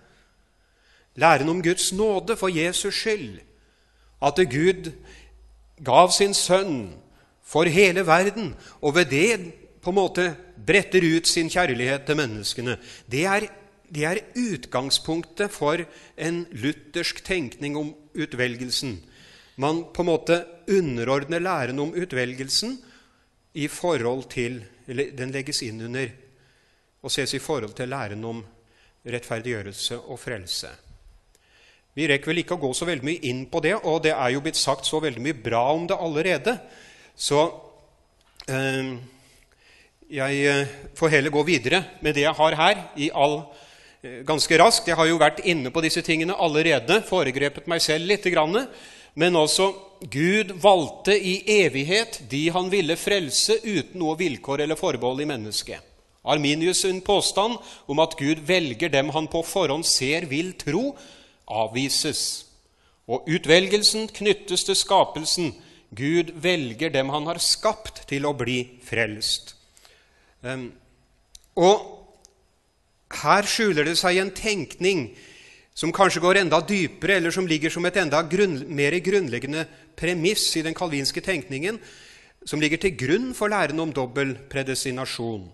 Læren 1.16 1.50
om 1.50 1.64
Guds 1.64 1.94
nåde 1.94 2.38
for 2.38 2.48
Jesus 2.48 2.96
skyld. 2.96 3.40
At 4.22 4.36
Gud 4.36 4.92
gav 5.84 6.12
sin 6.12 6.34
sønn 6.34 6.94
for 7.44 7.64
hele 7.64 8.06
verden, 8.08 8.56
og 8.82 8.96
ved 8.96 9.06
det 9.06 9.54
på 9.82 9.90
en 9.90 9.96
måte 9.96 10.36
bretter 10.66 11.04
ut 11.18 11.28
sin 11.28 11.50
kjærlighet 11.50 12.06
til 12.08 12.16
menneskene. 12.16 12.78
Det 13.12 13.26
er 13.26 13.48
det 13.94 14.06
er 14.06 14.24
utgangspunktet 14.36 15.52
for 15.52 15.84
en 16.18 16.46
luthersk 16.52 17.20
tenkning 17.26 17.78
om 17.78 17.92
utvelgelsen. 18.16 18.96
Man 19.56 19.84
på 19.94 20.02
en 20.02 20.10
måte 20.10 20.40
underordner 20.68 21.44
læren 21.44 21.80
om 21.80 21.94
utvelgelsen 21.94 22.78
i 23.54 23.68
forhold 23.68 24.30
til 24.30 24.64
Eller 24.88 25.14
den 25.16 25.32
legges 25.32 25.62
inn 25.64 25.80
under 25.86 26.10
og 27.04 27.12
ses 27.12 27.34
i 27.36 27.40
forhold 27.40 27.72
til 27.76 27.88
læren 27.88 28.24
om 28.26 28.42
rettferdiggjørelse 29.08 29.98
og 30.12 30.20
frelse. 30.20 30.70
Vi 31.96 32.08
rekker 32.08 32.32
vel 32.32 32.42
ikke 32.42 32.56
å 32.56 32.62
gå 32.62 32.72
så 32.76 32.88
veldig 32.88 33.08
mye 33.08 33.24
inn 33.28 33.42
på 33.52 33.60
det, 33.64 33.74
og 33.76 34.02
det 34.04 34.12
er 34.12 34.30
jo 34.32 34.42
blitt 34.44 34.60
sagt 34.60 34.88
så 34.88 35.00
veldig 35.04 35.24
mye 35.24 35.36
bra 35.36 35.62
om 35.72 35.88
det 35.88 35.98
allerede. 36.00 36.54
Så 37.16 37.42
eh, 38.48 38.94
jeg 40.16 40.46
eh, 40.52 40.76
får 41.00 41.16
heller 41.16 41.36
gå 41.36 41.44
videre 41.48 41.84
med 42.02 42.16
det 42.16 42.24
jeg 42.24 42.40
har 42.40 42.60
her, 42.60 42.86
i 42.96 43.12
all 43.12 43.40
Eh, 44.04 44.20
ganske 44.28 44.58
raskt. 44.60 44.90
Jeg 44.92 44.98
har 45.00 45.08
jo 45.08 45.16
vært 45.16 45.38
inne 45.48 45.72
på 45.72 45.80
disse 45.80 46.02
tingene 46.04 46.36
allerede, 46.36 46.98
foregrepet 47.08 47.70
meg 47.72 47.80
selv 47.80 48.10
litt. 48.10 48.26
Men 49.20 49.36
altså, 49.38 49.72
Gud 50.12 50.56
valgte 50.62 51.16
i 51.16 51.38
evighet 51.62 52.22
de 52.32 52.48
han 52.52 52.70
ville 52.74 52.98
frelse, 53.00 53.60
uten 53.64 54.00
noe 54.02 54.18
vilkår 54.20 54.66
eller 54.66 54.80
forbehold 54.80 55.22
i 55.24 55.30
mennesket. 55.30 55.80
Arminius' 56.24 56.82
sin 56.82 57.02
påstand 57.04 57.58
om 57.92 58.00
at 58.00 58.16
Gud 58.20 58.46
velger 58.48 58.90
dem 58.90 59.12
han 59.12 59.28
på 59.28 59.44
forhånd 59.44 59.84
ser 59.86 60.26
vil 60.32 60.54
tro, 60.60 60.94
avvises. 61.48 62.46
Og 63.12 63.28
utvelgelsen 63.28 64.08
knyttes 64.16 64.64
til 64.64 64.78
skapelsen. 64.80 65.52
Gud 65.94 66.32
velger 66.42 66.90
dem 66.90 67.12
han 67.12 67.28
har 67.28 67.42
skapt, 67.44 68.06
til 68.08 68.26
å 68.26 68.34
bli 68.38 68.62
frelst. 68.88 69.54
Og 71.60 71.84
her 73.24 73.46
skjuler 73.46 73.86
det 73.86 73.98
seg 74.00 74.18
en 74.18 74.34
tenkning 74.34 75.06
som 75.74 75.94
kanskje 75.94 76.22
går 76.22 76.44
enda 76.44 76.60
dypere, 76.62 77.18
eller 77.18 77.34
som 77.34 77.48
ligger 77.50 77.74
som 77.74 77.86
et 77.86 77.98
enda 77.98 78.22
grunn, 78.30 78.60
mer 78.70 78.94
grunnleggende 79.02 79.66
premiss 79.98 80.46
i 80.58 80.64
den 80.66 80.76
kalvinske 80.78 81.22
tenkningen, 81.22 81.80
som 82.46 82.62
ligger 82.62 82.78
til 82.78 82.96
grunn 82.98 83.32
for 83.34 83.50
læren 83.50 83.80
om 83.80 83.94
dobbel 83.94 84.36
predestinasjon. 84.52 85.48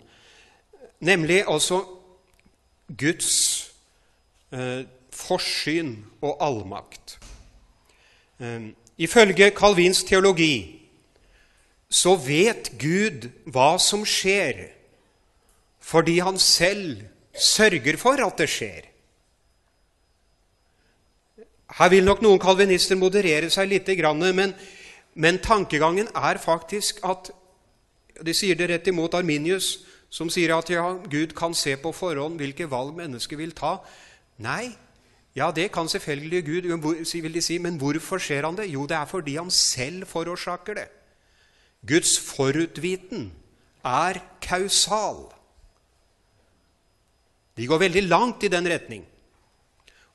Nemlig 1.05 1.43
altså 1.47 1.83
Guds 2.89 3.69
eh, 4.51 4.83
forsyn 5.13 5.95
og 6.21 6.35
allmakt. 6.43 7.15
Eh, 8.41 8.73
ifølge 8.97 9.53
kalvinsk 9.55 10.09
teologi 10.11 10.79
så 11.89 12.13
vet 12.21 12.73
Gud 12.77 13.29
hva 13.49 13.77
som 13.81 14.03
skjer, 14.05 14.67
fordi 15.81 16.19
han 16.21 16.37
selv 16.37 17.01
sørger 17.33 17.97
for 17.97 18.21
at 18.21 18.37
det 18.37 18.49
skjer. 18.51 18.88
Her 21.79 21.91
vil 21.93 22.03
nok 22.03 22.23
noen 22.23 22.41
kalvinister 22.41 22.97
moderere 22.99 23.49
seg 23.53 23.69
litt, 23.71 23.87
men, 24.35 24.53
men 25.15 25.39
tankegangen 25.39 26.09
er 26.15 26.37
faktisk 26.37 26.99
at 27.03 27.31
De 28.19 28.33
sier 28.35 28.55
det 28.59 28.67
rett 28.67 28.87
imot 28.91 29.13
Arminius, 29.15 29.85
som 30.11 30.27
sier 30.27 30.51
at 30.51 30.67
ja, 30.69 30.97
Gud 31.07 31.31
kan 31.37 31.53
se 31.55 31.77
på 31.79 31.93
forhånd 31.95 32.35
hvilke 32.35 32.67
valg 32.67 32.97
mennesket 32.97 33.39
vil 33.39 33.53
ta. 33.55 33.77
Nei, 34.43 34.75
ja, 35.39 35.51
det 35.55 35.69
kan 35.71 35.87
selvfølgelig 35.87 36.41
Gud, 36.43 36.67
vil 37.21 37.33
de 37.33 37.41
si, 37.41 37.57
men 37.63 37.77
hvorfor 37.79 38.19
skjer 38.19 38.43
han 38.43 38.57
det? 38.57 38.67
Jo, 38.73 38.83
det 38.89 38.97
er 38.97 39.07
fordi 39.07 39.37
han 39.37 39.51
selv 39.51 40.03
forårsaker 40.11 40.81
det. 40.81 40.87
Guds 41.87 42.17
forutviten 42.19 43.29
er 43.85 44.19
kausal. 44.43 45.29
De 47.55 47.67
går 47.67 47.85
veldig 47.85 48.03
langt 48.09 48.43
i 48.43 48.51
den 48.51 48.67
retning. 48.67 49.05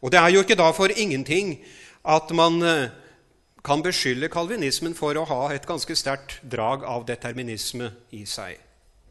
Og 0.04 0.12
det 0.12 0.20
er 0.20 0.34
jo 0.34 0.42
ikke 0.44 0.58
da 0.60 0.68
for 0.76 0.92
ingenting 0.92 1.56
at 2.04 2.28
man 2.36 2.60
eh, 2.62 2.90
kan 3.64 3.80
beskylde 3.82 4.28
kalvinismen 4.28 4.92
for 4.96 5.16
å 5.16 5.24
ha 5.30 5.40
et 5.54 5.64
ganske 5.64 5.96
sterkt 5.96 6.36
drag 6.44 6.84
av 6.84 7.06
determinisme 7.08 7.88
i 8.12 8.26
seg. 8.28 8.58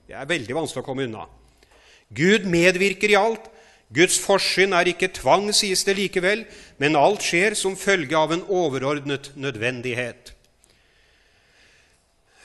Det 0.05 0.13
er 0.13 0.29
veldig 0.29 0.59
vanskelig 0.59 0.83
å 0.83 0.85
komme 0.85 1.07
unna. 1.07 1.25
Gud 2.13 2.45
medvirker 2.45 3.09
i 3.09 3.17
alt. 3.17 3.49
Guds 3.93 4.19
forsyn 4.21 4.73
er 4.73 4.89
ikke 4.89 5.11
tvang, 5.13 5.49
sies 5.53 5.83
det 5.85 5.97
likevel, 5.97 6.45
men 6.81 6.97
alt 6.97 7.25
skjer 7.25 7.57
som 7.57 7.77
følge 7.77 8.17
av 8.17 8.33
en 8.33 8.45
overordnet 8.45 9.31
nødvendighet. 9.33 10.33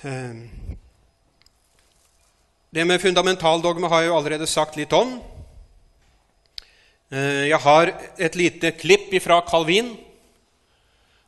Eh, 0.09 0.41
det 2.73 2.85
med 2.89 3.01
fundamental 3.01 3.61
dogme 3.65 3.89
har 3.93 4.05
jeg 4.05 4.13
jo 4.13 4.17
allerede 4.17 4.49
sagt 4.49 4.81
litt 4.81 4.93
om. 4.97 5.19
Eh, 7.11 7.49
jeg 7.49 7.59
har 7.59 7.93
et 8.19 8.37
lite 8.37 8.71
klipp 8.71 9.23
fra 9.23 9.41
Calvin. 9.41 9.97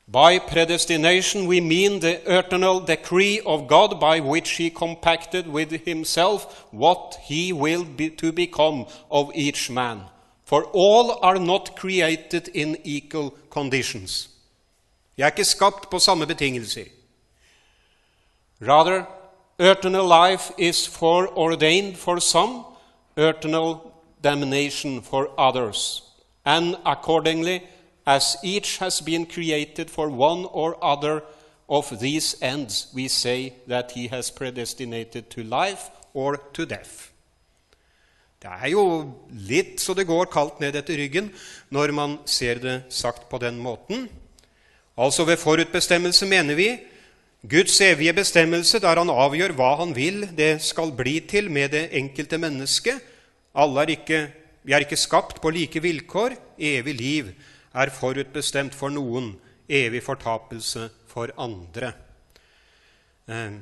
By 0.07 0.39
predestination, 0.49 1.47
we 1.47 1.61
mean 1.61 2.01
the 2.01 2.39
eternal 2.39 2.81
decree 2.87 3.41
of 3.47 3.69
God 3.69 4.01
by 4.01 4.21
which 4.21 4.57
He 4.57 4.71
compacted 4.71 5.47
with 5.47 5.85
Himself 5.85 6.67
what 6.73 7.17
He 7.23 7.53
will 7.53 7.85
be 7.85 8.11
to 8.11 8.33
become 8.33 8.87
of 9.11 9.31
each 9.35 9.71
man. 9.71 10.01
For 10.45 10.65
all 10.75 11.19
are 11.23 11.39
not 11.39 11.77
created 11.77 12.49
in 12.55 12.77
equal 12.85 13.31
conditions. 13.51 14.31
Jeg 15.19 15.25
er 15.25 15.31
ikke 15.31 15.45
skapt 15.45 15.91
på 15.91 15.99
samme 15.99 16.27
betingelser. 16.27 16.85
Rather, 18.63 19.05
eternal 19.59 20.31
life 20.31 20.53
is 20.59 20.89
foreordained 20.89 21.97
for 21.97 22.19
some, 22.19 22.65
eternal 23.17 23.90
damnation 24.23 25.03
for 25.03 25.31
others. 25.39 26.03
And 26.45 26.77
accordingly, 26.85 27.63
as 28.07 28.37
each 28.43 28.79
has 28.79 29.01
been 29.01 29.27
created 29.27 29.91
for 29.91 30.09
one 30.09 30.47
or 30.53 30.77
other 30.83 31.23
of 31.69 32.01
these 32.01 32.37
ends, 32.43 32.89
we 32.95 33.09
say 33.09 33.55
that 33.67 33.93
he 33.93 34.09
has 34.09 34.31
predestinated 34.31 35.31
to 35.31 35.43
life 35.43 35.91
or 36.15 36.37
to 36.37 36.67
death. 36.67 37.11
Det 38.41 38.49
er 38.49 38.71
jo 38.73 38.85
litt 39.37 39.83
så 39.83 39.93
det 39.93 40.07
går 40.09 40.31
kaldt 40.33 40.63
ned 40.63 40.79
etter 40.79 40.97
ryggen 40.97 41.27
når 41.69 41.93
man 41.93 42.15
ser 42.25 42.63
det 42.63 42.77
sagt 42.89 43.29
på 43.29 43.39
den 43.39 43.59
måten. 43.61 44.07
Altså 44.97 45.27
ved 45.29 45.37
forutbestemmelse 45.37 46.27
mener 46.27 46.57
vi 46.57 46.71
Guds 47.45 47.81
evige 47.81 48.15
bestemmelse 48.17 48.81
der 48.81 48.97
han 48.97 49.13
avgjør 49.13 49.53
hva 49.57 49.75
han 49.83 49.93
vil 49.97 50.25
det 50.37 50.55
skal 50.65 50.93
bli 50.97 51.19
til 51.21 51.51
med 51.53 51.69
det 51.77 51.91
enkelte 51.93 52.39
mennesket. 52.41 53.01
Alle 53.55 53.83
er 53.83 53.95
ikke, 53.97 54.21
vi 54.63 54.73
er 54.73 54.85
ikke 54.85 54.99
skapt 54.99 55.41
på 55.43 55.51
like 55.51 55.83
vilkår. 55.83 56.37
Evig 56.59 56.95
liv 56.95 57.33
er 57.75 57.91
forutbestemt 57.95 58.75
for 58.75 58.93
noen, 58.95 59.33
evig 59.69 60.03
fortapelse 60.03 60.89
for 61.11 61.33
andre. 61.39 61.93
Eh. 63.31 63.59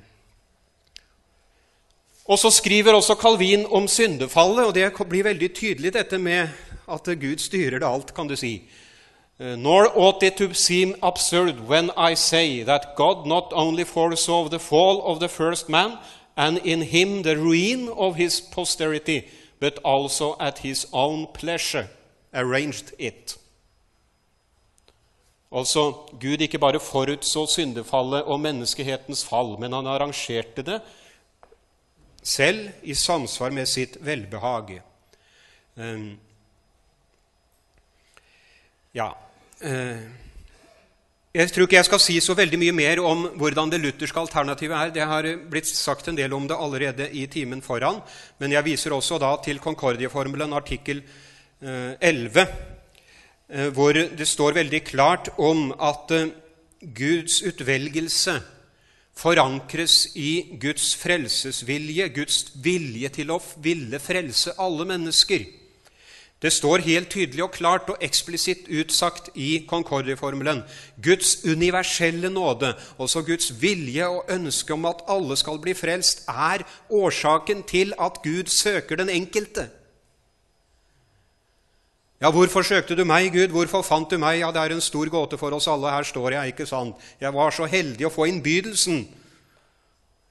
Og 2.29 2.39
så 2.39 2.51
skriver 2.53 2.93
også 2.93 3.17
Calvin 3.17 3.65
om 3.73 3.89
syndefallet, 3.89 4.67
og 4.67 4.75
det 4.75 4.93
blir 5.09 5.25
veldig 5.25 5.49
tydelig 5.57 5.95
dette 5.97 6.19
med 6.19 6.49
at 6.89 7.09
Gud 7.21 7.41
styrer 7.41 7.79
det 7.81 7.89
alt, 7.89 8.15
kan 8.15 8.29
du 8.29 8.37
si. 8.37 8.69
Eh, 9.41 9.57
Nor 9.57 9.89
ought 9.97 10.23
it 10.23 10.37
to 10.37 10.53
seem 10.53 10.95
absurd 11.03 11.69
when 11.69 11.91
I 11.97 12.15
say 12.15 12.65
that 12.65 12.97
God 12.97 13.27
not 13.27 13.53
only 13.53 13.85
foresaw 13.85 14.49
the 14.49 14.59
fall 14.59 15.01
of 15.05 15.21
the 15.21 15.29
first 15.29 15.69
man, 15.69 15.97
and 16.37 16.59
in 16.59 16.83
him 16.83 17.23
the 17.23 17.37
ruin 17.37 17.89
of 17.89 18.17
his 18.17 18.41
posterity, 18.41 19.23
but 19.61 19.79
also 19.85 20.37
at 20.41 20.59
his 20.59 20.87
own 20.93 21.27
pleasure 21.35 21.89
arranged 22.35 22.93
it. 22.99 23.39
Altså, 25.53 25.93
Gud 26.21 26.41
ikke 26.41 26.59
bare 26.59 26.81
forutså 26.81 27.47
syndefallet 27.47 28.23
og 28.23 28.41
menneskehetens 28.41 29.25
fall, 29.25 29.57
men 29.61 29.73
han 29.73 29.87
arrangerte 29.87 30.63
det 30.63 30.81
selv 32.23 32.69
i 32.83 32.95
samsvar 32.95 33.51
med 33.51 33.67
sitt 33.67 33.97
velbehag. 34.01 34.81
Um, 35.77 36.19
ja 38.95 39.13
uh, 39.65 40.03
Jeg 41.35 41.53
tror 41.53 41.67
ikke 41.67 41.77
jeg 41.77 41.89
skal 41.91 42.01
si 42.01 42.17
så 42.25 42.35
veldig 42.35 42.59
mye 42.59 42.73
mer 42.73 43.03
om 43.05 43.27
hvordan 43.37 43.71
det 43.71 43.83
lutherske 43.83 44.21
alternativet 44.21 44.77
er. 44.79 44.95
Det 44.95 45.05
har 45.05 45.29
blitt 45.51 45.69
sagt 45.69 46.09
en 46.09 46.17
del 46.17 46.33
om 46.33 46.49
det 46.49 46.57
allerede 46.57 47.11
i 47.13 47.27
timen 47.27 47.61
foran. 47.63 48.01
Men 48.41 48.57
jeg 48.57 48.65
viser 48.65 48.97
også 48.97 49.21
da 49.21 49.35
til 49.45 49.61
Concordieformelen, 49.61 50.57
artikkel 50.57 51.05
uh, 51.05 51.95
11 52.01 52.47
Eh, 53.49 53.71
hvor 53.73 53.97
det 53.97 54.29
står 54.29 54.59
veldig 54.59 54.83
klart 54.85 55.31
om 55.41 55.71
at 55.81 56.11
eh, 56.13 56.29
Guds 56.85 57.41
utvelgelse 57.43 58.35
forankres 59.17 60.11
i 60.21 60.59
Guds 60.61 60.91
frelsesvilje, 61.01 62.11
Guds 62.13 62.43
vilje 62.61 63.09
til 63.09 63.33
å 63.33 63.41
ville 63.65 63.99
frelse 64.05 64.53
alle 64.61 64.85
mennesker. 64.91 65.47
Det 66.43 66.53
står 66.55 66.85
helt 66.87 67.09
tydelig 67.11 67.43
og 67.43 67.51
klart 67.51 67.89
og 67.91 68.05
eksplisitt 68.05 68.69
utsagt 68.71 69.33
i 69.35 69.65
Concordie-formelen. 69.67 70.61
Guds 71.03 71.41
universelle 71.43 72.31
nåde, 72.31 72.77
også 72.99 73.25
Guds 73.27 73.51
vilje 73.63 74.07
og 74.07 74.31
ønske 74.31 74.73
om 74.73 74.87
at 74.87 75.03
alle 75.11 75.37
skal 75.37 75.59
bli 75.59 75.75
frelst, 75.75 76.23
er 76.29 76.63
årsaken 76.91 77.65
til 77.67 77.91
at 77.99 78.23
Gud 78.23 78.47
søker 78.55 79.03
den 79.03 79.11
enkelte. 79.11 79.67
Ja, 82.21 82.31
hvorfor 82.31 82.63
søkte 82.63 82.95
du 82.99 83.05
meg, 83.07 83.33
Gud? 83.35 83.51
Hvorfor 83.55 83.83
fant 83.83 84.11
du 84.11 84.19
meg? 84.19 84.41
Ja, 84.41 84.51
det 84.55 84.63
er 84.63 84.75
en 84.75 84.83
stor 84.83 85.11
gåte 85.11 85.39
for 85.39 85.55
oss 85.55 85.69
alle. 85.71 85.91
Her 85.91 86.07
står 86.07 86.35
jeg, 86.35 86.55
ikke 86.55 86.67
sant? 86.67 86.95
Jeg 87.21 87.35
var 87.35 87.51
så 87.55 87.67
heldig 87.67 88.07
å 88.07 88.15
få 88.15 88.27
innbydelsen. 88.31 89.05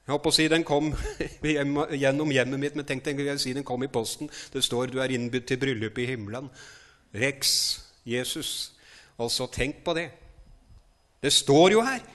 Jeg 0.08 0.16
håper 0.16 0.32
å 0.32 0.36
si 0.38 0.48
Den 0.48 0.64
kom 0.64 0.94
gjennom 2.04 2.32
hjemmet 2.32 2.62
mitt, 2.62 2.76
men 2.80 2.88
tenk 2.88 3.04
deg 3.04 3.26
jeg 3.28 3.42
si 3.44 3.54
den 3.54 3.68
kom 3.68 3.84
i 3.84 3.92
posten. 3.92 4.32
Det 4.54 4.64
står 4.64 4.94
du 4.94 5.02
er 5.04 5.12
innbudt 5.12 5.50
til 5.52 5.60
bryllup 5.60 6.00
i 6.00 6.08
himmelen. 6.08 6.48
Rex 7.12 7.50
Jesus. 8.08 8.72
Altså, 9.20 9.50
tenk 9.52 9.84
på 9.84 9.98
det. 9.98 10.08
Det 11.20 11.34
står 11.34 11.76
jo 11.76 11.84
her. 11.84 12.06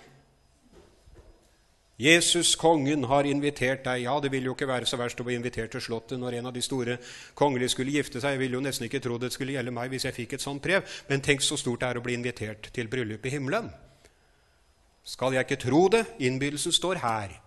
Jesus, 2.01 2.55
kongen, 2.57 3.05
har 3.05 3.29
invitert 3.29 3.85
deg. 3.85 4.07
Ja, 4.07 4.17
det 4.25 4.33
ville 4.33 4.49
jo 4.49 4.57
ikke 4.57 4.71
være 4.71 4.89
så 4.89 4.97
verst 4.97 5.21
å 5.21 5.27
bli 5.29 5.37
invitert 5.37 5.75
til 5.77 5.85
Slottet 5.85 6.19
når 6.19 6.39
en 6.39 6.49
av 6.49 6.57
de 6.57 6.65
store 6.65 6.97
kongelige 7.39 7.75
skulle 7.77 7.93
gifte 7.93 8.23
seg. 8.23 8.39
Jeg 8.39 8.43
ville 8.47 8.57
jo 8.57 8.65
nesten 8.65 8.89
ikke 8.89 9.03
tro 9.05 9.21
det 9.21 9.35
skulle 9.37 9.59
gjelde 9.59 9.75
meg 9.77 9.93
hvis 9.93 10.09
jeg 10.09 10.17
fikk 10.17 10.39
et 10.39 10.47
sånt 10.49 10.65
brev. 10.65 10.89
Men 11.13 11.21
tenk 11.21 11.45
så 11.45 11.61
stort 11.61 11.85
det 11.85 11.93
er 11.93 12.01
å 12.01 12.07
bli 12.09 12.17
invitert 12.17 12.73
til 12.73 12.89
bryllup 12.89 13.29
i 13.29 13.37
himmelen. 13.37 13.69
Skal 15.05 15.37
jeg 15.37 15.45
ikke 15.45 15.63
tro 15.69 15.85
det? 15.93 16.07
Innbydelsen 16.25 16.73
står 16.73 17.05
her. 17.05 17.42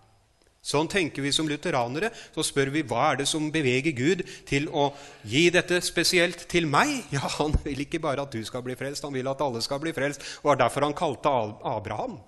Sånn 0.66 0.88
tenker 0.90 1.22
vi 1.22 1.30
som 1.34 1.46
lutheranere. 1.46 2.10
Så 2.34 2.42
spør 2.48 2.72
vi 2.74 2.82
hva 2.86 3.12
er 3.12 3.20
det 3.20 3.28
som 3.30 3.50
beveger 3.54 3.94
Gud 3.94 4.24
til 4.48 4.66
å 4.74 4.88
gi 5.22 5.44
dette 5.54 5.78
spesielt 5.84 6.48
til 6.50 6.66
meg? 6.70 7.04
Ja, 7.14 7.22
Han 7.38 7.54
vil 7.62 7.84
ikke 7.84 8.02
bare 8.02 8.24
at 8.26 8.34
du 8.34 8.42
skal 8.44 8.64
bli 8.66 8.74
frelst, 8.78 9.06
han 9.06 9.14
vil 9.14 9.30
at 9.30 9.44
alle 9.44 9.62
skal 9.62 9.80
bli 9.82 9.94
frelst. 9.94 10.24
Det 10.24 10.48
var 10.48 10.58
derfor 10.58 10.88
han 10.88 10.96
kalte 10.96 11.30
Abraham. 11.70 12.18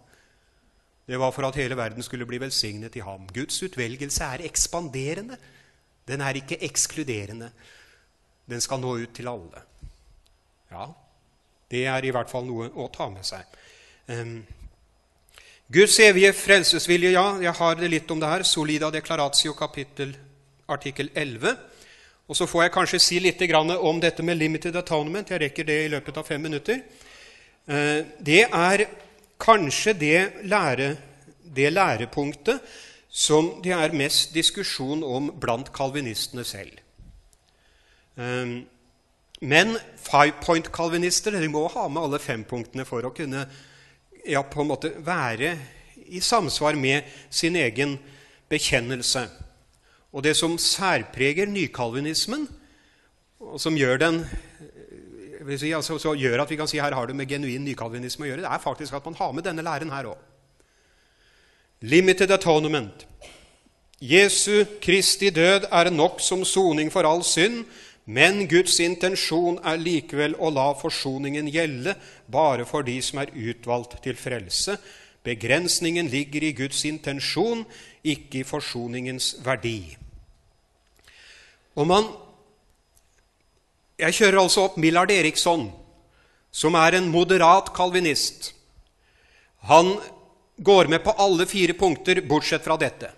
Det 1.08 1.18
var 1.18 1.32
for 1.32 1.48
at 1.48 1.56
hele 1.56 1.76
verden 1.76 2.04
skulle 2.04 2.26
bli 2.28 2.38
velsignet 2.38 2.96
i 2.96 3.02
ham. 3.02 3.24
Guds 3.34 3.62
utvelgelse 3.64 4.24
er 4.24 4.44
ekspanderende. 4.44 5.38
Den 6.08 6.20
er 6.20 6.36
ikke 6.36 6.60
ekskluderende. 6.64 7.50
Den 8.48 8.60
skal 8.60 8.80
nå 8.80 8.94
ut 9.02 9.14
til 9.16 9.28
alle. 9.28 9.64
Ja, 10.70 10.86
det 11.70 11.86
er 11.88 12.04
i 12.04 12.12
hvert 12.12 12.30
fall 12.30 12.46
noe 12.46 12.68
å 12.76 12.90
ta 12.92 13.08
med 13.12 13.24
seg. 13.26 13.56
Um, 14.08 14.44
Guds 15.68 15.98
evige 16.00 16.30
frelsesvilje, 16.32 17.10
ja, 17.12 17.26
jeg 17.44 17.52
har 17.52 17.74
det 17.76 17.90
litt 17.92 18.10
om 18.10 18.20
det 18.20 18.28
her. 18.30 18.42
Solida 18.48 18.88
declaratio 18.88 19.52
kapittel 19.52 20.14
artikkel 20.64 21.10
11. 21.12 21.52
Og 22.24 22.36
så 22.36 22.46
får 22.48 22.62
jeg 22.62 22.72
kanskje 22.72 23.00
si 23.04 23.18
litt 23.20 23.42
om 23.52 24.00
dette 24.00 24.22
med 24.22 24.38
limited 24.38 24.76
atonement. 24.76 25.28
Jeg 25.28 25.42
rekker 25.42 25.64
det 25.64 25.84
i 25.84 25.92
løpet 25.92 26.16
av 26.16 26.24
fem 26.24 26.40
minutter. 26.40 26.80
Uh, 27.68 28.00
det 28.18 28.48
er 28.48 28.86
kanskje 29.38 29.92
det, 29.92 30.32
lære, 30.48 30.96
det 31.44 31.72
lærepunktet 31.72 32.60
som 33.10 33.60
det 33.60 33.72
er 33.76 33.92
mest 33.92 34.32
diskusjon 34.32 35.04
om 35.04 35.28
blant 35.36 35.68
kalvinistene 35.72 36.44
selv. 36.44 36.80
Ehm, 38.16 38.64
men 39.40 39.76
five 39.96 40.40
point-kalvinister 40.40 41.36
må 41.48 41.68
ha 41.68 41.88
med 41.88 42.02
alle 42.02 42.18
fem 42.18 42.44
punktene 42.44 42.84
for 42.84 43.04
å 43.04 43.12
kunne 43.12 43.46
ja, 44.28 44.42
på 44.44 44.62
en 44.62 44.70
måte 44.70 44.92
være 45.04 45.56
i 46.08 46.20
samsvar 46.20 46.76
med 46.78 47.08
sin 47.30 47.56
egen 47.56 47.96
bekjennelse. 48.48 49.26
Og 50.12 50.24
det 50.24 50.36
som 50.36 50.56
særpreger 50.60 51.48
nykalvinismen, 51.50 52.46
og 53.40 53.60
som 53.60 53.76
gjør 53.76 54.00
den 54.00 54.22
si, 55.56 55.72
altså, 55.72 55.98
så 55.98 56.14
gjør 56.18 56.42
at 56.42 56.50
vi 56.50 56.56
kan 56.58 56.68
si 56.68 56.80
her 56.80 56.94
har 56.94 57.06
det 57.06 57.16
med 57.16 57.28
genuin 57.30 57.64
nykalvinisme 57.64 58.26
å 58.26 58.30
gjøre, 58.30 58.44
det 58.44 58.50
er 58.50 58.62
faktisk 58.62 58.96
at 58.96 59.04
man 59.06 59.16
har 59.18 59.32
med 59.32 59.46
denne 59.46 59.64
læren 59.64 59.92
her 59.92 60.10
òg. 60.10 60.24
Limited 61.80 62.30
atonement. 62.34 63.06
Jesu 64.00 64.64
Kristi 64.82 65.30
død 65.30 65.68
er 65.70 65.90
nok 65.90 66.20
som 66.22 66.44
soning 66.44 66.90
for 66.92 67.06
all 67.06 67.22
synd, 67.26 67.64
men 68.08 68.46
Guds 68.48 68.78
intensjon 68.80 69.58
er 69.68 69.80
likevel 69.82 70.36
å 70.40 70.48
la 70.48 70.70
forsoningen 70.80 71.50
gjelde 71.52 71.92
bare 72.32 72.64
for 72.68 72.86
de 72.86 72.96
som 73.04 73.20
er 73.20 73.34
utvalgt 73.36 73.98
til 74.04 74.16
frelse. 74.16 74.78
Begrensningen 75.28 76.08
ligger 76.08 76.46
i 76.46 76.54
Guds 76.56 76.80
intensjon, 76.88 77.66
ikke 78.00 78.40
i 78.40 78.48
forsoningens 78.48 79.34
verdi. 79.44 79.82
Og 81.76 81.84
man 81.90 82.08
jeg 83.98 84.14
kjører 84.14 84.40
altså 84.40 84.68
opp 84.68 84.76
Millard 84.78 85.10
Eriksson, 85.10 85.66
som 86.54 86.76
er 86.78 86.96
en 86.96 87.10
moderat 87.10 87.72
kalvinist. 87.74 88.52
Han 89.66 89.96
går 90.56 90.88
med 90.88 91.02
på 91.02 91.16
alle 91.18 91.48
fire 91.50 91.74
punkter, 91.74 92.22
bortsett 92.22 92.62
fra 92.64 92.78
dette. 92.78 93.10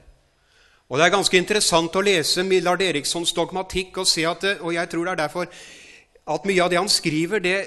Og 0.90 0.98
Det 0.98 1.04
er 1.06 1.12
ganske 1.14 1.38
interessant 1.38 1.94
å 1.94 2.02
lese 2.02 2.42
Millard 2.42 2.82
Erikssons 2.82 3.30
dogmatikk 3.32 4.00
og 4.02 4.08
se 4.10 4.24
at 4.26 4.42
og 4.58 4.72
jeg 4.74 4.90
tror 4.90 5.06
det 5.06 5.12
er 5.12 5.20
derfor 5.22 5.46
at 6.30 6.46
mye 6.46 6.62
av 6.64 6.70
det 6.70 6.78
han 6.80 6.90
skriver, 6.90 7.38
det, 7.38 7.58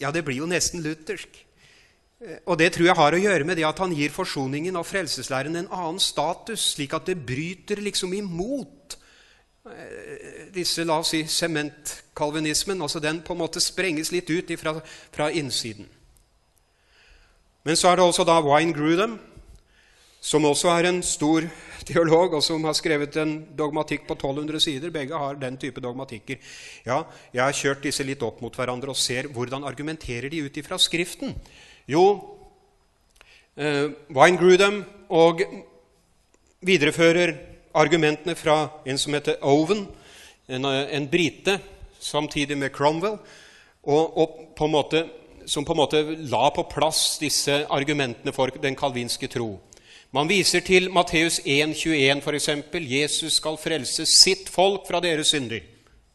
ja, 0.00 0.10
det 0.10 0.24
blir 0.24 0.40
jo 0.40 0.48
nesten 0.48 0.80
luthersk. 0.84 1.44
Og 2.48 2.56
det 2.58 2.70
tror 2.72 2.88
jeg 2.88 2.96
har 2.96 3.16
å 3.16 3.20
gjøre 3.20 3.44
med 3.44 3.58
det 3.60 3.66
at 3.68 3.80
han 3.84 3.92
gir 3.92 4.12
forsoningen 4.12 4.78
og 4.80 4.86
frelseslæren 4.88 5.58
en 5.60 5.68
annen 5.68 6.00
status, 6.00 6.70
slik 6.72 6.94
at 6.96 7.04
det 7.10 7.18
bryter 7.20 7.82
liksom 7.84 8.14
imot 8.16 8.96
eh, 9.68 10.48
disse, 10.54 10.86
la 10.88 11.02
oss 11.02 11.12
si, 11.12 11.20
sementkalvinismen. 11.28 12.80
Altså 12.80 13.02
den 13.02 13.20
på 13.24 13.36
en 13.36 13.42
måte 13.42 13.60
sprenges 13.60 14.12
litt 14.14 14.30
ut 14.32 14.54
ifra, 14.56 14.78
fra 15.12 15.28
innsiden. 15.36 15.88
Men 17.64 17.76
så 17.76 17.90
er 17.90 18.00
det 18.00 18.08
også 18.08 18.24
da 18.28 18.40
Wine 18.44 18.72
Grudem, 18.76 19.18
som 20.24 20.44
også 20.48 20.70
er 20.72 20.88
en 20.88 21.02
stor 21.04 21.44
teolog, 21.84 22.32
og 22.38 22.42
som 22.44 22.62
har 22.64 22.76
skrevet 22.76 23.16
en 23.20 23.34
dogmatikk 23.56 24.06
på 24.08 24.16
1200 24.16 24.62
sider. 24.62 24.92
Begge 24.92 25.18
har 25.20 25.36
den 25.36 25.58
type 25.60 25.82
dogmatikker. 25.84 26.38
Ja, 26.86 27.02
Jeg 27.32 27.42
har 27.42 27.52
kjørt 27.52 27.82
disse 27.84 28.04
litt 28.04 28.22
opp 28.22 28.40
mot 28.40 28.54
hverandre 28.56 28.94
og 28.94 28.96
ser 28.96 29.28
hvordan 29.28 29.66
argumenterer 29.68 30.30
de 30.32 30.40
ut 30.46 30.56
ifra 30.56 30.78
Skriften. 30.80 31.34
Jo, 31.86 32.24
eh, 33.56 33.92
Winegrudem 34.08 34.84
og 35.10 35.42
viderefører 36.64 37.36
argumentene 37.74 38.34
fra 38.34 38.70
en 38.86 38.98
som 38.98 39.12
heter 39.12 39.36
Owen, 39.42 39.86
en, 40.48 40.64
en 40.64 41.08
brite, 41.08 41.58
samtidig 42.00 42.56
med 42.56 42.72
Cromwell, 42.72 43.18
og, 43.84 44.18
og 44.18 44.40
på 44.56 44.66
måte, 44.66 45.04
som 45.46 45.64
på 45.64 45.72
en 45.72 45.82
måte 45.82 46.02
la 46.30 46.48
på 46.50 46.64
plass 46.72 47.18
disse 47.20 47.66
argumentene 47.68 48.32
for 48.32 48.48
den 48.62 48.76
kalvinske 48.76 49.28
tro. 49.28 49.58
Man 50.14 50.28
viser 50.30 50.62
til 50.62 50.92
Matteus 50.94 51.40
1,21 51.40 52.20
f.eks.: 52.22 52.48
Jesus 52.86 53.32
skal 53.40 53.56
frelse 53.58 54.04
sitt 54.06 54.46
folk 54.48 54.86
fra 54.86 55.00
deres 55.02 55.32
synder. 55.32 55.58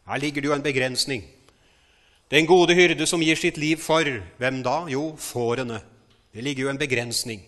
Her 0.07 0.17
ligger 0.17 0.41
det 0.41 0.47
jo 0.47 0.53
en 0.53 0.63
begrensning. 0.63 1.23
Den 2.31 2.45
gode 2.47 2.75
hyrde 2.75 3.05
som 3.05 3.19
gir 3.19 3.35
sitt 3.35 3.57
liv 3.57 3.77
for 3.77 4.07
hvem 4.37 4.61
da? 4.63 4.85
Jo, 4.87 5.15
fårene. 5.17 5.81
Det 6.33 6.43
ligger 6.43 6.63
jo 6.63 6.69
en 6.69 6.77
begrensning. 6.77 7.41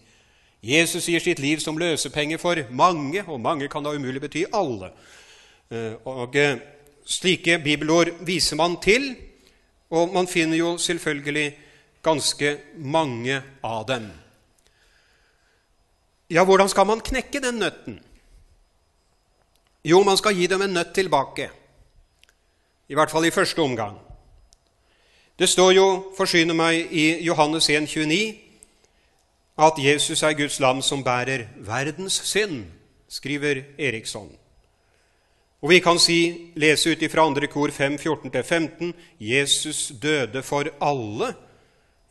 Jesus 0.64 1.08
gir 1.08 1.20
sitt 1.20 1.40
liv 1.40 1.60
som 1.60 1.78
løsepenge 1.78 2.38
for 2.38 2.60
mange, 2.70 3.24
og 3.28 3.40
mange 3.40 3.70
kan 3.70 3.84
da 3.84 3.96
umulig 3.96 4.22
bety 4.22 4.44
alle. 4.54 4.90
Eh, 5.72 5.94
og 6.06 6.36
eh, 6.36 6.58
Slike 7.06 7.62
bibelord 7.64 8.12
viser 8.28 8.56
man 8.56 8.76
til, 8.84 9.16
og 9.90 10.12
man 10.14 10.28
finner 10.28 10.58
jo 10.58 10.78
selvfølgelig 10.78 11.56
ganske 12.04 12.58
mange 12.76 13.42
av 13.64 13.88
dem. 13.88 14.12
Ja, 16.32 16.46
hvordan 16.48 16.70
skal 16.70 16.88
man 16.88 17.02
knekke 17.04 17.42
den 17.44 17.60
nøtten? 17.60 18.00
Jo, 19.84 20.04
man 20.04 20.18
skal 20.18 20.36
gi 20.38 20.48
dem 20.48 20.62
en 20.64 20.74
nøtt 20.78 20.94
tilbake. 20.96 21.50
I 22.88 22.96
hvert 22.96 23.12
fall 23.12 23.28
i 23.28 23.34
første 23.36 23.60
omgang. 23.60 23.98
Det 25.40 25.50
står 25.50 25.72
jo, 25.76 25.88
forsyner 26.18 26.56
meg, 26.56 26.88
i 26.94 27.24
Johannes 27.26 27.68
1, 27.70 27.88
29, 27.90 28.38
at 29.58 29.80
Jesus 29.80 30.24
er 30.24 30.38
Guds 30.38 30.60
lam 30.60 30.82
som 30.82 31.04
bærer 31.04 31.48
verdens 31.68 32.22
synd, 32.30 32.64
skriver 33.10 33.64
Eriksson. 33.80 34.30
Og 35.62 35.70
vi 35.70 35.80
kan 35.80 36.00
si, 36.00 36.52
lese 36.56 36.94
ut 36.94 37.04
fra 37.12 37.26
andre 37.28 37.48
kor 37.48 37.70
5, 37.72 38.00
14-15, 38.00 38.94
Jesus 39.20 39.92
døde 40.02 40.44
for 40.44 40.72
alle 40.82 41.34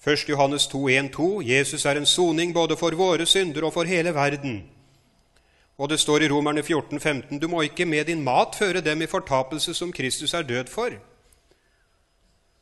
1. 0.07 0.29
Johannes 0.29 0.67
2, 0.67 0.89
1, 0.89 1.13
2. 1.13 1.43
Jesus 1.43 1.85
er 1.85 1.99
en 2.01 2.07
soning 2.07 2.55
både 2.55 2.77
for 2.77 2.97
våre 2.97 3.27
synder 3.27 3.67
og 3.69 3.75
for 3.75 3.85
hele 3.85 4.15
verden. 4.15 4.63
Og 5.81 5.89
det 5.89 6.01
står 6.01 6.25
i 6.25 6.29
Romerne 6.29 6.63
14, 6.63 7.01
15, 7.01 7.39
du 7.39 7.49
må 7.49 7.63
ikke 7.63 7.87
med 7.87 8.05
din 8.05 8.25
mat 8.25 8.57
føre 8.59 8.81
dem 8.81 9.03
i 9.03 9.07
fortapelse 9.09 9.75
som 9.75 9.93
Kristus 9.93 10.35
er 10.35 10.43
død 10.43 10.69
for. 10.73 10.91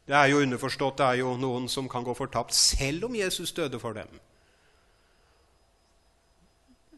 Det 0.06 0.16
er 0.16 0.26
jo 0.26 0.38
underforstått, 0.40 0.98
det 0.98 1.06
er 1.06 1.14
jo 1.20 1.36
noen 1.36 1.68
som 1.68 1.88
kan 1.88 2.04
gå 2.04 2.14
fortapt 2.14 2.54
selv 2.54 3.04
om 3.04 3.14
Jesus 3.14 3.52
døde 3.52 3.78
for 3.78 3.92
dem. 3.92 4.08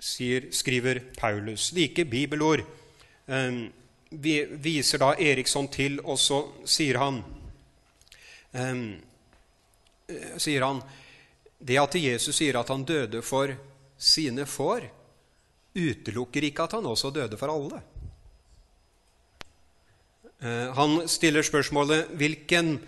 Sier, 0.01 0.47
skriver 0.53 1.01
Paulus. 1.19 1.73
Like 1.73 2.05
bibelord 2.05 2.61
um, 3.27 3.73
viser 4.11 4.99
da 4.99 5.15
Eriksson 5.19 5.69
til, 5.69 6.01
og 6.05 6.19
så 6.19 6.45
sier 6.65 6.99
han 6.99 7.23
um, 8.53 8.87
sier 10.41 10.65
han, 10.67 10.83
det 11.61 11.77
at 11.81 11.97
Jesus 12.01 12.37
sier 12.37 12.57
at 12.61 12.71
han 12.73 12.87
døde 12.89 13.23
for 13.25 13.53
sine 14.01 14.47
får, 14.49 14.87
utelukker 15.77 16.47
ikke 16.49 16.67
at 16.67 16.77
han 16.79 16.89
også 16.89 17.13
døde 17.15 17.39
for 17.41 17.53
alle. 17.53 17.83
Eh, 20.41 20.71
han 20.77 20.97
stiller 21.09 21.45
spørsmålet 21.45 22.15
hvilken, 22.17 22.79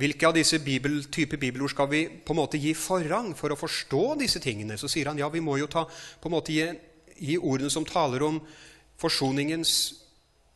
hvilke 0.00 0.28
av 0.28 0.36
disse 0.36 0.58
bibel, 0.64 1.02
type 1.12 1.36
bibelord 1.36 1.74
skal 1.74 1.90
vi 1.92 2.06
på 2.08 2.32
en 2.32 2.40
måte 2.40 2.60
gi 2.60 2.72
forrang 2.76 3.34
for 3.36 3.52
å 3.52 3.60
forstå 3.60 4.16
disse 4.22 4.40
tingene. 4.42 4.78
Så 4.80 4.88
sier 4.90 5.12
han 5.12 5.20
ja, 5.20 5.28
vi 5.32 5.44
må 5.44 5.58
jo 5.60 5.68
ta, 5.70 5.84
på 5.86 6.30
en 6.30 6.36
måte 6.38 6.56
gi, 6.56 6.66
gi 7.20 7.36
ordene 7.36 7.70
som 7.72 7.84
taler 7.86 8.24
om 8.24 8.40
forsoningens 8.96 9.76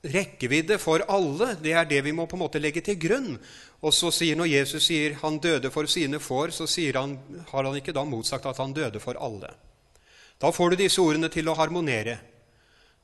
rekkevidde 0.03 0.79
for 0.81 1.05
alle. 1.09 1.55
Det 1.61 1.73
er 1.77 1.89
det 1.89 2.01
vi 2.05 2.13
må 2.17 2.27
på 2.27 2.39
en 2.39 2.45
måte 2.45 2.61
legge 2.63 2.83
til 2.85 2.99
grunn. 3.01 3.35
Og 3.81 3.95
så 3.95 4.11
sier 4.13 4.37
Når 4.37 4.53
Jesus 4.53 4.87
sier 4.87 5.17
han 5.23 5.39
døde 5.39 5.71
for 5.71 5.87
sine 5.87 6.19
får, 6.19 6.51
så 6.51 6.67
han, 6.99 7.19
har 7.51 7.65
han 7.65 7.77
ikke 7.77 7.93
da 7.93 8.05
motsagt 8.05 8.47
at 8.47 8.59
han 8.59 8.73
døde 8.73 9.01
for 9.01 9.15
alle. 9.21 9.53
Da 10.41 10.51
får 10.51 10.71
du 10.71 10.77
disse 10.77 11.01
ordene 11.01 11.29
til 11.29 11.49
å 11.49 11.55
harmonere. 11.55 12.19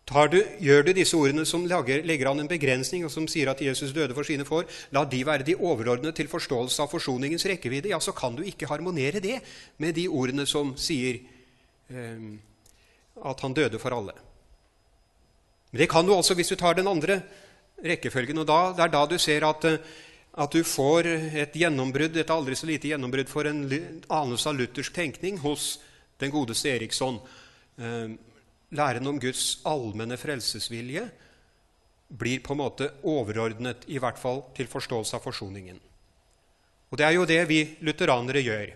Du, 0.06 0.38
gjør 0.62 0.84
du 0.86 0.92
disse 0.94 1.16
ordene 1.18 1.42
som 1.44 1.64
lager, 1.66 2.04
legger 2.06 2.28
an 2.30 2.40
en 2.40 2.48
begrensning, 2.48 3.04
og 3.04 3.10
som 3.10 3.26
sier 3.26 3.50
at 3.50 3.60
Jesus 3.60 3.90
døde 3.92 4.14
for 4.14 4.22
sine 4.22 4.44
får, 4.46 4.68
la 4.94 5.02
de 5.04 5.24
være 5.26 5.42
de 5.42 5.56
overordnede 5.56 6.14
til 6.14 6.30
forståelse 6.30 6.84
av 6.84 6.92
forsoningens 6.92 7.44
rekkevidde, 7.50 7.90
ja, 7.90 7.98
så 7.98 8.14
kan 8.14 8.36
du 8.36 8.44
ikke 8.46 8.70
harmonere 8.70 9.20
det 9.20 9.40
med 9.82 9.98
de 9.98 10.06
ordene 10.06 10.46
som 10.46 10.76
sier 10.78 11.18
eh, 11.90 12.30
at 13.18 13.42
han 13.42 13.58
døde 13.58 13.82
for 13.82 13.98
alle. 13.98 14.14
Men 15.76 15.82
det 15.82 15.90
kan 15.92 16.06
du 16.08 16.14
også 16.14 16.32
hvis 16.32 16.48
du 16.48 16.56
tar 16.56 16.72
den 16.72 16.86
andre 16.88 17.18
rekkefølgen. 17.84 18.38
og 18.40 18.46
da, 18.48 18.72
Det 18.72 18.80
er 18.80 18.88
da 18.88 19.06
du 19.06 19.18
ser 19.18 19.44
at, 19.44 19.64
eh, 19.64 19.76
at 20.32 20.50
du 20.50 20.64
får 20.64 21.06
et 21.36 21.52
gjennombrudd, 21.52 22.16
et 22.16 22.30
aldri 22.30 22.56
så 22.56 22.64
lite 22.64 22.88
gjennombrudd 22.88 23.28
for 23.28 23.44
en 23.44 23.68
anelse 24.08 24.48
av 24.48 24.56
luthersk 24.56 24.94
tenkning 24.94 25.36
hos 25.36 25.78
den 26.18 26.30
godeste 26.30 26.72
Eriksson. 26.72 27.20
Eh, 27.78 28.08
læren 28.72 29.06
om 29.06 29.20
Guds 29.20 29.60
allmenne 29.66 30.16
frelsesvilje 30.16 31.10
blir 32.08 32.40
på 32.40 32.54
en 32.54 32.62
måte 32.64 32.90
overordnet, 33.04 33.84
i 33.86 33.98
hvert 33.98 34.18
fall 34.18 34.46
til 34.56 34.66
forståelse 34.66 35.14
av 35.14 35.20
forsoningen. 35.20 35.78
Og 36.90 36.96
Det 36.96 37.04
er 37.04 37.12
jo 37.12 37.26
det 37.26 37.48
vi 37.48 37.76
lutheranere 37.82 38.40
gjør. 38.40 38.72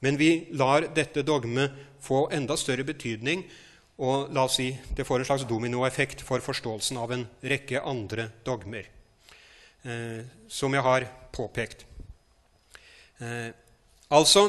Men 0.00 0.16
vi 0.16 0.48
lar 0.50 0.92
dette 0.92 1.22
dogmet 1.22 1.70
få 2.00 2.32
enda 2.32 2.56
større 2.56 2.82
betydning 2.82 3.44
og 4.00 4.32
la 4.32 4.46
oss 4.48 4.56
si 4.56 4.70
det 4.96 5.04
får 5.04 5.20
en 5.20 5.28
slags 5.28 5.44
dominoeffekt 5.48 6.22
for 6.24 6.40
forståelsen 6.44 6.98
av 7.00 7.12
en 7.12 7.26
rekke 7.44 7.82
andre 7.84 8.30
dogmer, 8.46 8.88
eh, 9.84 10.22
som 10.48 10.72
jeg 10.74 10.86
har 10.86 11.06
påpekt. 11.36 11.84
Eh, 13.20 13.52
altså, 14.08 14.48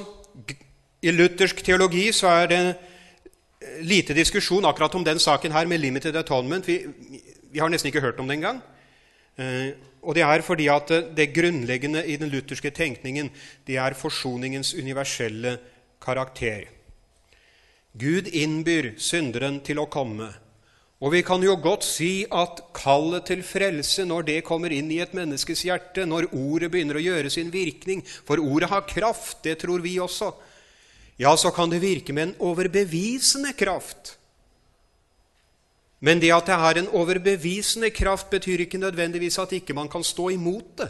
i 1.03 1.11
luthersk 1.11 1.63
teologi 1.65 2.07
så 2.15 2.31
er 2.31 2.51
det 2.51 2.61
eh, 2.71 3.81
lite 3.83 4.15
diskusjon 4.15 4.65
akkurat 4.69 4.95
om 4.95 5.03
den 5.03 5.19
saken 5.19 5.51
her 5.51 5.67
med 5.67 5.83
limited 5.83 6.15
atonement. 6.15 6.67
Vi, 6.67 6.85
vi 7.51 7.59
har 7.59 7.69
nesten 7.69 7.91
ikke 7.91 8.03
hørt 8.05 8.19
om 8.23 8.31
det 8.31 8.39
engang. 8.39 8.61
Eh, 9.35 9.73
og 10.01 10.15
det 10.15 10.23
er 10.25 10.41
fordi 10.41 10.67
at 10.71 10.89
det 11.17 11.33
grunnleggende 11.35 12.05
i 12.07 12.15
den 12.17 12.31
lutherske 12.31 12.71
tenkningen 12.73 13.29
det 13.67 13.77
er 13.77 13.97
forsoningens 13.99 14.73
universelle 14.73 15.57
karakter. 16.01 16.71
Gud 17.97 18.29
innbyr 18.31 18.93
synderen 19.01 19.59
til 19.65 19.81
å 19.81 19.89
komme. 19.91 20.29
Og 21.01 21.15
vi 21.15 21.23
kan 21.25 21.41
jo 21.41 21.55
godt 21.57 21.83
si 21.83 22.27
at 22.29 22.59
kallet 22.77 23.25
til 23.31 23.41
frelse, 23.43 24.05
når 24.05 24.27
det 24.27 24.37
kommer 24.45 24.71
inn 24.73 24.91
i 24.93 24.99
et 25.01 25.15
menneskes 25.17 25.63
hjerte, 25.65 26.05
når 26.05 26.29
ordet 26.29 26.69
begynner 26.71 26.99
å 26.99 27.03
gjøre 27.03 27.31
sin 27.33 27.49
virkning, 27.53 28.03
for 28.05 28.39
ordet 28.39 28.69
har 28.69 28.85
kraft, 28.85 29.39
det 29.43 29.57
tror 29.63 29.81
vi 29.81 29.97
også, 29.99 30.29
ja, 31.21 31.33
så 31.37 31.51
kan 31.53 31.73
det 31.73 31.81
virke 31.81 32.13
med 32.13 32.29
en 32.29 32.35
overbevisende 32.51 33.55
kraft. 33.57 34.15
Men 36.01 36.21
det 36.21 36.31
at 36.33 36.47
det 36.49 36.57
er 36.57 36.79
en 36.81 36.91
overbevisende 36.97 37.91
kraft, 37.93 38.29
betyr 38.29 38.63
ikke 38.63 38.81
nødvendigvis 38.81 39.37
at 39.41 39.53
ikke 39.57 39.75
man 39.77 39.89
kan 39.89 40.05
stå 40.05 40.29
imot 40.33 40.77
det. 40.77 40.89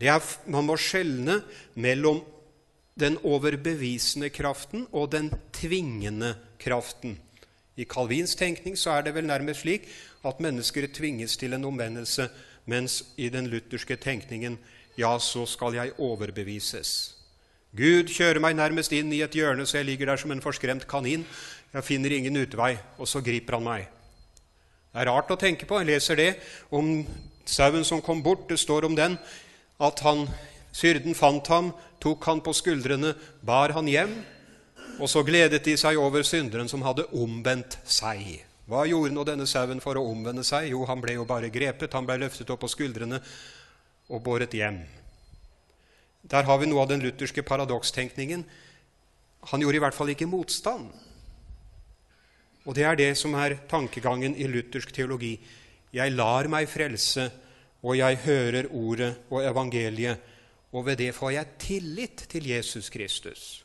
det 0.00 0.08
er, 0.12 0.24
man 0.52 0.66
må 0.68 0.76
skjelne 0.76 1.42
mellom 1.74 2.20
den 3.00 3.18
overbevisende 3.24 4.30
kraften 4.32 4.86
og 4.92 5.12
den 5.12 5.30
tvingende 5.52 6.34
kraften. 6.58 7.18
I 7.76 7.84
Calvins 7.84 8.34
tenkning 8.34 8.78
så 8.78 8.90
er 8.96 9.02
det 9.04 9.14
vel 9.14 9.26
nærmest 9.28 9.60
slik 9.60 9.88
at 10.24 10.40
mennesker 10.40 10.88
tvinges 10.94 11.36
til 11.36 11.52
en 11.52 11.64
omvendelse, 11.64 12.28
mens 12.64 13.04
i 13.16 13.28
den 13.28 13.46
lutherske 13.46 13.96
tenkningen 13.96 14.58
ja, 14.98 15.18
så 15.18 15.44
skal 15.46 15.74
jeg 15.76 15.92
overbevises. 15.98 17.12
Gud 17.76 18.08
kjører 18.08 18.40
meg 18.40 18.56
nærmest 18.56 18.92
inn 18.96 19.12
i 19.12 19.20
et 19.20 19.36
hjørne, 19.36 19.66
så 19.66 19.82
jeg 19.82 19.90
ligger 19.90 20.08
der 20.08 20.16
som 20.16 20.32
en 20.32 20.40
forskremt 20.40 20.86
kanin. 20.88 21.26
Jeg 21.74 21.84
finner 21.84 22.14
ingen 22.16 22.36
utvei, 22.40 22.78
og 22.96 23.08
så 23.08 23.20
griper 23.20 23.58
han 23.58 23.66
meg. 23.66 23.88
Det 24.88 25.02
er 25.02 25.10
rart 25.12 25.30
å 25.30 25.36
tenke 25.36 25.68
på. 25.68 25.76
Jeg 25.82 25.90
leser 25.90 26.16
det 26.16 26.30
om 26.72 27.04
sauen 27.44 27.84
som 27.84 28.00
kom 28.00 28.22
bort. 28.24 28.48
Det 28.48 28.56
står 28.56 28.88
om 28.88 28.96
den 28.96 29.18
at 29.76 30.00
han 30.00 30.24
Syrden 30.76 31.14
fant 31.16 31.46
ham, 31.48 31.70
tok 32.02 32.26
han 32.28 32.42
på 32.44 32.54
skuldrene, 32.56 33.14
bar 33.46 33.74
han 33.76 33.88
hjem, 33.90 34.12
og 34.96 35.10
så 35.10 35.22
gledet 35.26 35.62
de 35.64 35.76
seg 35.78 35.98
over 36.00 36.24
synderen 36.24 36.70
som 36.70 36.84
hadde 36.86 37.08
omvendt 37.16 37.78
seg. 37.84 38.44
Hva 38.66 38.82
gjorde 38.88 39.14
nå 39.14 39.22
denne 39.26 39.46
sauen 39.46 39.82
for 39.82 39.98
å 39.98 40.06
omvende 40.10 40.42
seg? 40.46 40.72
Jo, 40.72 40.82
han 40.88 41.02
ble 41.02 41.18
jo 41.18 41.26
bare 41.28 41.52
grepet, 41.54 41.92
han 41.94 42.06
ble 42.08 42.18
løftet 42.24 42.50
opp 42.50 42.64
på 42.64 42.70
skuldrene 42.72 43.20
og 44.10 44.22
båret 44.26 44.54
hjem. 44.56 44.80
Der 46.26 46.46
har 46.48 46.58
vi 46.58 46.66
noe 46.66 46.82
av 46.82 46.90
den 46.90 47.04
lutherske 47.04 47.44
paradokstenkningen. 47.46 48.42
Han 49.52 49.62
gjorde 49.62 49.78
i 49.78 49.84
hvert 49.84 49.94
fall 49.94 50.10
ikke 50.10 50.26
motstand. 50.26 50.88
Og 52.66 52.74
det 52.74 52.82
er 52.82 52.98
det 52.98 53.12
som 53.18 53.36
er 53.38 53.60
tankegangen 53.70 54.34
i 54.34 54.48
luthersk 54.50 54.90
teologi. 54.90 55.36
Jeg 55.94 56.14
lar 56.16 56.48
meg 56.50 56.66
frelse, 56.66 57.28
og 57.86 57.94
jeg 57.94 58.18
hører 58.24 58.66
ordet 58.74 59.12
og 59.30 59.44
evangeliet, 59.46 60.32
og 60.72 60.86
ved 60.86 60.98
det 60.98 61.12
får 61.14 61.30
jeg 61.36 61.54
tillit 61.62 62.26
til 62.28 62.48
Jesus 62.50 62.90
Kristus. 62.90 63.64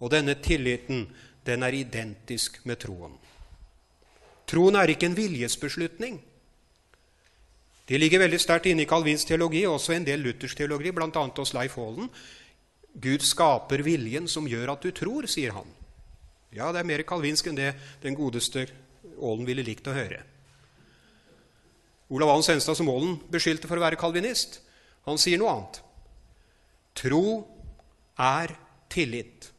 Og 0.00 0.10
denne 0.12 0.34
tilliten, 0.42 1.06
den 1.46 1.62
er 1.62 1.74
identisk 1.74 2.60
med 2.66 2.80
troen. 2.82 3.14
Troen 4.46 4.76
er 4.78 4.92
ikke 4.92 5.08
en 5.08 5.16
viljesbeslutning. 5.16 6.18
Det 7.86 7.98
ligger 8.00 8.24
veldig 8.24 8.38
sterkt 8.42 8.66
inne 8.66 8.82
i 8.82 8.88
Calvins 8.90 9.24
teologi, 9.24 9.62
og 9.66 9.78
også 9.78 9.94
en 9.94 10.06
del 10.06 10.22
luthersk 10.26 10.58
teologi, 10.58 10.90
bl.a. 10.94 11.08
hos 11.38 11.54
Leif 11.54 11.76
Haalen. 11.78 12.10
Gud 12.96 13.22
skaper 13.26 13.82
viljen 13.86 14.26
som 14.28 14.48
gjør 14.48 14.74
at 14.74 14.82
du 14.82 14.90
tror, 14.94 15.26
sier 15.30 15.54
han. 15.54 15.68
Ja, 16.54 16.70
det 16.72 16.80
er 16.80 16.88
mer 16.88 17.04
kalvinsk 17.06 17.50
enn 17.50 17.58
det 17.58 17.74
den 18.02 18.16
godeste 18.16 18.66
Aalen 19.16 19.46
ville 19.48 19.64
likt 19.66 19.86
å 19.86 19.94
høre. 19.96 20.22
Olav 22.10 22.30
Alen 22.32 22.46
Senstad, 22.46 22.78
som 22.78 22.88
Aalen 22.90 23.18
beskyldte 23.30 23.68
for 23.70 23.78
å 23.78 23.84
være 23.84 23.98
kalvinist, 24.00 24.60
han 25.06 25.18
sier 25.20 25.38
noe 25.38 25.52
annet. 25.52 25.80
Tro 26.96 27.44
er 28.18 28.54
tillit, 28.92 29.50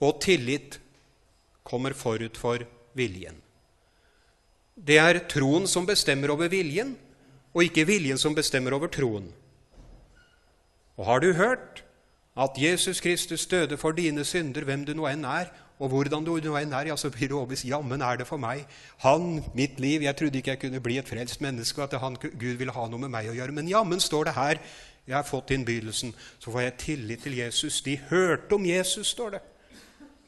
og 0.00 0.20
tillit 0.20 0.78
kommer 1.64 1.94
forut 1.96 2.36
for 2.36 2.64
viljen. 2.96 3.38
Det 4.76 4.96
er 5.00 5.22
troen 5.28 5.66
som 5.68 5.86
bestemmer 5.88 6.32
over 6.32 6.48
viljen, 6.52 6.94
og 7.52 7.64
ikke 7.66 7.86
viljen 7.88 8.20
som 8.20 8.36
bestemmer 8.36 8.76
over 8.76 8.92
troen. 8.92 9.28
Og 11.00 11.06
har 11.08 11.24
du 11.24 11.32
hørt 11.32 11.82
at 12.36 12.56
Jesus 12.60 13.00
Kristus 13.00 13.46
døde 13.46 13.76
for 13.76 13.96
dine 13.96 14.24
synder, 14.24 14.64
hvem 14.64 14.84
du 14.84 14.94
nå 14.96 15.08
enn 15.10 15.24
er, 15.24 15.50
og 15.80 15.88
hvordan 15.88 16.24
du 16.24 16.34
nå 16.44 16.56
enn 16.60 16.74
er, 16.76 16.90
ja, 16.90 16.96
så 16.96 17.08
blir 17.12 17.30
du 17.30 17.38
overbevist. 17.38 17.64
Jammen 17.64 18.02
er 18.04 18.20
det 18.20 18.26
for 18.28 18.40
meg. 18.40 18.66
Han, 19.00 19.40
mitt 19.56 19.80
liv. 19.80 20.04
Jeg 20.04 20.16
trodde 20.16 20.36
ikke 20.36 20.52
jeg 20.52 20.60
kunne 20.66 20.82
bli 20.84 20.98
et 21.00 21.08
frelst 21.08 21.40
menneske, 21.40 21.80
og 21.80 21.88
at 21.88 22.00
han, 22.02 22.18
Gud 22.20 22.60
ville 22.60 22.74
ha 22.76 22.84
noe 22.88 23.00
med 23.00 23.12
meg 23.12 23.30
å 23.30 23.36
gjøre. 23.36 23.56
Men 23.56 23.68
jammen 23.68 24.00
står 24.00 24.28
det 24.28 24.36
her. 24.36 24.60
Jeg 25.06 25.16
har 25.16 25.22
fått 25.22 25.50
innbydelsen. 25.50 26.14
Så 26.38 26.50
får 26.50 26.60
jeg 26.60 26.78
tillit 26.78 27.22
til 27.22 27.36
Jesus. 27.38 27.80
De 27.82 27.96
hørte 28.10 28.52
om 28.54 28.66
Jesus, 28.66 29.06
står 29.06 29.30
det. 29.30 29.40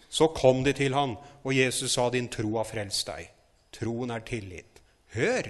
Så 0.08 0.26
kom 0.26 0.64
de 0.64 0.72
til 0.72 0.94
han, 0.94 1.16
og 1.44 1.56
Jesus 1.56 1.92
sa, 1.92 2.10
'Din 2.10 2.28
tro 2.28 2.56
har 2.56 2.64
frelst 2.64 3.08
deg'. 3.08 3.30
Troen 3.72 4.10
er 4.10 4.18
tillit. 4.18 4.82
Hør, 5.14 5.42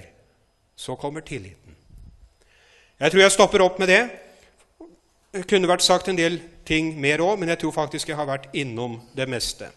så 0.76 0.94
kommer 0.94 1.20
tilliten. 1.20 1.76
Jeg 3.00 3.10
tror 3.10 3.20
jeg 3.20 3.32
stopper 3.32 3.60
opp 3.60 3.78
med 3.78 3.88
det. 3.88 4.10
Det 5.32 5.46
kunne 5.48 5.68
vært 5.68 5.82
sagt 5.82 6.08
en 6.08 6.18
del 6.18 6.40
ting 6.66 7.00
mer 7.00 7.18
òg, 7.18 7.38
men 7.38 7.48
jeg 7.48 7.58
tror 7.58 7.70
faktisk 7.70 8.08
jeg 8.08 8.16
har 8.16 8.26
vært 8.26 8.48
innom 8.52 9.00
det 9.16 9.28
meste. 9.28 9.70